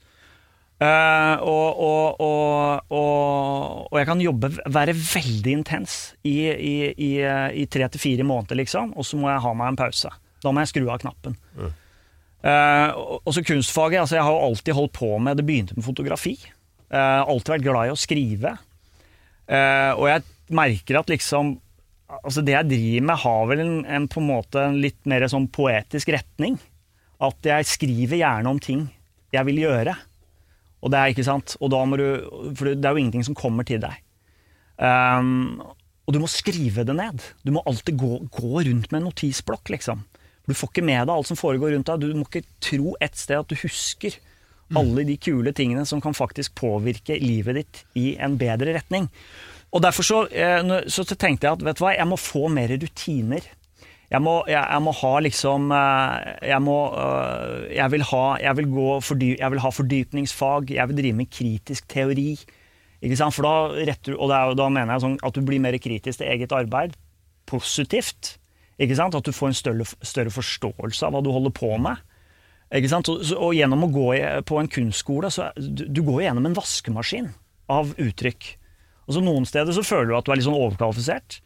Eh, 0.77 1.35
og, 1.41 1.79
og, 1.81 2.19
og, 2.21 2.91
og, 2.93 3.95
jeg 3.97 4.09
kan 4.09 4.21
jobbe, 4.21 4.51
være 4.69 4.93
veldig 4.93 5.55
intens 5.55 5.97
i, 6.21 6.35
i, 6.53 6.75
i, 6.93 7.11
i 7.63 7.65
tre 7.65 7.87
til 7.89 8.03
fire 8.03 8.27
måneder, 8.27 8.59
liksom, 8.61 8.93
og 8.93 9.07
så 9.07 9.17
må 9.17 9.31
jeg 9.31 9.41
ha 9.41 9.53
meg 9.57 9.73
en 9.73 9.79
pause. 9.79 10.11
Da 10.43 10.53
må 10.53 10.61
jeg 10.61 10.71
skru 10.75 10.85
av 10.93 11.01
knappen. 11.01 11.37
Mm. 11.57 11.73
og 12.45 13.21
og 13.25 13.33
så 13.33 13.41
kunstfaget. 13.43 13.99
altså 13.99 14.15
Jeg 14.15 14.23
har 14.23 14.35
jo 14.35 14.45
alltid 14.45 14.77
holdt 14.77 14.93
på 14.93 15.09
med 15.17 15.37
Det 15.37 15.45
begynte 15.47 15.75
med 15.75 15.83
fotografi. 15.83 16.37
Uh, 16.93 17.25
alltid 17.27 17.55
vært 17.55 17.65
glad 17.65 17.89
i 17.89 17.93
å 17.95 17.99
skrive. 17.99 18.53
Uh, 19.49 19.91
og 19.97 20.05
jeg 20.11 20.23
merker 20.55 20.99
at 21.01 21.09
liksom 21.11 21.57
Altså 22.07 22.39
Det 22.45 22.53
jeg 22.53 22.69
driver 22.69 23.03
med, 23.09 23.19
har 23.19 23.47
vel 23.49 23.61
en, 23.65 23.73
en 23.83 24.05
på 24.07 24.21
en 24.21 24.29
måte 24.29 24.61
en 24.63 24.77
litt 24.79 25.01
mer 25.09 25.25
sånn 25.27 25.49
poetisk 25.51 26.13
retning. 26.15 26.53
At 27.19 27.43
jeg 27.43 27.67
skriver 27.67 28.21
gjerne 28.21 28.53
om 28.53 28.61
ting 28.63 28.85
jeg 29.35 29.43
vil 29.49 29.59
gjøre. 29.65 29.97
Og 30.81 30.93
det 30.93 30.99
er 30.99 31.09
ikke 31.09 31.25
sant 31.25 31.55
Og 31.57 31.71
da 31.73 31.79
må 31.89 31.97
du 31.97 32.05
For 32.53 32.69
det 32.69 32.85
er 32.85 32.93
jo 32.93 33.01
ingenting 33.01 33.25
som 33.25 33.37
kommer 33.37 33.65
til 33.67 33.81
deg. 33.81 33.97
Um, 34.77 35.57
og 36.07 36.13
du 36.15 36.21
må 36.21 36.29
skrive 36.31 36.85
det 36.87 36.95
ned. 36.95 37.23
Du 37.43 37.51
må 37.51 37.63
alltid 37.67 37.97
gå, 37.99 38.11
gå 38.31 38.61
rundt 38.61 38.91
med 38.91 38.99
en 39.01 39.07
notisblokk, 39.09 39.73
liksom. 39.73 40.05
Du 40.47 40.53
får 40.55 40.69
ikke 40.71 40.85
med 40.85 41.01
deg 41.01 41.11
alt 41.11 41.27
som 41.27 41.39
foregår 41.39 41.73
rundt 41.75 41.89
deg. 41.89 42.05
Du 42.05 42.15
må 42.15 42.27
ikke 42.29 42.45
tro 42.63 42.93
et 43.03 43.17
sted 43.19 43.41
at 43.41 43.49
du 43.49 43.57
husker 43.59 44.15
alle 44.77 45.03
de 45.07 45.17
kule 45.19 45.51
tingene 45.55 45.83
som 45.87 45.99
kan 46.03 46.15
faktisk 46.15 46.55
påvirke 46.59 47.17
livet 47.19 47.59
ditt 47.59 47.83
i 47.99 48.07
en 48.23 48.37
bedre 48.39 48.77
retning. 48.77 49.09
Og 49.75 49.83
derfor 49.83 50.07
så, 50.07 50.19
eh, 50.31 50.87
så 50.87 51.03
tenkte 51.03 51.47
jeg 51.47 51.57
at 51.57 51.63
vet 51.63 51.79
du 51.79 51.83
hva, 51.83 51.95
jeg 51.95 52.07
må 52.07 52.19
få 52.19 52.47
mer 52.51 52.71
rutiner. 52.71 53.43
Jeg 54.07 54.23
må, 54.23 54.37
jeg, 54.47 54.61
jeg 54.61 54.83
må 54.85 54.93
ha 55.01 55.09
liksom 55.19 55.71
eh, 55.75 56.27
Jeg 56.47 56.63
må 56.63 56.75
eh, 56.95 57.65
Jeg 57.75 57.91
vil 57.91 58.05
ha, 58.07 58.23
jeg 58.39 58.55
vil 58.61 58.69
gå 58.71 58.85
fordy, 59.03 59.33
jeg 59.35 59.51
vil 59.51 59.63
ha 59.63 59.71
fordypningsfag. 59.73 60.71
Jeg 60.77 60.91
vil 60.91 60.99
drive 61.01 61.17
med 61.17 61.31
kritisk 61.33 61.89
teori. 61.91 62.29
Ikke 63.03 63.17
sant? 63.19 63.35
For 63.35 63.47
da 63.47 63.83
retter 63.89 64.15
Og 64.15 64.31
er, 64.31 64.55
da 64.57 64.69
mener 64.71 64.95
jeg 64.95 65.03
sånn 65.03 65.17
at 65.27 65.35
du 65.35 65.43
blir 65.45 65.63
mer 65.63 65.75
kritisk 65.83 66.21
til 66.21 66.31
eget 66.31 66.55
arbeid. 66.55 66.95
Positivt. 67.49 68.37
Ikke 68.79 68.95
sant? 68.95 69.17
At 69.17 69.27
du 69.27 69.35
får 69.35 69.51
en 69.51 69.59
større, 69.59 69.89
større 70.05 70.31
forståelse 70.33 71.07
av 71.07 71.15
hva 71.15 71.23
du 71.25 71.33
holder 71.33 71.55
på 71.57 71.73
med. 71.81 71.99
Ikke 72.77 72.91
sant? 72.91 73.11
Og, 73.11 73.23
og 73.35 73.51
gjennom 73.55 73.85
å 73.87 73.91
gå 73.91 74.07
på 74.47 74.61
en 74.61 74.71
kunstskole, 74.71 75.31
så 75.31 75.49
du, 75.55 75.85
du 75.87 76.01
går 76.03 76.25
gjennom 76.27 76.47
en 76.49 76.55
vaskemaskin 76.57 77.29
av 77.71 77.93
uttrykk. 77.99 78.49
Og 79.07 79.15
så 79.15 79.23
Noen 79.23 79.47
steder 79.47 79.75
så 79.75 79.85
føler 79.87 80.11
du 80.11 80.17
at 80.17 80.27
du 80.27 80.33
er 80.33 80.39
litt 80.39 80.47
sånn 80.47 80.57
overkvalifisert. 80.57 81.39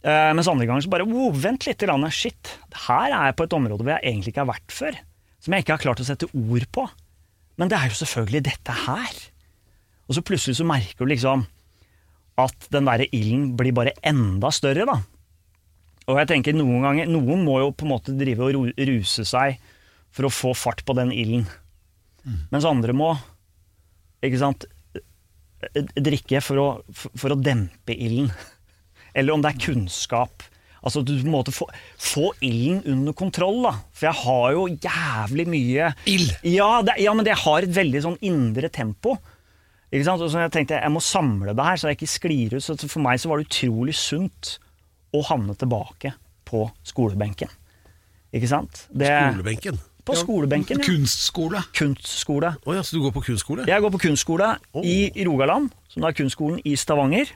Eh, 0.00 0.30
mens 0.32 0.48
andre 0.48 0.64
ganger 0.68 0.86
så 0.86 0.92
bare 0.92 1.08
wow, 1.08 1.30
vent 1.36 1.66
litt. 1.68 1.84
Shit, 2.16 2.54
her 2.86 3.12
er 3.12 3.30
jeg 3.30 3.36
på 3.36 3.46
et 3.46 3.56
område 3.56 3.84
hvor 3.84 3.94
jeg 3.96 4.12
egentlig 4.12 4.32
ikke 4.32 4.44
har 4.44 4.52
vært 4.54 4.74
før. 4.74 4.98
Som 5.40 5.54
jeg 5.56 5.64
ikke 5.64 5.76
har 5.76 5.84
klart 5.84 6.02
å 6.02 6.08
sette 6.08 6.28
ord 6.32 6.66
på. 6.72 6.86
Men 7.60 7.68
det 7.68 7.76
er 7.76 7.90
jo 7.90 8.00
selvfølgelig 8.00 8.44
dette 8.48 8.76
her. 8.86 9.22
Og 10.08 10.16
så 10.16 10.24
plutselig 10.26 10.58
så 10.58 10.66
merker 10.68 11.04
du 11.04 11.12
liksom 11.12 11.44
at 12.40 12.68
den 12.72 12.86
derre 12.88 13.08
ilden 13.12 13.50
blir 13.58 13.74
bare 13.76 13.92
enda 14.06 14.48
større, 14.54 14.86
da. 14.88 14.96
Og 16.08 16.16
jeg 16.18 16.30
tenker 16.30 16.56
noen 16.56 16.82
ganger 16.82 17.10
Noen 17.10 17.44
må 17.44 17.58
jo 17.60 17.72
på 17.76 17.84
en 17.86 17.92
måte 17.92 18.14
drive 18.18 18.48
og 18.48 18.70
ruse 18.88 19.26
seg 19.28 19.60
for 20.10 20.26
å 20.26 20.32
få 20.32 20.54
fart 20.58 20.82
på 20.86 20.96
den 20.98 21.12
ilden. 21.14 21.44
Mens 22.50 22.66
andre 22.68 22.94
må, 22.96 23.12
ikke 24.24 24.40
sant, 24.40 24.66
drikke 25.94 26.40
for 26.42 26.60
å, 26.60 26.66
for 26.90 27.34
å 27.34 27.38
dempe 27.38 27.94
ilden. 27.94 28.32
Eller 29.14 29.34
om 29.34 29.42
det 29.44 29.52
er 29.54 29.60
kunnskap. 29.66 30.44
Altså 30.80 31.02
du 31.04 31.12
på 31.12 31.26
en 31.26 31.34
måte 31.34 31.52
få, 31.52 31.66
få 32.00 32.30
ilden 32.40 32.80
under 32.88 33.16
kontroll, 33.16 33.58
da. 33.66 33.74
For 33.92 34.08
jeg 34.08 34.16
har 34.22 34.54
jo 34.56 34.62
jævlig 34.70 35.46
mye 35.52 35.90
Ild. 36.08 36.30
Ja, 36.48 36.70
det, 36.86 36.96
ja, 37.04 37.12
men 37.16 37.26
det 37.26 37.36
har 37.42 37.66
et 37.66 37.74
veldig 37.76 38.00
sånn 38.06 38.16
indre 38.24 38.70
tempo. 38.72 39.18
Ikke 39.90 40.06
sant? 40.06 40.22
Og 40.24 40.30
så 40.32 40.44
jeg 40.46 40.54
tenkte 40.54 40.78
jeg 40.80 40.94
må 40.94 41.02
samle 41.04 41.52
det 41.56 41.66
her, 41.66 41.80
så 41.80 41.90
jeg 41.90 41.98
ikke 41.98 42.12
sklir 42.14 42.56
ut. 42.56 42.64
Så 42.64 42.78
for 42.86 43.02
meg 43.04 43.20
så 43.20 43.28
var 43.28 43.40
det 43.42 43.50
utrolig 43.50 43.96
sunt 43.98 44.54
å 45.12 45.20
havne 45.26 45.56
tilbake 45.58 46.14
på 46.48 46.64
skolebenken. 46.86 47.50
Ikke 48.32 48.48
sant? 48.48 48.84
Det, 48.94 49.10
Skolebenken. 49.10 49.80
På 50.06 50.14
skolebenken, 50.16 50.80
ja. 50.80 50.86
Kunstskole. 50.86 51.60
Kunstskole. 51.76 52.54
Oh, 52.64 52.72
ja, 52.74 52.82
så 52.86 52.96
du 52.96 53.02
går 53.04 53.12
på 53.18 53.22
kunstskole? 53.26 53.66
Jeg 53.68 53.82
går 53.84 53.92
på 53.92 54.00
kunstskole 54.06 54.54
i 54.80 55.10
Rogaland, 55.26 55.74
som 55.92 56.02
da 56.06 56.08
er 56.08 56.16
kunstskolen 56.16 56.62
i 56.64 56.72
Stavanger. 56.78 57.34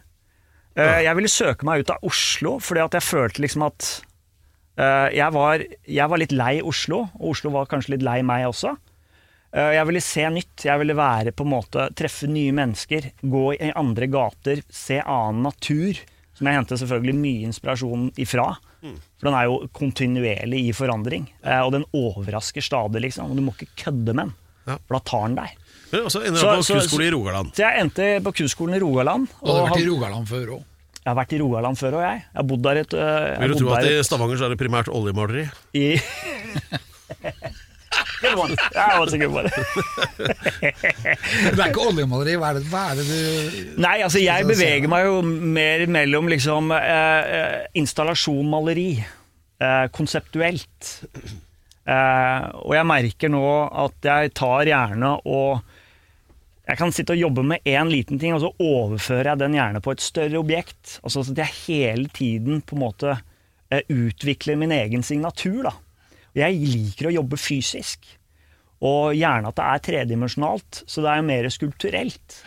Eh, 0.77 1.03
Jeg 1.07 1.15
ville 1.19 1.31
søke 1.31 1.67
meg 1.69 1.85
ut 1.85 1.91
av 1.95 2.03
Oslo, 2.09 2.57
fordi 2.59 2.83
at 2.85 2.97
jeg 2.99 3.07
følte 3.07 3.43
liksom 3.45 3.63
at 3.69 3.89
eh, 4.79 5.11
jeg 5.21 5.31
var, 5.37 5.63
jeg 5.87 6.11
var 6.11 6.19
litt 6.23 6.35
lei 6.35 6.57
Oslo, 6.67 7.05
og 7.21 7.31
Oslo 7.35 7.53
var 7.55 7.69
kanskje 7.71 7.95
litt 7.95 8.03
lei 8.07 8.21
meg 8.27 8.49
også. 8.49 8.75
Eh, 9.55 9.73
Jeg 9.77 9.87
ville 9.87 10.03
se 10.03 10.27
nytt. 10.35 10.65
Jeg 10.67 10.79
ville 10.83 10.97
være 10.99 11.31
på 11.37 11.47
en 11.47 11.53
måte, 11.55 11.87
treffe 11.95 12.27
nye 12.31 12.53
mennesker, 12.57 13.13
gå 13.23 13.45
i 13.55 13.71
andre 13.79 14.11
gater, 14.11 14.65
se 14.71 14.99
annen 15.01 15.47
natur. 15.47 16.03
Som 16.35 16.49
jeg 16.51 16.57
henter 16.59 16.75
selvfølgelig 16.81 17.15
mye 17.15 17.45
inspirasjon 17.47 18.09
ifra. 18.19 18.49
For 18.83 19.29
den 19.29 19.37
er 19.39 19.45
jo 19.47 19.69
kontinuerlig 19.73 20.65
i 20.67 20.73
forandring. 20.75 21.29
Og 21.63 21.71
den 21.77 21.85
overrasker 21.95 22.61
stadig, 22.67 23.05
liksom. 23.05 23.31
Og 23.31 23.39
du 23.39 23.43
må 23.47 23.55
ikke 23.55 23.71
kødde 23.85 24.11
med 24.19 24.25
den. 24.27 24.33
Ja. 24.67 24.75
For 24.83 24.97
da 24.97 25.01
tar 25.07 25.23
den 25.29 25.37
deg. 25.39 25.55
Men 26.03 26.11
så 26.11 26.21
ender 26.27 26.41
du 26.41 26.47
på 26.47 26.63
så- 26.65 26.75
kunstskole 26.75 27.07
i 27.07 27.11
Rogaland. 27.15 27.53
Så 27.55 27.63
jeg 27.65 27.81
endte 27.85 28.09
på 28.25 28.33
kunstskolen 28.41 28.75
i 28.77 28.81
Rogaland. 28.83 29.29
Og 29.43 29.47
du 29.49 29.53
har 29.61 29.69
vært 29.71 29.83
i 29.85 29.89
Rogaland 29.89 30.27
før 30.29 30.47
òg. 30.59 30.63
jeg 31.05 31.11
har 31.13 31.17
vært 31.21 31.33
i 31.33 31.39
Rogaland 31.43 31.77
før 31.79 31.93
òg, 31.99 32.03
jeg. 32.09 32.19
Jeg 32.25 32.37
har 32.41 32.47
bodd 32.49 32.63
der 32.63 32.77
et, 32.81 32.91
jeg 32.91 33.41
Vil 33.41 33.53
du 33.53 33.59
tro 33.61 33.75
at 33.77 33.85
i 33.85 34.03
Stavanger 34.03 34.37
så 34.41 34.45
er 34.49 34.55
det 34.55 34.59
primært 34.63 34.89
oljemaleri? 34.89 35.45
i 35.75 36.01
Good 38.23 38.39
one. 38.39 38.57
That 38.73 38.99
was 38.99 39.13
a 39.13 39.19
good 39.19 39.33
one. 39.37 39.51
Det 40.55 41.61
er 41.61 41.69
ikke 41.69 41.85
oljemaleri. 41.91 42.37
Hva 42.41 42.51
er 42.55 42.59
det, 42.59 42.65
hva 42.73 42.85
er 42.91 43.01
det 43.01 43.05
du 43.09 43.81
Nei, 43.85 43.99
altså 44.03 44.23
jeg 44.23 44.43
Så- 44.43 44.49
så- 44.49 44.53
beveger 44.55 44.89
meg 44.89 45.05
jo 45.05 45.23
mer 45.23 45.87
mellom 45.87 46.29
liksom 46.33 46.73
eh, 46.73 47.21
eh, 47.37 47.67
installasjon, 47.75 48.49
maleri, 48.49 49.05
eh, 49.61 49.87
konseptuelt. 49.93 51.05
Eh, 51.87 52.41
og 52.65 52.73
jeg 52.75 52.87
merker 52.89 53.29
nå 53.29 53.45
at 53.85 53.93
jeg 54.09 54.33
tar 54.35 54.65
gjerne 54.65 55.21
og 55.27 55.61
jeg 56.65 56.81
kan 56.81 56.93
sitte 56.97 57.13
og 57.13 57.21
jobbe 57.21 57.45
med 57.45 57.67
én 57.69 57.91
liten 57.93 58.21
ting, 58.21 58.33
og 58.37 58.41
så 58.41 58.51
overfører 58.63 59.35
jeg 59.35 59.43
den 59.43 59.57
gjerne 59.59 59.83
på 59.85 59.93
et 59.93 60.05
større 60.05 60.41
objekt. 60.41 60.99
Altså 61.05 61.25
at 61.27 61.43
jeg 61.43 61.59
hele 61.67 62.09
tiden 62.09 62.63
på 62.65 62.79
en 62.79 62.85
måte 62.87 63.15
eh, 63.69 63.85
utvikler 63.93 64.57
min 64.61 64.73
egen 64.73 65.05
signatur. 65.05 65.69
da. 65.69 65.75
Jeg 66.35 66.57
liker 66.65 67.11
å 67.11 67.17
jobbe 67.21 67.39
fysisk, 67.39 68.09
og 68.85 69.15
gjerne 69.15 69.53
at 69.53 69.59
det 69.61 69.67
er 69.71 69.83
tredimensjonalt, 69.91 70.83
så 70.89 71.05
det 71.05 71.13
er 71.13 71.27
mer 71.29 71.51
skulpturelt. 71.53 72.41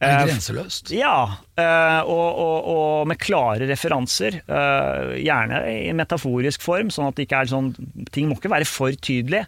Det 0.00 0.08
er 0.08 0.26
grenseløst? 0.30 0.90
ja, 0.96 1.14
eh, 1.60 1.98
og, 2.08 2.28
og, 2.40 2.68
og 2.72 3.08
med 3.10 3.20
klare 3.20 3.66
referanser. 3.68 4.38
eh, 4.48 5.16
Gjerne 5.20 5.58
i 5.68 5.90
metaforisk 5.96 6.64
form, 6.64 6.88
sånn 6.94 7.10
at 7.10 7.18
det 7.18 7.26
ikke 7.26 7.42
er 7.44 7.50
sånn 7.50 7.68
Ting 8.10 8.30
må 8.30 8.38
ikke 8.38 8.52
være 8.52 8.68
for 8.68 8.96
tydelige. 8.96 9.44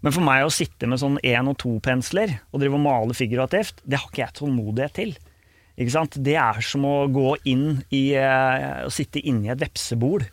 Men 0.00 0.14
for 0.16 0.24
meg 0.24 0.46
å 0.46 0.52
sitte 0.52 0.88
med 0.88 1.00
sånn 1.02 1.18
én 1.26 1.48
og 1.50 1.58
to 1.60 1.74
pensler 1.84 2.38
og 2.50 2.62
drive 2.62 2.78
og 2.78 2.84
male 2.86 3.16
figurativt, 3.16 3.82
det 3.84 4.00
har 4.00 4.08
ikke 4.08 4.22
jeg 4.22 4.36
tålmodighet 4.38 4.96
til. 4.96 5.12
Ikke 5.80 5.94
sant? 5.94 6.16
Det 6.24 6.36
er 6.40 6.60
som 6.64 6.84
å 6.88 6.94
gå 7.12 7.34
inn 7.48 7.82
i 7.94 8.10
eh, 8.18 8.84
Å 8.84 8.92
sitte 8.92 9.20
inni 9.20 9.52
et 9.52 9.60
vepsebol. 9.60 10.24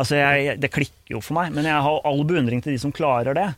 Altså, 0.00 0.16
jeg, 0.18 0.56
det 0.60 0.72
klikker 0.72 1.16
jo 1.16 1.20
for 1.24 1.36
meg, 1.36 1.52
men 1.54 1.68
jeg 1.68 1.84
har 1.84 2.08
all 2.08 2.24
beundring 2.28 2.64
til 2.64 2.74
de 2.74 2.80
som 2.80 2.94
klarer 2.94 3.36
det. 3.36 3.50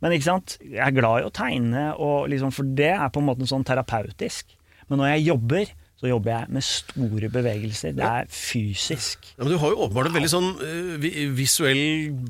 Men 0.00 0.14
ikke 0.16 0.28
sant? 0.30 0.56
jeg 0.62 0.80
er 0.80 0.96
glad 0.96 1.20
i 1.20 1.28
å 1.28 1.34
tegne, 1.34 1.84
og 2.00 2.30
liksom, 2.32 2.54
for 2.54 2.68
det 2.78 2.94
er 2.94 3.10
på 3.12 3.20
en 3.20 3.28
måte 3.28 3.48
sånn 3.50 3.66
terapeutisk. 3.68 4.54
Men 4.88 5.02
når 5.02 5.12
jeg 5.12 5.26
jobber, 5.28 5.72
så 6.00 6.08
jobber 6.08 6.32
jeg 6.32 6.48
med 6.56 6.64
store 6.64 7.28
bevegelser. 7.28 7.92
Det 7.92 8.06
er 8.08 8.28
fysisk. 8.32 9.26
Ja, 9.36 9.44
men 9.44 9.52
Du 9.52 9.58
har 9.60 9.74
jo 9.74 9.82
åpenbart 9.84 10.08
en 10.08 10.14
veldig 10.16 10.30
sånn 10.32 10.46
eh, 10.64 11.28
visuell 11.36 11.82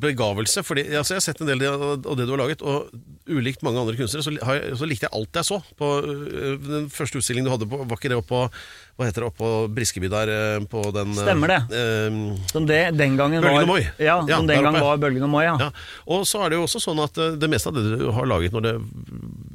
begavelse. 0.03 0.65
Fordi, 0.67 0.89
altså, 0.91 1.15
jeg 1.15 1.21
har 1.21 1.27
sett 1.29 1.43
en 1.45 1.51
del 1.53 1.63
av 1.71 2.03
det 2.19 2.27
du 2.27 2.33
har 2.35 2.41
laget, 2.43 2.65
og 2.67 2.91
ulikt 3.31 3.63
mange 3.63 3.79
andre 3.79 3.95
kunstnere, 3.95 4.25
så, 4.27 4.33
har 4.43 4.59
jeg, 4.59 4.75
så 4.81 4.89
likte 4.91 5.07
jeg 5.07 5.15
alt 5.15 5.39
jeg 5.39 5.47
så. 5.53 5.61
På 5.79 5.91
eh, 6.03 6.57
Den 6.67 6.89
første 6.91 7.21
utstillingen 7.23 7.47
du 7.47 7.53
hadde 7.55 7.69
på 7.71 7.79
Var 7.87 8.01
ikke 8.01 8.11
det 8.11 8.19
oppå 8.19 8.41
Hva 8.51 9.07
heter 9.07 9.23
det 9.23 9.29
oppå 9.31 9.51
Briskeby 9.77 10.11
der? 10.11 10.33
eh, 10.35 10.67
På 10.73 10.83
den 10.97 11.15
Stemmer 11.15 11.53
det. 11.55 11.61
eh, 11.79 12.19
Som 12.51 12.67
det 12.67 12.81
den 12.99 13.15
gangen 13.21 13.39
var 13.45 13.55
Bølgen 13.55 13.69
og 13.69 13.71
Moi. 13.71 13.85
Ja, 14.03 14.19
som 14.27 14.51
den 14.51 14.67
gang 14.67 14.81
var 14.83 14.99
Bølgen 15.07 15.29
og 15.29 15.33
Moi, 15.37 15.45
ja. 15.47 15.55
ja. 15.63 15.71
Og 16.11 16.27
så 16.27 16.43
er 16.43 16.51
det 16.51 16.59
jo 16.59 16.67
også 16.67 16.83
sånn 16.83 16.99
at 17.07 17.15
det 17.39 17.49
meste 17.55 17.71
av 17.71 17.79
det 17.79 17.87
du 18.03 18.09
har 18.19 18.27
laget, 18.27 18.51
når 18.57 18.67
det 18.67 18.75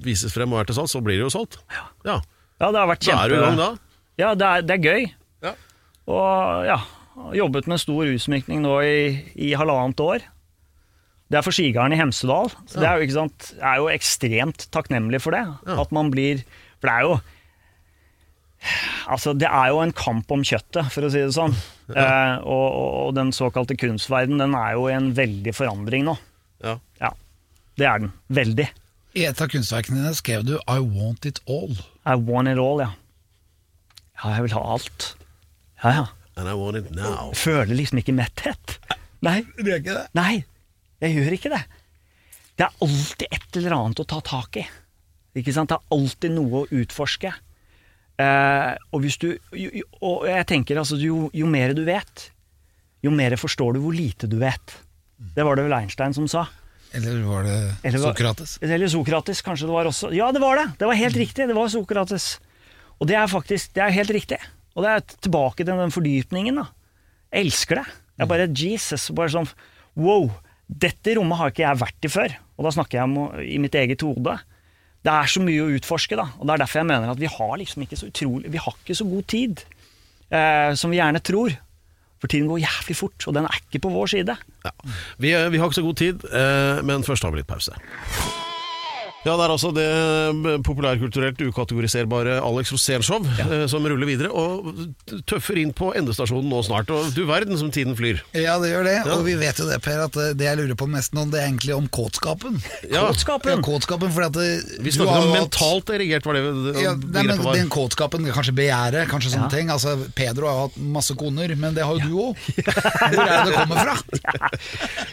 vises 0.07 0.31
frem 0.33 0.55
og 0.55 0.61
er 0.63 0.69
til 0.71 0.79
salgs, 0.79 0.95
så 0.95 1.01
blir 1.03 1.19
det 1.19 1.25
jo 1.27 1.33
solgt. 1.33 1.59
Ja. 1.75 2.21
Ja, 2.61 2.69
det 2.71 2.79
har 2.79 2.87
vært 2.87 3.03
Da 3.03 3.17
er 3.25 3.33
du 3.33 3.35
i 3.35 3.41
gang 3.43 3.57
da. 3.59 3.69
Ja, 4.21 4.33
det 4.37 4.47
er, 4.47 4.63
det 4.63 4.77
er 4.77 4.85
gøy. 4.85 5.09
Ja. 5.43 5.51
Og 6.07 6.65
ja, 6.69 6.79
jobbet 7.35 7.67
med 7.71 7.81
stor 7.81 8.07
utsmykning 8.07 8.63
nå 8.63 8.77
i, 8.85 8.97
i 9.35 9.53
halvannet 9.57 10.01
år. 10.03 10.25
Det 11.25 11.39
er 11.39 11.45
for 11.45 11.55
Skigarden 11.55 11.95
i 11.95 11.99
Hemsedal. 11.99 12.51
Så 12.69 12.81
det 12.81 12.87
er 12.87 12.99
jo, 12.99 13.07
ikke 13.07 13.17
sant, 13.17 13.47
er 13.57 13.79
jo 13.81 13.87
ekstremt 13.91 14.67
takknemlig 14.73 15.23
for 15.23 15.35
det. 15.35 15.41
Ja. 15.65 15.79
At 15.81 15.95
man 15.95 16.11
blir 16.13 16.43
For 16.77 16.89
det 16.89 16.93
er 16.93 17.07
jo 17.07 17.15
Altså, 19.13 19.35
det 19.37 19.45
er 19.45 19.69
jo 19.69 19.81
en 19.83 19.91
kamp 19.93 20.31
om 20.33 20.41
kjøttet, 20.41 20.87
for 20.89 21.05
å 21.05 21.09
si 21.13 21.19
det 21.21 21.35
sånn. 21.35 21.53
Eh, 21.93 22.37
og, 22.41 22.63
og, 22.65 22.93
og 23.03 23.11
den 23.13 23.29
såkalte 23.35 23.75
kunstverden, 23.77 24.39
den 24.41 24.55
er 24.57 24.71
jo 24.73 24.87
i 24.89 24.95
en 24.95 25.11
veldig 25.13 25.53
forandring 25.53 26.07
nå. 26.07 26.15
Ja. 26.65 26.73
Ja, 26.97 27.11
det 27.77 27.85
er 27.85 28.01
den. 28.01 28.13
Veldig. 28.33 28.65
I 29.15 29.27
et 29.29 29.43
av 29.43 29.51
kunstverkene 29.53 30.01
dine 30.01 30.15
skrev 30.17 30.47
du 30.47 30.55
'I 30.57 30.79
want 30.81 31.27
it 31.29 31.43
all'. 31.45 31.77
I 32.09 32.15
want 32.17 32.49
it 32.49 32.57
all, 32.57 32.81
ja. 32.81 32.89
Ja, 34.21 34.31
jeg 34.37 34.45
vil 34.47 34.55
ha 34.55 34.63
alt. 34.75 35.07
Ja, 35.83 35.91
ja. 35.99 36.05
And 36.35 36.49
I 36.51 36.53
want 36.59 36.77
it 36.79 36.91
now. 36.95 37.31
Føler 37.37 37.75
liksom 37.77 37.99
ikke 38.01 38.15
metthet. 38.15 38.77
Nei, 39.23 39.41
Du 39.57 39.69
gjør 39.69 39.79
ikke 39.79 39.95
det? 39.95 40.05
nei, 40.17 40.43
jeg 41.01 41.15
gjør 41.15 41.35
ikke 41.37 41.51
det. 41.53 41.61
Det 42.55 42.65
er 42.67 42.75
alltid 42.85 43.27
et 43.31 43.57
eller 43.59 43.75
annet 43.75 44.01
å 44.03 44.07
ta 44.07 44.19
tak 44.23 44.59
i. 44.59 44.65
Ikke 45.35 45.53
sant? 45.55 45.71
Det 45.71 45.77
er 45.79 45.95
alltid 45.95 46.35
noe 46.35 46.61
å 46.63 46.67
utforske. 46.71 47.31
Eh, 48.15 48.73
og, 48.91 49.01
hvis 49.03 49.17
du, 49.19 49.29
jo, 49.59 49.83
og 49.99 50.27
jeg 50.29 50.47
tenker 50.47 50.79
altså, 50.79 50.95
jo, 50.99 51.25
jo 51.35 51.47
mer 51.51 51.73
du 51.75 51.81
vet, 51.87 52.29
jo 53.03 53.11
mer 53.11 53.35
forstår 53.39 53.75
du 53.75 53.81
hvor 53.83 53.95
lite 53.95 54.29
du 54.31 54.37
vet. 54.39 54.77
Det 55.35 55.43
var 55.43 55.59
det 55.59 55.65
vel 55.67 55.75
Einstein 55.81 56.15
som 56.15 56.27
sa. 56.31 56.45
Eller 56.95 57.19
var 57.27 57.43
det 57.43 57.57
Eller 57.83 57.99
Sokrates? 57.99 58.57
Eller 58.63 58.87
Sokrates, 58.91 59.41
kanskje 59.43 59.67
det 59.67 59.75
var 59.75 59.89
også. 59.89 60.13
Ja, 60.15 60.29
det 60.31 60.39
var 60.43 60.55
det! 60.59 60.69
Det 60.79 60.87
var 60.87 60.95
helt 60.99 61.17
riktig. 61.19 61.47
Det 61.49 61.55
var 61.57 61.67
Sokrates. 61.71 62.37
Og 62.99 63.09
det 63.09 63.17
er 63.19 63.31
faktisk 63.31 63.75
det 63.75 63.83
er 63.85 63.95
helt 63.95 64.13
riktig. 64.15 64.39
Og 64.75 64.83
det 64.85 64.91
er 64.91 65.05
tilbake 65.23 65.63
til 65.63 65.71
den 65.71 65.93
fordypningen. 65.93 66.59
da. 66.61 66.67
Jeg 67.31 67.47
elsker 67.47 67.81
det. 67.81 67.85
Jeg 68.19 68.31
bare 68.31 68.49
Jesus. 68.51 69.09
Bare 69.15 69.33
sånn 69.33 69.49
Wow! 69.95 70.29
Dette 70.65 71.13
rommet 71.15 71.37
har 71.39 71.51
ikke 71.51 71.63
jeg 71.63 71.79
vært 71.79 72.07
i 72.07 72.11
før. 72.11 72.35
Og 72.57 72.65
da 72.65 72.71
snakker 72.73 72.97
jeg 72.97 73.05
om 73.07 73.39
i 73.43 73.59
mitt 73.61 73.75
eget 73.77 74.01
hode. 74.03 74.33
Det 75.05 75.13
er 75.13 75.29
så 75.29 75.43
mye 75.43 75.61
å 75.61 75.69
utforske, 75.77 76.17
da. 76.17 76.25
Og 76.39 76.47
det 76.47 76.55
er 76.55 76.63
derfor 76.63 76.81
jeg 76.81 76.89
mener 76.89 77.11
at 77.11 77.21
vi 77.21 77.29
har 77.29 77.53
liksom 77.61 77.83
ikke 77.85 77.99
så 77.99 78.09
utrolig 78.09 78.49
Vi 78.51 78.63
har 78.63 78.73
ikke 78.79 78.97
så 78.97 79.05
god 79.05 79.27
tid 79.29 79.61
eh, 80.33 80.71
som 80.73 80.89
vi 80.89 80.97
gjerne 80.97 81.21
tror. 81.21 81.53
For 82.23 82.31
tiden 82.31 82.49
går 82.49 82.63
jævlig 82.63 82.95
fort, 82.97 83.27
og 83.27 83.35
den 83.37 83.45
er 83.45 83.59
ikke 83.59 83.83
på 83.85 83.91
vår 83.93 84.11
side. 84.15 84.37
Ja. 84.65 84.73
Vi, 85.21 85.29
vi 85.29 85.61
har 85.61 85.69
ikke 85.69 85.77
så 85.77 85.85
god 85.85 86.01
tid, 86.01 86.25
eh, 86.31 86.81
men 86.87 87.05
først 87.05 87.27
har 87.27 87.35
vi 87.35 87.43
litt 87.43 87.51
pause. 87.51 87.75
Ja, 89.25 89.33
det 89.39 89.45
er 89.47 89.51
altså 89.55 89.71
det 89.73 89.83
eh, 89.89 90.59
populærkulturelt 90.65 91.39
ukategoriserbare 91.47 92.35
Alex 92.45 92.69
Rosén-show 92.75 93.25
eh, 93.41 93.63
som 93.71 93.81
ruller 93.89 94.05
videre, 94.05 94.29
og 94.29 94.69
tøffer 95.25 95.57
inn 95.57 95.71
på 95.73 95.87
endestasjonen 95.97 96.45
nå 96.51 96.59
snart. 96.67 96.91
Og 96.93 97.07
du 97.15 97.23
verden 97.25 97.57
som 97.57 97.71
tiden 97.73 97.95
flyr. 97.97 98.21
Ja, 98.37 98.59
det 98.61 98.69
gjør 98.69 98.85
det. 98.85 98.93
Og 99.15 99.23
vi 99.25 99.33
vet 99.39 99.57
jo 99.57 99.65
det, 99.69 99.79
Per, 99.85 100.03
at 100.05 100.19
eh, 100.21 100.35
det 100.37 100.45
jeg 100.45 100.59
lurer 100.61 100.77
på 100.77 100.87
mest 100.93 101.15
nå, 101.17 101.25
det 101.33 101.41
er 101.41 101.47
egentlig 101.49 101.73
om 101.73 101.87
kåtskapen. 101.89 102.59
Ja, 102.91 103.07
Kåtskapen! 103.09 103.55
Ja, 103.57 103.65
kåtskapen, 103.65 104.13
fordi 104.13 104.29
at 104.29 104.79
vi 104.85 104.93
snakker 104.93 105.17
om 105.17 105.31
hatt- 105.31 105.39
mentalt 105.39 105.89
erigert, 105.97 106.29
var 106.29 106.37
det 106.37 106.45
det 106.69 106.85
ja, 106.85 106.93
nei, 106.93 107.25
men 107.31 107.41
var. 107.41 107.57
Den 107.57 107.73
kåtskapen, 107.73 108.29
kanskje 108.35 108.53
begjæret, 108.61 109.09
kanskje 109.09 109.33
sånne 109.33 109.49
Ja. 109.49 109.53
ting. 109.57 109.73
Altså, 109.73 109.95
Pedro 110.15 110.51
har 110.51 110.61
hatt 110.67 110.77
masse 110.77 111.17
koner, 111.17 111.55
men 111.57 111.73
det 111.73 111.83
har 111.89 111.97
jo 111.97 112.05
du 112.05 112.15
òg. 112.29 112.45
Hvor 112.61 113.25
er 113.25 113.33
det 113.33 113.49
det 113.49 113.57
kommer 113.57 113.83
fra? 113.89 113.97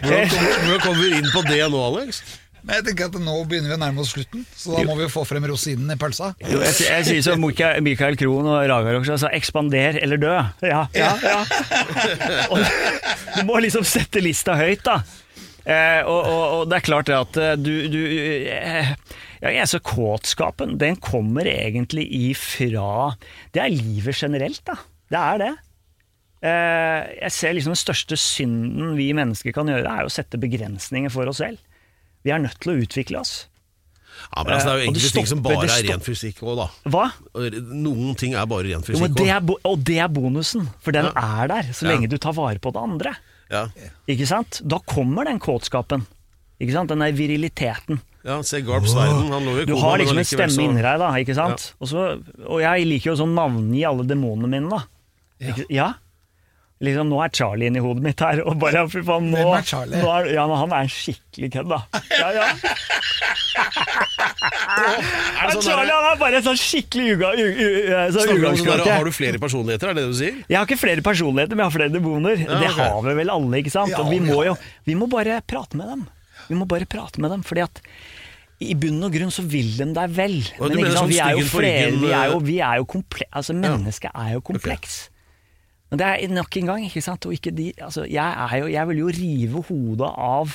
Hvordan 0.05 0.33
hvordan 0.69 0.81
kommer 0.85 1.03
vi 1.03 1.13
inn 1.17 1.33
på 1.33 1.43
det 1.49 1.63
nå, 1.73 1.81
Alex? 1.89 2.23
Men 2.63 2.79
jeg 2.79 2.85
tenker 2.87 3.09
at 3.11 3.17
Nå 3.19 3.35
begynner 3.51 3.73
vi 3.73 3.77
å 3.77 3.81
nærme 3.83 4.03
oss 4.05 4.13
slutten, 4.15 4.45
så 4.55 4.77
da 4.77 4.85
må 4.87 4.95
vi 4.99 5.07
jo 5.07 5.11
få 5.11 5.25
frem 5.27 5.47
rosinen 5.51 5.91
i 5.91 5.97
pølsa. 5.99 6.31
Jo, 6.47 6.61
jeg, 6.63 6.77
jeg 6.87 7.09
sier 7.09 7.25
som 7.27 7.43
Mikael 7.89 8.19
Krohn 8.21 8.47
og 8.47 8.61
Ragar 8.71 9.01
også, 9.01 9.17
altså 9.17 9.33
ekspander 9.35 9.99
eller 10.03 10.21
dø. 10.23 10.37
Ja, 10.63 10.85
ja, 10.95 11.11
ja. 11.27 11.41
Du 13.37 13.43
må 13.49 13.59
liksom 13.65 13.85
sette 13.89 14.23
lista 14.23 14.55
høyt, 14.59 14.85
da. 14.87 15.01
Eh, 15.63 16.01
og, 16.07 16.21
og, 16.21 16.45
og 16.55 16.63
det 16.71 16.79
er 16.79 16.87
klart 16.87 17.07
det 17.11 17.19
at 17.19 17.37
eh, 17.39 17.53
du, 17.59 17.73
du 17.91 18.01
eh, 18.51 18.95
ja, 19.43 19.51
jeg 19.57 19.69
så 19.71 19.79
Kåtskapen, 19.83 20.77
den 20.79 20.99
kommer 21.03 21.47
egentlig 21.51 22.09
ifra 22.31 23.13
Det 23.55 23.63
er 23.63 23.75
livet 23.75 24.19
generelt, 24.19 24.63
da. 24.67 24.79
Det 25.13 25.21
er 25.21 25.43
det. 25.43 25.53
Eh, 26.47 27.01
jeg 27.21 27.35
ser 27.35 27.55
liksom 27.55 27.75
Den 27.75 27.83
største 27.83 28.19
synden 28.19 28.97
vi 28.99 29.11
mennesker 29.15 29.55
kan 29.55 29.71
gjøre, 29.71 29.87
er 29.87 30.07
å 30.07 30.13
sette 30.13 30.41
begrensninger 30.43 31.13
for 31.15 31.31
oss 31.31 31.43
selv. 31.43 31.59
Vi 32.25 32.31
er 32.31 32.39
nødt 32.39 32.59
til 32.63 32.73
å 32.73 32.77
utvikle 32.85 33.19
oss. 33.21 33.49
Ja, 34.37 34.45
men 34.45 34.53
altså, 34.55 34.67
Det 34.67 34.73
er 34.73 34.77
jo 34.77 34.83
og 34.83 34.89
enkelte 34.95 35.13
ting 35.17 35.27
som 35.27 35.41
bare 35.43 35.67
er 35.67 35.87
ren 35.89 36.01
fysikk 36.05 36.43
òg, 36.47 36.57
da. 36.61 36.67
Hva? 36.93 37.07
Noen 37.75 38.17
ting 38.21 38.35
er 38.39 38.47
bare 38.47 38.69
ren 38.69 38.85
fysikk 38.87 39.17
det 39.19 39.29
er, 39.35 39.41
og 39.67 39.83
det 39.89 39.99
er 39.99 40.09
bonusen, 40.13 40.69
for 40.81 40.93
den 40.95 41.09
Ja. 41.11 41.43
er 41.43 41.49
der 41.49 41.63
så 41.73 41.83
Ja. 41.87 41.89
lenge 41.93 42.09
du 42.09 42.17
tar 42.19 42.33
vare 42.33 42.59
på 42.59 42.73
det 42.73 42.83
andre. 42.83 43.17
Ja. 43.51 43.67
Ikke 44.09 44.27
sant? 44.27 44.61
Da 44.67 44.79
kommer 44.79 45.25
den 45.25 45.39
kåtskapen. 45.41 46.07
Ikke 46.61 46.73
sant? 46.73 46.89
Den 46.89 47.01
der 47.01 47.13
viriliteten. 47.13 48.01
ja, 48.25 48.41
se 48.43 48.61
Garp 48.63 48.85
Sverden, 48.87 49.29
Han 49.33 49.43
lå 49.45 49.57
jo 49.57 49.63
i 49.63 49.65
Du 49.67 49.77
har 49.77 49.99
liksom 49.99 50.19
en 50.19 50.25
stemme 50.25 50.63
inni 50.63 50.83
deg, 50.83 50.99
da. 50.99 51.11
Ikke 51.19 51.35
sant? 51.35 51.73
Og, 51.81 51.89
så, 51.89 52.23
og 52.47 52.61
jeg 52.61 52.87
liker 52.87 53.11
jo 53.11 53.17
sånn 53.17 53.35
navngi 53.35 53.83
alle 53.85 54.05
demonene 54.07 54.49
mine, 54.49 54.71
da. 54.71 54.85
Ikke, 55.41 55.67
ja. 55.69 55.95
Liksom, 56.83 57.07
nå 57.13 57.19
er 57.23 57.31
Charlie 57.31 57.69
inni 57.71 57.79
hodet 57.83 58.03
mitt 58.03 58.23
her. 58.25 58.41
Og 58.49 58.57
bare, 58.59 58.81
fy 58.91 59.05
faen, 59.07 59.29
nå, 59.31 59.39
Hvem 59.39 59.53
er 59.61 59.67
Charlie? 59.69 60.01
Nå 60.03 60.09
er, 60.17 60.29
ja, 60.35 60.47
men 60.51 60.59
han 60.65 60.73
er 60.75 60.87
en 60.89 60.91
skikkelig 60.91 61.51
kødd, 61.55 61.69
da. 61.71 61.81
Ja, 62.19 62.31
ja. 62.35 62.47
Er 64.33 65.47
det 65.47 65.55
sånn 65.57 65.67
Charlie 65.67 65.91
der, 65.91 65.99
han 65.99 66.09
er 66.11 66.19
bare 66.21 66.41
en 66.41 66.47
sånn 66.47 66.59
skikkelig 66.59 67.07
uga, 67.17 67.31
u, 67.37 67.45
u, 67.45 67.69
så 67.87 68.17
sånn 68.17 68.17
snakker 68.17 68.41
du 68.43 68.49
om 68.49 68.59
sånn 68.59 68.71
der, 68.73 68.91
har 68.97 69.07
du 69.07 69.15
flere 69.15 69.41
personligheter, 69.43 69.93
er 69.93 69.99
det 69.99 70.03
det 70.03 70.11
du 70.13 70.19
sier? 70.19 70.41
Jeg 70.49 70.59
har 70.59 70.67
ikke 70.69 70.81
flere 70.81 71.05
personligheter, 71.07 71.55
men 71.59 71.65
jeg 71.65 71.71
har 71.71 71.77
flere 71.77 71.95
demoner. 71.95 72.43
det 72.65 72.73
har 72.79 72.99
vi 73.07 73.15
vel 73.21 73.33
alle, 73.37 73.63
ikke 73.63 73.75
sant? 73.75 73.93
Ja, 73.95 74.03
og 74.03 74.11
vi 74.13 74.19
må 74.25 74.43
jo 74.49 74.57
Vi 74.89 74.99
må 74.99 75.09
bare 75.13 75.39
prate 75.47 75.79
med 75.79 75.93
dem. 75.93 76.05
Vi 76.49 76.59
må 76.59 76.67
bare 76.69 76.89
prate 76.91 77.23
med 77.23 77.31
dem, 77.35 77.47
fordi 77.47 77.63
at 77.69 77.83
i 78.63 78.75
bunn 78.79 79.01
og 79.03 79.15
grunn 79.15 79.33
så 79.35 79.43
vil 79.47 79.73
de 79.79 79.87
deg 79.97 80.13
vel. 80.15 80.37
Men 80.59 80.75
ikke 80.75 80.77
mener 80.79 80.93
sant, 80.95 81.01
sånn 81.01 81.11
vi 81.11 81.19
er 81.23 81.33
jo 81.39 81.47
flere, 81.51 81.89
vi 81.99 82.13
er 82.15 82.29
jo, 82.31 82.37
eh, 82.39 82.45
vi 82.47 82.59
er 82.63 82.79
jo 82.79 82.85
komple 82.93 83.27
altså 83.31 83.57
Mennesket 83.59 84.15
er 84.15 84.37
jo 84.37 84.43
kompleks. 84.47 84.99
Men 85.93 86.01
det 86.01 86.09
er 86.09 86.33
nok 86.33 86.57
en 86.57 86.69
gang, 86.71 86.85
ikke 86.89 87.05
sant. 87.05 87.27
Og 87.29 87.37
ikke 87.37 87.53
de, 87.53 87.69
altså, 87.85 88.07
jeg, 88.09 88.25
er 88.25 88.63
jo, 88.63 88.69
jeg 88.73 88.89
vil 88.89 89.01
jo 89.03 89.11
rive 89.13 89.63
hodet 89.69 90.09
av, 90.09 90.55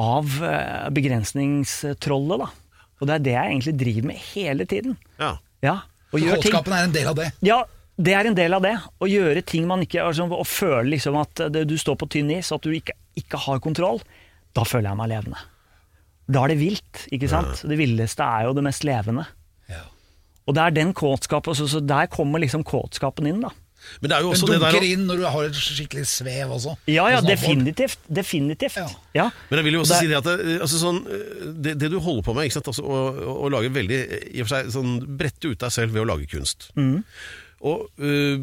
av 0.00 0.36
eh, 0.40 0.86
begrensningstrollet, 0.96 2.46
da. 2.46 2.48
Og 2.96 3.10
det 3.10 3.16
er 3.18 3.24
det 3.26 3.34
jeg 3.34 3.50
egentlig 3.52 3.74
driver 3.82 4.06
med 4.08 4.22
hele 4.32 4.64
tiden. 4.70 4.96
Ja. 5.20 5.34
Ja, 5.64 5.78
og 6.12 6.20
gjør 6.20 6.40
ting 6.40 6.52
Kåtskapen 6.52 6.76
er 6.76 6.86
en 6.86 6.94
del 6.94 7.08
av 7.10 7.16
det. 7.18 7.26
ja, 7.44 7.58
det 7.94 8.14
er 8.16 8.28
en 8.28 8.36
del 8.36 8.56
av 8.56 8.64
det. 8.64 8.72
Å 9.00 9.08
gjøre 9.08 9.42
ting 9.46 9.66
man 9.68 9.84
ikke 9.84 10.02
altså, 10.02 10.26
Å 10.26 10.44
føle 10.48 10.94
liksom 10.94 11.16
at 11.20 11.44
du 11.54 11.74
står 11.80 11.98
på 12.00 12.08
tynn 12.16 12.32
is, 12.34 12.50
at 12.52 12.64
du 12.64 12.72
ikke, 12.74 12.96
ikke 13.20 13.40
har 13.44 13.60
kontroll. 13.64 14.00
Da 14.56 14.64
føler 14.66 14.90
jeg 14.90 15.00
meg 15.00 15.12
levende. 15.12 15.40
Da 16.24 16.44
er 16.44 16.54
det 16.54 16.60
vilt, 16.62 17.04
ikke 17.12 17.28
sant? 17.28 17.60
Det 17.68 17.76
villeste 17.76 18.24
er 18.24 18.48
jo 18.48 18.56
det 18.56 18.64
mest 18.64 18.86
levende. 18.88 19.26
Ja. 19.68 19.82
Og 20.48 20.56
det 20.56 20.64
er 20.64 20.76
den 20.80 20.94
kåtskapen, 20.96 21.56
så, 21.56 21.68
så 21.68 21.82
der 21.84 22.08
kommer 22.12 22.40
liksom 22.40 22.64
kåtskapen 22.64 23.28
inn, 23.28 23.44
da. 23.44 23.52
Men 24.00 24.10
det 24.10 24.16
er 24.16 24.24
jo 24.26 24.30
også 24.34 24.48
det 24.50 24.58
der 24.60 24.74
dunker 24.74 24.86
inn 24.88 25.04
når 25.08 25.22
du 25.22 25.26
har 25.28 25.44
et 25.50 25.58
skikkelig 25.58 26.06
svev 26.10 26.54
også. 26.56 26.76
Ja, 26.90 27.06
ja, 27.12 27.20
definitivt. 27.24 27.98
Definitivt. 28.08 28.76
Ja. 28.80 28.88
Ja. 29.14 29.28
Men 29.50 29.60
jeg 29.60 29.68
vil 29.68 29.78
jo 29.78 29.84
også 29.84 29.94
Og 29.94 30.00
si 30.02 30.08
det- 30.10 30.24
det 30.24 30.32
at 30.34 30.42
det, 30.46 30.58
altså 30.64 30.80
sånn, 30.82 31.00
det, 31.62 31.78
det 31.78 31.90
du 31.92 31.98
holder 32.00 32.22
på 32.26 32.34
med, 32.34 32.48
ikke 32.48 32.58
sant? 32.60 32.68
Altså, 32.74 32.82
å, 32.84 33.00
å, 33.14 33.38
å 33.46 33.52
lage 33.54 33.72
veldig 33.74 34.02
i 34.34 34.40
og 34.42 34.48
for 34.48 34.56
seg, 34.56 34.70
sånn, 34.74 34.94
Brette 35.18 35.50
ut 35.52 35.58
deg 35.64 35.72
selv 35.72 35.92
ved 35.96 36.02
å 36.02 36.10
lage 36.14 36.26
kunst. 36.30 36.70
Mm. 36.76 37.02
Og 37.64 37.86
øh, 37.96 38.38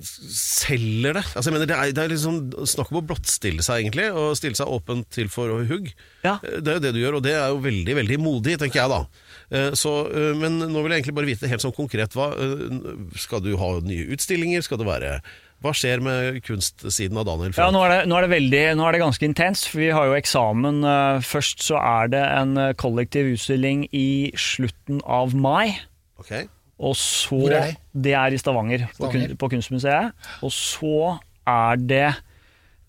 selger 0.00 1.12
det. 1.18 1.24
Altså, 1.36 1.50
jeg 1.50 1.54
mener, 1.56 1.68
det, 1.68 1.76
er, 1.76 1.92
det 1.96 2.04
er 2.04 2.12
liksom 2.12 2.38
snakk 2.68 2.92
om 2.92 3.00
å 3.00 3.06
blottstille 3.10 3.64
seg, 3.64 3.82
egentlig. 3.84 4.06
Og 4.16 4.36
stille 4.38 4.56
seg 4.58 4.70
åpent 4.72 5.08
til 5.12 5.28
for 5.32 5.52
hugg. 5.68 5.90
Ja. 6.24 6.38
Det 6.42 6.64
er 6.72 6.78
jo 6.78 6.84
det 6.86 6.94
du 6.96 7.00
gjør, 7.02 7.18
og 7.20 7.26
det 7.26 7.34
er 7.36 7.50
jo 7.52 7.60
veldig 7.64 7.96
veldig 8.00 8.18
modig, 8.22 8.56
tenker 8.62 8.82
jeg 8.82 8.92
da. 8.94 9.02
Eh, 9.50 9.72
Så, 9.74 9.92
øh, 10.14 10.36
men 10.38 10.58
nå 10.60 10.82
vil 10.82 10.92
jeg 10.94 11.00
egentlig 11.02 11.14
bare 11.16 11.26
vite 11.26 11.48
helt 11.50 11.62
sånn 11.64 11.74
konkret 11.74 12.12
hva, 12.14 12.28
øh, 12.38 13.08
Skal 13.18 13.40
du 13.42 13.56
ha 13.58 13.70
nye 13.82 14.06
utstillinger? 14.14 14.62
Skal 14.62 14.78
det 14.78 14.86
være 14.86 15.16
Hva 15.60 15.72
skjer 15.74 16.00
med 16.00 16.38
kunstsiden 16.46 17.18
av 17.18 17.26
Daniel? 17.26 17.52
Ja, 17.58 17.66
nå 17.74 17.82
er, 17.84 17.90
det, 17.92 17.98
nå, 18.08 18.16
er 18.16 18.24
det 18.28 18.30
veldig, 18.32 18.62
nå 18.78 18.86
er 18.86 18.92
det 18.96 19.00
ganske 19.02 19.26
intenst, 19.26 19.66
for 19.68 19.82
vi 19.82 19.90
har 19.92 20.06
jo 20.08 20.14
eksamen. 20.16 20.78
eh, 20.86 21.18
Først 21.26 21.60
så 21.66 21.76
er 21.82 22.08
det 22.14 22.22
en 22.22 22.54
eh, 22.56 22.72
kollektiv 22.80 23.28
utstilling 23.34 23.82
i 23.92 24.30
slutten 24.38 25.02
av 25.04 25.34
mai. 25.34 25.74
Okay. 26.22 26.46
Og 26.80 26.94
så 26.96 27.28
Hvor 27.42 27.52
er 27.52 27.66
det? 27.72 27.76
Det 27.92 28.14
er 28.16 28.32
i 28.32 28.38
Stavanger, 28.40 28.86
På, 28.94 28.94
Stavanger. 29.10 29.34
På, 29.34 29.42
på 29.42 29.50
Kunstmuseet. 29.52 30.14
Og 30.46 30.54
så 30.54 31.18
er 31.44 31.76
det 31.76 32.06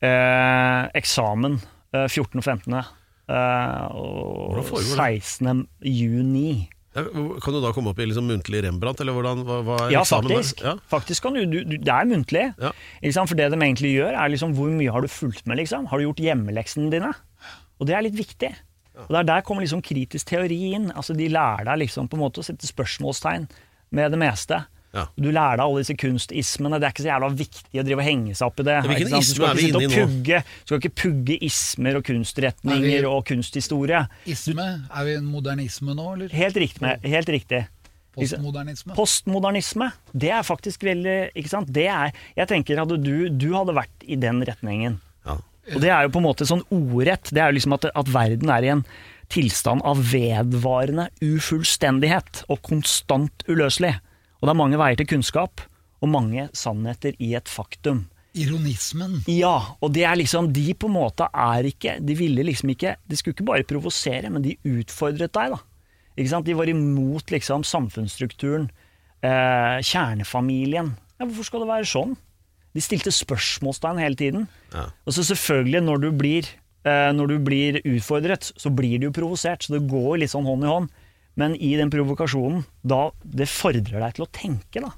eh, 0.02 0.84
eksamen 1.02 1.58
eh, 1.94 2.08
14. 2.08 2.40
og 2.40 2.44
15. 2.46 2.80
Eh, 3.32 3.96
og 3.96 4.52
Hvordan 4.52 4.68
foregår 4.68 5.00
det? 5.00 5.24
16. 5.24 5.66
juni. 5.88 6.70
Ja, 6.92 7.06
Kan 7.40 7.56
du 7.56 7.62
da 7.64 7.72
komme 7.72 7.94
opp 7.94 8.00
i 8.04 8.08
liksom 8.10 8.28
muntlig 8.28 8.66
Rembrandt, 8.66 9.00
eller 9.00 9.16
hvordan, 9.16 9.46
hva, 9.48 9.60
hva 9.64 9.78
er 9.86 9.94
Ja, 9.96 10.02
faktisk. 10.04 10.60
Ja. 10.66 10.74
faktisk 10.92 11.24
kan 11.24 11.38
du, 11.38 11.46
du, 11.48 11.62
du, 11.64 11.78
det 11.80 11.94
er 11.94 12.10
muntlig. 12.10 12.50
Ja. 12.60 12.74
For 13.24 13.40
det 13.40 13.48
de 13.54 13.60
egentlig 13.62 13.94
gjør, 13.96 14.18
er 14.18 14.34
liksom 14.34 14.58
hvor 14.58 14.74
mye 14.76 14.92
har 14.92 15.06
du 15.06 15.08
fulgt 15.12 15.48
med? 15.48 15.62
liksom? 15.62 15.88
Har 15.88 16.02
du 16.02 16.10
gjort 16.10 16.20
hjemmeleksene 16.26 16.92
dine? 16.92 17.14
Og 17.80 17.88
det 17.88 17.96
er 17.96 18.04
litt 18.04 18.20
viktig. 18.20 18.52
Og 19.08 19.16
der, 19.16 19.24
der 19.24 19.46
kommer 19.48 19.64
liksom 19.64 19.82
kritisk 19.82 20.28
teori 20.34 20.60
inn. 20.76 20.92
Altså 20.92 21.16
De 21.18 21.30
lærer 21.32 21.66
deg 21.72 21.86
liksom 21.86 22.12
på 22.12 22.20
en 22.20 22.26
måte 22.26 22.44
å 22.44 22.46
sette 22.46 22.68
spørsmålstegn 22.68 23.48
med 23.96 24.12
det 24.12 24.20
meste. 24.20 24.60
Ja. 24.92 25.06
Du 25.16 25.30
lærer 25.32 25.56
deg 25.56 25.64
alle 25.64 25.82
disse 25.84 25.96
kunstismene. 25.96 26.80
Det 26.82 26.88
er 26.88 26.94
ikke 26.96 27.06
så 27.06 27.12
jævla 27.14 27.30
viktig 27.40 27.80
å 27.80 27.84
drive 27.88 28.02
og 28.04 28.08
henge 28.10 28.34
seg 28.36 28.48
opp 28.50 28.60
i 28.60 28.66
det. 28.68 28.78
hvilken 28.90 29.08
ikke 29.08 29.12
sant? 29.12 29.28
du 29.28 29.36
skal 29.36 29.52
ikke 29.52 29.66
sitte 29.66 29.82
og 29.82 29.94
pugge, 29.96 30.40
du 30.44 30.66
skal 30.72 30.82
ikke 30.82 30.96
pugge 31.02 31.38
ismer 31.48 32.00
og 32.00 32.04
kunstretninger 32.10 32.88
Er 32.98 33.06
vi- 33.06 33.12
og 33.12 33.22
kunsthistorie. 33.30 34.02
Isme, 34.28 34.68
er 34.92 35.06
vi 35.08 35.14
en 35.16 35.30
modernisme 35.32 35.96
nå, 35.96 36.10
eller? 36.16 36.34
Helt 36.36 36.60
riktig. 36.60 36.82
Med, 36.82 37.08
helt 37.08 37.32
riktig. 37.32 37.68
Postmodernisme? 38.12 38.92
Postmodernisme, 38.98 39.88
det 40.12 40.34
er 40.36 40.44
faktisk 40.44 40.84
veldig 40.84 41.32
ikke 41.40 41.50
sant? 41.54 41.72
Det 41.72 41.88
er, 41.88 42.12
Jeg 42.36 42.48
tenker 42.52 42.82
at 42.84 42.92
du, 43.00 43.30
du 43.30 43.54
hadde 43.56 43.74
vært 43.78 44.04
i 44.04 44.18
den 44.20 44.44
retningen. 44.44 45.00
Ja. 45.26 45.38
Og 45.72 45.80
det 45.80 45.90
er 45.94 46.04
jo 46.04 46.12
på 46.12 46.20
en 46.20 46.28
måte 46.28 46.48
sånn 46.50 46.66
ordrett. 46.68 47.32
Det 47.32 47.40
er 47.40 47.52
jo 47.54 47.56
liksom 47.62 47.78
at, 47.78 47.88
at 47.96 48.12
verden 48.12 48.52
er 48.52 48.68
i 48.68 48.74
en 48.74 48.84
tilstand 49.32 49.80
av 49.88 50.02
vedvarende 50.12 51.08
ufullstendighet 51.24 52.44
og 52.52 52.60
konstant 52.68 53.46
uløselig. 53.48 53.96
Og 54.42 54.48
det 54.48 54.56
er 54.56 54.62
mange 54.64 54.80
veier 54.82 54.98
til 54.98 55.10
kunnskap, 55.14 55.62
og 56.02 56.10
mange 56.10 56.48
sannheter 56.58 57.14
i 57.22 57.36
et 57.38 57.50
faktum. 57.50 58.08
Ironismen. 58.34 59.20
Ja, 59.30 59.76
og 59.84 59.92
det 59.94 60.06
er 60.08 60.16
liksom 60.16 60.54
De 60.56 60.72
på 60.74 60.88
en 60.88 60.94
måte 60.96 61.26
er 61.36 61.66
ikke 61.68 61.98
De 62.00 62.14
ville 62.16 62.46
liksom 62.48 62.70
ikke 62.72 62.94
De 63.04 63.18
skulle 63.20 63.36
ikke 63.36 63.48
bare 63.50 63.66
provosere, 63.68 64.30
men 64.32 64.46
de 64.46 64.54
utfordret 64.64 65.34
deg, 65.36 65.52
da. 65.52 65.60
Ikke 66.16 66.32
sant? 66.32 66.48
De 66.48 66.56
var 66.56 66.72
imot 66.72 67.32
liksom 67.32 67.66
samfunnsstrukturen, 67.68 68.70
eh, 69.24 69.78
kjernefamilien. 69.84 70.94
Ja, 71.20 71.26
hvorfor 71.26 71.48
skal 71.48 71.64
det 71.64 71.70
være 71.74 71.92
sånn? 71.92 72.16
De 72.72 72.84
stilte 72.84 73.12
spørsmålstegn 73.12 74.00
hele 74.00 74.20
tiden. 74.20 74.48
Ja. 74.72 74.88
Og 75.06 75.16
så 75.16 75.24
selvfølgelig, 75.28 75.84
når 75.88 76.04
du 76.04 76.10
blir 76.16 76.48
eh, 76.88 77.12
når 77.16 77.34
du 77.34 77.38
blir 77.40 77.80
utfordret, 77.84 78.52
så 78.56 78.72
blir 78.74 79.00
du 79.00 79.10
jo 79.10 79.16
provosert. 79.16 79.64
Så 79.64 79.76
det 79.76 79.88
går 79.92 80.22
litt 80.22 80.34
sånn 80.34 80.48
hånd 80.48 80.68
i 80.68 80.72
hånd. 80.72 80.92
Men 81.40 81.56
i 81.56 81.76
den 81.80 81.92
provokasjonen, 81.94 82.66
da 82.84 83.10
det 83.24 83.48
fordrer 83.52 84.02
deg 84.04 84.18
til 84.18 84.26
å 84.26 84.32
tenke, 84.36 84.84
da. 84.84 84.92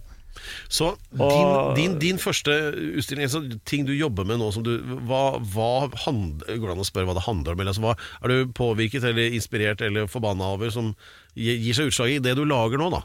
Så 0.67 0.95
din, 1.13 1.21
Og- 1.21 1.75
din, 1.77 1.99
din 2.01 2.17
første 2.17 2.51
utstilling, 2.97 3.27
altså 3.27 3.59
ting 3.69 3.86
du 3.86 3.93
jobber 3.93 4.25
med 4.25 4.39
nå 4.41 4.51
som 4.51 4.63
du, 4.65 4.79
hva, 5.05 5.38
hva 5.53 5.91
hand, 6.07 6.41
Går 6.47 6.67
det 6.67 6.73
an 6.73 6.81
å 6.81 6.88
spørre 6.88 7.05
hva 7.05 7.13
det 7.13 7.27
handler 7.27 7.53
om? 7.53 7.59
Eller, 7.61 7.69
altså, 7.71 7.84
hva, 7.86 7.93
er 8.23 8.27
du 8.34 8.53
påvirket 8.57 9.05
eller 9.05 9.29
inspirert 9.38 9.81
eller 9.86 10.09
forbanna 10.09 10.55
over 10.55 10.73
som 10.73 10.95
gir, 11.38 11.73
seg 11.77 11.91
utslag 11.91 12.15
i 12.15 12.19
det 12.19 12.34
du 12.36 12.43
lager 12.49 12.81
nå, 12.81 12.89
da? 12.95 13.03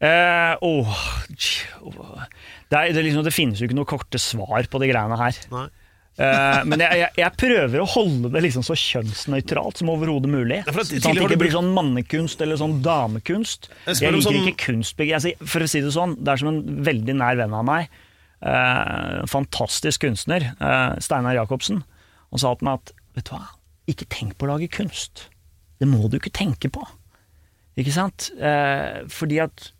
Eh, 0.00 0.54
oh, 0.64 0.92
det, 1.30 2.76
er, 2.76 2.92
det, 2.92 3.02
liksom, 3.04 3.24
det 3.24 3.34
finnes 3.36 3.60
jo 3.60 3.66
ikke 3.68 3.76
noe 3.76 3.88
korte 3.88 4.20
svar 4.20 4.64
på 4.70 4.80
de 4.80 4.88
greiene 4.92 5.18
her. 5.20 5.40
Nei. 5.52 5.66
Eh, 6.20 6.60
men 6.68 6.82
jeg, 6.84 6.98
jeg, 7.00 7.12
jeg 7.22 7.32
prøver 7.40 7.80
å 7.80 7.86
holde 7.88 8.28
det 8.34 8.42
liksom 8.44 8.64
så 8.66 8.74
kjønnsnøytralt 8.76 9.80
som 9.80 9.88
overhodet 9.92 10.28
mulig. 10.32 10.58
Sånn 10.66 10.80
at 10.82 10.90
det 10.92 11.14
ikke 11.24 11.38
blir 11.40 11.54
sånn 11.54 11.70
mannekunst 11.76 12.42
eller 12.44 12.58
sånn 12.60 12.74
damekunst. 12.84 13.70
Jeg 13.86 13.96
Jeg, 14.02 14.12
liker 14.12 14.26
sånn- 14.26 14.40
ikke 14.42 14.64
kunstbegrep. 14.66 15.46
For 15.48 15.64
å 15.64 15.68
si 15.70 15.80
det 15.80 15.94
sånn, 15.96 16.18
det 16.20 16.34
er 16.34 16.42
som 16.42 16.50
en 16.52 16.60
veldig 16.84 17.14
nær 17.22 17.38
venn 17.40 17.56
av 17.56 17.64
meg, 17.64 17.88
eh, 18.42 19.22
fantastisk 19.32 20.04
kunstner, 20.04 20.50
eh, 20.60 20.98
Steinar 21.00 21.38
Jacobsen, 21.38 21.80
han 22.30 22.38
sa 22.42 22.52
til 22.54 22.68
meg 22.68 22.80
at 22.82 22.92
vet 23.16 23.24
du 23.30 23.34
hva, 23.38 23.46
ikke 23.88 24.08
tenk 24.12 24.36
på 24.36 24.46
å 24.46 24.52
lage 24.58 24.68
kunst. 24.70 25.28
Det 25.80 25.88
må 25.88 26.10
du 26.10 26.18
ikke 26.18 26.30
tenke 26.36 26.68
på. 26.70 26.84
Ikke 27.80 27.92
sant? 27.96 28.28
Eh, 28.38 29.04
fordi 29.08 29.40
at 29.40 29.70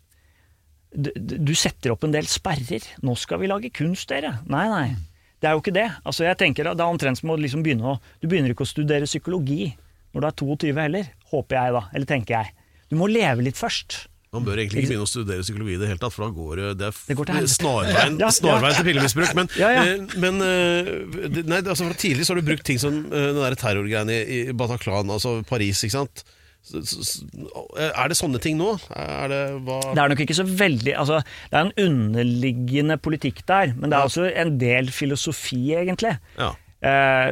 du, 0.91 1.11
du 1.15 1.53
setter 1.55 1.93
opp 1.93 2.03
en 2.03 2.11
del 2.11 2.25
sperrer. 2.27 2.81
'Nå 3.03 3.13
skal 3.15 3.39
vi 3.39 3.47
lage 3.47 3.69
kunst, 3.71 4.09
dere.' 4.09 4.39
Nei, 4.49 4.65
nei. 4.67 4.95
Det 5.41 5.49
er 5.49 5.57
jo 5.57 5.63
ikke 5.63 5.73
det. 5.73 5.87
Altså, 6.05 6.25
jeg 6.27 6.37
tenker 6.37 6.69
Det 6.69 6.77
er 6.77 6.85
omtrent 6.85 7.17
som 7.17 7.33
å 7.33 7.37
liksom 7.39 7.63
begynne 7.65 7.95
å 7.95 7.97
Du 8.21 8.27
begynner 8.29 8.53
ikke 8.53 8.67
å 8.67 8.69
studere 8.69 9.09
psykologi 9.09 9.71
når 10.11 10.21
du 10.21 10.27
er 10.27 10.37
22 10.43 10.71
heller. 10.75 11.11
Håper 11.31 11.55
jeg, 11.55 11.73
da. 11.77 11.81
Eller 11.95 12.09
tenker 12.09 12.35
jeg. 12.35 12.55
Du 12.91 12.97
må 12.99 13.07
leve 13.07 13.45
litt 13.45 13.55
først. 13.57 14.01
Man 14.31 14.45
bør 14.47 14.59
egentlig 14.61 14.83
ikke 14.85 14.93
begynne 14.93 15.05
å 15.07 15.11
studere 15.11 15.43
psykologi 15.43 15.73
i 15.75 15.79
det 15.79 15.87
hele 15.89 15.99
tatt, 15.99 16.13
for 16.15 16.23
da 16.23 16.29
går 16.35 16.59
det 16.79 16.89
Det 17.07 17.15
går 17.19 17.29
til 17.33 17.47
snarveien, 17.51 18.13
Ja, 18.21 18.27
ja. 18.27 18.29
snarveien 18.31 18.77
til 18.77 18.87
pillemisbruk. 18.87 19.33
Men, 19.35 19.49
Ja, 19.59 19.71
eh, 19.81 20.03
men 20.23 20.43
eh, 20.45 21.41
nei, 21.47 21.59
altså 21.59 21.87
fra 21.89 21.97
tidlig 21.99 22.27
så 22.27 22.31
har 22.31 22.39
du 22.39 22.47
brukt 22.47 22.63
ting 22.67 22.79
som 22.79 23.01
eh, 23.09 23.25
den 23.31 23.41
der 23.41 23.57
terrorgreiene 23.59 24.15
i, 24.21 24.37
i 24.51 24.55
Bataclan, 24.55 25.11
altså 25.11 25.41
Paris, 25.47 25.83
ikke 25.83 25.97
sant? 25.97 26.23
Er 26.61 28.11
det 28.11 28.17
sånne 28.19 28.39
ting 28.41 28.59
nå? 28.59 28.75
Er 28.93 29.31
det 29.31 29.41
Det 29.65 29.97
er 29.97 30.11
nok 30.13 30.19
ikke 30.23 30.37
så 30.37 30.45
veldig 30.45 30.93
altså, 30.93 31.21
Det 31.49 31.57
er 31.57 31.65
en 31.65 31.87
underliggende 31.89 32.97
politikk 33.01 33.41
der, 33.49 33.73
men 33.75 33.89
det 33.89 33.97
er 33.97 34.09
også 34.09 34.27
en 34.29 34.57
del 34.61 34.91
filosofi, 34.93 35.73
egentlig. 35.75 36.15
Ja. 36.37 36.51
eh, 36.85 37.31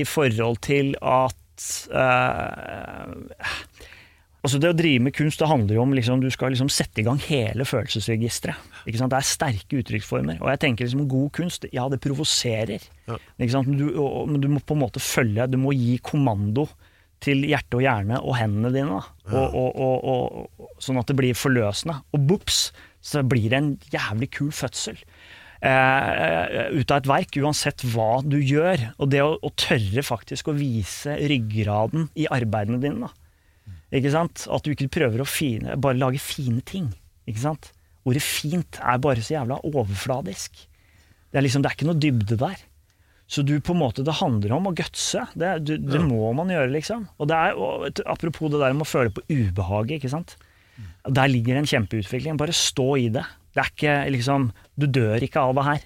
I 0.00 0.02
forhold 0.04 0.58
til 0.66 0.96
at 1.00 1.68
eh, 1.94 3.54
Altså 4.38 4.60
Det 4.62 4.70
å 4.70 4.76
drive 4.76 5.02
med 5.02 5.14
kunst 5.16 5.40
det 5.42 5.48
handler 5.50 5.74
jo 5.74 5.82
om 5.82 5.94
liksom, 5.96 6.20
du 6.22 6.30
skal 6.30 6.52
liksom 6.54 6.70
sette 6.70 7.02
i 7.02 7.06
gang 7.06 7.18
hele 7.26 7.66
følelsesregisteret. 7.66 8.68
Det 8.86 9.02
er 9.02 9.26
sterke 9.26 9.80
uttrykksformer. 9.80 10.38
Og 10.40 10.52
jeg 10.52 10.60
tenker 10.62 10.86
liksom 10.86 11.08
god 11.10 11.32
kunst, 11.36 11.66
ja 11.74 11.88
det 11.90 11.98
provoserer. 12.04 12.84
Ja. 13.10 13.18
Men, 13.36 13.74
du, 13.80 13.88
og, 13.98 14.30
men 14.30 14.40
du 14.40 14.46
må 14.52 14.62
på 14.62 14.76
en 14.78 14.84
måte 14.84 15.02
følge, 15.02 15.48
du 15.50 15.58
må 15.60 15.74
gi 15.74 15.98
kommando 16.06 16.68
til 17.24 17.42
hjerte 17.48 17.78
og 17.78 17.84
hjerne 17.84 18.20
og 18.22 18.36
hendene 18.38 18.70
dine. 18.74 18.98
Da. 18.98 19.42
Og, 19.48 19.58
og, 19.82 20.06
og, 20.12 20.70
sånn 20.82 21.00
at 21.00 21.10
det 21.10 21.18
blir 21.18 21.38
forløsende. 21.38 21.98
Og 22.14 22.24
bops, 22.30 22.68
så 23.04 23.24
blir 23.26 23.50
det 23.50 23.58
en 23.58 23.70
jævlig 23.92 24.30
kul 24.38 24.52
fødsel. 24.54 25.00
eh, 26.54 26.68
ut 26.78 26.92
av 26.94 27.00
et 27.00 27.08
verk, 27.10 27.38
uansett 27.42 27.82
hva 27.90 28.20
du 28.22 28.38
gjør. 28.38 28.92
Og 29.02 29.10
det 29.10 29.24
å, 29.24 29.32
å 29.42 29.50
tørre 29.58 30.04
faktisk 30.06 30.50
å 30.50 30.56
vise 30.58 31.16
ryggraden 31.18 32.06
i 32.18 32.28
arbeidene 32.30 32.78
dine. 32.82 33.08
Da. 33.08 33.74
Ikke 33.98 34.12
sant? 34.14 34.46
At 34.52 34.64
du 34.64 34.72
ikke 34.74 34.90
prøver 35.00 35.24
å 35.24 35.28
fine, 35.28 35.76
bare 35.80 35.98
lage 35.98 36.22
fine 36.22 36.62
ting. 36.66 36.92
Ikke 37.28 37.42
sant? 37.48 37.72
Ordet 38.08 38.22
fint 38.24 38.78
er 38.78 39.00
bare 39.02 39.24
så 39.24 39.34
jævla 39.34 39.60
overfladisk. 39.68 40.62
Det 41.28 41.40
er, 41.40 41.44
liksom, 41.44 41.64
det 41.64 41.70
er 41.70 41.76
ikke 41.76 41.88
noe 41.90 42.00
dybde 42.00 42.38
der. 42.40 42.62
Så 43.28 43.42
du 43.44 43.58
på 43.60 43.74
en 43.74 43.82
måte, 43.82 44.00
det 44.06 44.14
handler 44.22 44.54
om 44.56 44.70
å 44.70 44.74
gutse. 44.76 45.26
Det, 45.36 45.50
du, 45.68 45.74
det 45.76 46.00
må 46.00 46.30
man 46.32 46.48
gjøre, 46.48 46.70
liksom. 46.72 47.02
Og 47.20 47.28
det 47.28 47.36
er, 47.36 47.58
og, 47.60 48.00
apropos 48.08 48.48
det 48.54 48.62
der 48.62 48.72
med 48.72 48.86
å 48.86 48.88
føle 48.88 49.12
på 49.12 49.20
ubehaget, 49.28 49.98
ikke 49.98 50.12
sant. 50.14 50.36
Der 51.04 51.28
ligger 51.28 51.58
en 51.60 51.68
kjempeutvikling. 51.68 52.38
Bare 52.40 52.54
stå 52.56 52.88
i 53.02 53.10
det. 53.12 53.26
Det 53.52 53.60
er 53.64 53.70
ikke 53.74 53.94
liksom 54.14 54.50
Du 54.78 54.86
dør 54.86 55.20
ikke 55.26 55.42
av 55.44 55.54
det 55.58 55.66
her. 55.68 55.84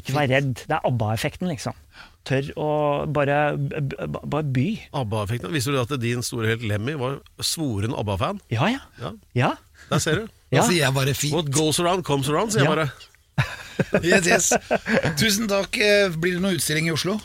Ikke 0.00 0.14
vær 0.16 0.30
redd. 0.32 0.54
Det 0.64 0.72
er 0.78 0.86
ABBA-effekten, 0.88 1.50
liksom. 1.52 1.76
Tør 2.24 2.48
å 2.56 2.68
bare, 3.12 3.38
bare 3.58 4.46
by. 4.56 4.66
ABBA-effekten. 4.96 5.52
Visste 5.52 5.74
du 5.74 5.80
at 5.82 5.92
din 6.00 6.24
store 6.24 6.54
helt 6.54 6.64
Lemmy 6.64 6.94
var 6.96 7.18
svoren 7.44 7.92
ABBA-fan? 8.00 8.40
Ja, 8.54 8.70
ja. 8.72 8.80
Ja, 9.02 9.12
Ja. 9.36 9.50
der 9.90 10.00
ser 10.00 10.22
du. 10.22 10.28
ja. 10.54 10.62
Da 10.62 10.68
sier 10.70 10.86
jeg 10.86 10.94
bare 10.96 11.12
fint. 11.18 11.34
What 11.36 11.52
goes 11.52 11.80
around 11.84 12.06
comes 12.08 12.30
around, 12.32 12.54
sier 12.56 12.64
jeg 12.64 12.72
bare. 12.72 12.88
Yes, 14.04 14.26
yes. 14.28 14.52
Tusen 15.18 15.48
takk. 15.50 15.74
Eh, 15.80 16.12
Blir 16.14 16.36
det 16.36 16.42
noen 16.44 16.56
utstilling 16.58 16.86
i 16.90 16.92
Oslo? 16.94 17.16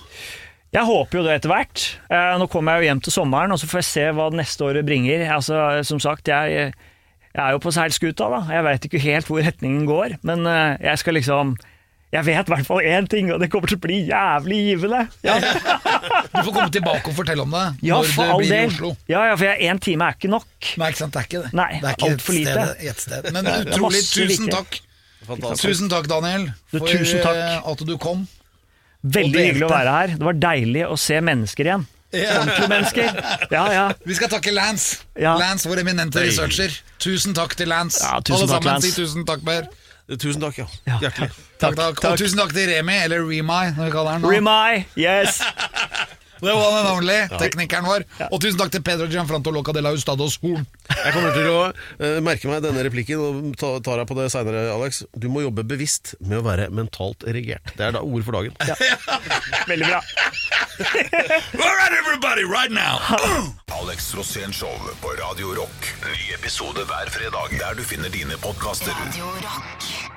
Jeg 0.74 0.84
håper 0.88 1.20
jo 1.20 1.24
det 1.28 1.36
etter 1.38 1.52
hvert. 1.52 1.84
Eh, 2.12 2.34
nå 2.42 2.48
kommer 2.52 2.76
jeg 2.78 2.84
jo 2.86 2.90
hjem 2.92 3.02
til 3.06 3.14
sommeren, 3.16 3.54
og 3.56 3.60
så 3.62 3.70
får 3.70 3.82
jeg 3.84 3.88
se 3.92 4.06
hva 4.18 4.26
det 4.34 4.40
neste 4.42 4.66
året 4.68 4.88
bringer. 4.88 5.24
Altså, 5.36 5.60
som 5.88 6.00
sagt, 6.04 6.28
jeg, 6.32 6.74
jeg 7.32 7.44
er 7.44 7.56
jo 7.56 7.62
på 7.64 7.72
seilskuta, 7.76 8.28
da. 8.34 8.42
Jeg 8.58 8.66
veit 8.68 8.88
ikke 8.90 9.04
helt 9.06 9.30
hvor 9.32 9.44
retningen 9.46 9.86
går, 9.88 10.18
men 10.28 10.48
eh, 10.50 10.78
jeg 10.90 11.04
skal 11.04 11.18
liksom 11.20 11.56
Jeg 12.16 12.24
vet 12.24 12.48
i 12.48 12.52
hvert 12.54 12.64
fall 12.68 12.86
én 12.88 13.08
ting, 13.12 13.28
og 13.36 13.42
det 13.44 13.50
kommer 13.52 13.68
til 13.68 13.76
å 13.76 13.84
bli 13.84 13.98
jævlig 14.08 14.60
givende. 14.70 15.02
Ja, 15.28 15.34
Du 16.32 16.38
får 16.40 16.54
komme 16.56 16.70
tilbake 16.72 17.12
og 17.12 17.16
fortelle 17.18 17.44
om 17.44 17.52
det 17.52 17.66
ja 17.84 17.98
når 18.00 18.12
for 18.14 18.30
det 18.32 18.38
blir 18.40 18.48
blir 18.48 18.62
i. 18.64 18.70
Oslo. 18.72 18.92
Ja, 19.12 19.26
ja, 19.28 19.34
for 19.40 19.64
én 19.68 19.82
time 19.84 20.08
er 20.08 20.16
ikke 20.16 20.32
nok. 20.32 20.48
Nei, 20.80 20.88
ikke 20.94 21.02
sant, 21.04 21.14
det 21.16 21.20
er 21.20 21.28
ikke 21.28 21.42
det. 21.44 21.52
Nei, 21.60 21.70
det 21.84 21.90
er 21.92 21.98
ikke 21.98 22.12
et 22.16 22.28
lite. 22.32 22.54
sted, 22.56 22.86
et 22.94 23.04
sted. 23.04 23.28
Men 23.36 23.50
utrolig, 23.58 24.04
tusen 24.08 24.48
viktig. 24.48 24.54
takk. 24.56 24.80
Fantastisk. 25.28 25.68
Tusen 25.68 25.90
takk, 25.92 26.08
Daniel, 26.10 26.48
Du, 26.72 26.80
for 26.80 26.88
tusen 26.88 27.22
takk. 27.24 27.36
eh, 27.36 27.72
at 27.72 27.86
du 27.88 27.98
kom. 28.02 28.26
Veldig 29.04 29.44
hyggelig 29.50 29.68
å 29.68 29.72
være 29.72 29.94
her. 30.00 30.16
Det 30.18 30.26
var 30.26 30.38
deilig 30.42 30.84
å 30.88 30.98
se 31.00 31.20
mennesker 31.22 31.70
igjen. 31.70 31.86
Ordentlige 32.18 32.70
mennesker. 32.72 33.18
Ja, 33.52 33.66
ja. 33.76 33.82
Vi 34.08 34.16
skal 34.16 34.30
takke 34.32 34.54
Lance. 34.56 35.02
Ja. 35.20 35.36
Lance, 35.38 35.68
vår 35.70 35.84
eminente 35.84 36.24
researcher. 36.24 36.72
Tusen 37.04 37.36
takk 37.38 37.54
til 37.60 37.68
Lance. 37.70 38.00
Ja, 38.02 38.22
tusen 38.24 38.48
Alle 38.48 38.48
takk, 38.48 38.64
sammen, 38.64 38.74
Lance. 38.74 38.92
si 38.94 39.02
tusen 39.02 39.26
takk, 39.28 39.44
Per. 39.46 39.68
Tusen 40.16 40.40
takk, 40.42 40.58
ja. 40.64 40.68
Ja. 40.88 40.98
Hjertelig. 41.04 41.30
Takk, 41.60 41.76
takk. 41.76 42.04
Og 42.08 42.18
tusen 42.22 42.40
takk 42.40 42.54
til 42.56 42.70
Remi, 42.72 42.96
eller 43.04 43.26
Remi, 43.28 43.60
når 43.76 43.84
vi 43.90 43.92
kaller 43.92 44.16
han 44.16 44.24
nå. 44.24 44.32
Remi, 44.32 44.86
yes! 44.96 45.42
The 46.42 46.54
one 46.54 46.80
and 46.80 46.90
only, 46.92 47.18
teknikeren 47.42 47.88
vår. 47.88 48.06
Og 48.30 48.42
tusen 48.44 48.60
takk 48.60 48.74
til 48.74 48.84
Pedro 48.86 49.08
Gianfranto 49.12 49.54
Loca 49.54 49.74
de 49.76 49.84
la 49.84 49.94
Ustados 49.96 50.38
Horn. 50.44 50.66
Jeg 50.92 51.14
kommer 51.16 51.34
til 51.36 51.50
å 51.52 51.62
uh, 51.72 52.20
merke 52.26 52.50
meg 52.52 52.64
denne 52.66 52.84
replikken 52.86 53.22
og 53.24 53.54
ta, 53.60 53.74
tar 53.86 54.02
deg 54.02 54.10
på 54.10 54.18
det 54.20 54.30
seinere, 54.34 54.68
Alex. 54.74 55.04
Du 55.18 55.30
må 55.34 55.46
jobbe 55.46 55.66
bevisst 55.68 56.16
med 56.20 56.42
å 56.42 56.46
være 56.48 56.70
mentalt 56.74 57.26
erigert. 57.28 57.74
Det 57.78 57.88
er 57.90 57.96
da 57.98 58.04
ord 58.06 58.28
for 58.28 58.38
dagen. 58.38 58.54
Veldig 59.72 59.90
bra. 59.90 60.02
All 61.58 61.78
right, 61.80 61.94
everybody, 61.98 62.44
right 62.44 62.72
now. 62.72 63.02
Alex 63.72 64.14
Rosén 64.16 64.54
Show 64.54 64.74
på 65.02 65.16
Radio 65.18 65.56
Rock. 65.58 65.90
Ny 66.06 66.34
episode 66.36 66.86
hver 66.86 67.10
fredag 67.10 67.58
der 67.58 67.74
du 67.80 67.84
finner 67.84 68.14
dine 68.14 68.38
podkaster. 68.38 68.94
Radio 68.94 69.26
Rock. 69.42 70.17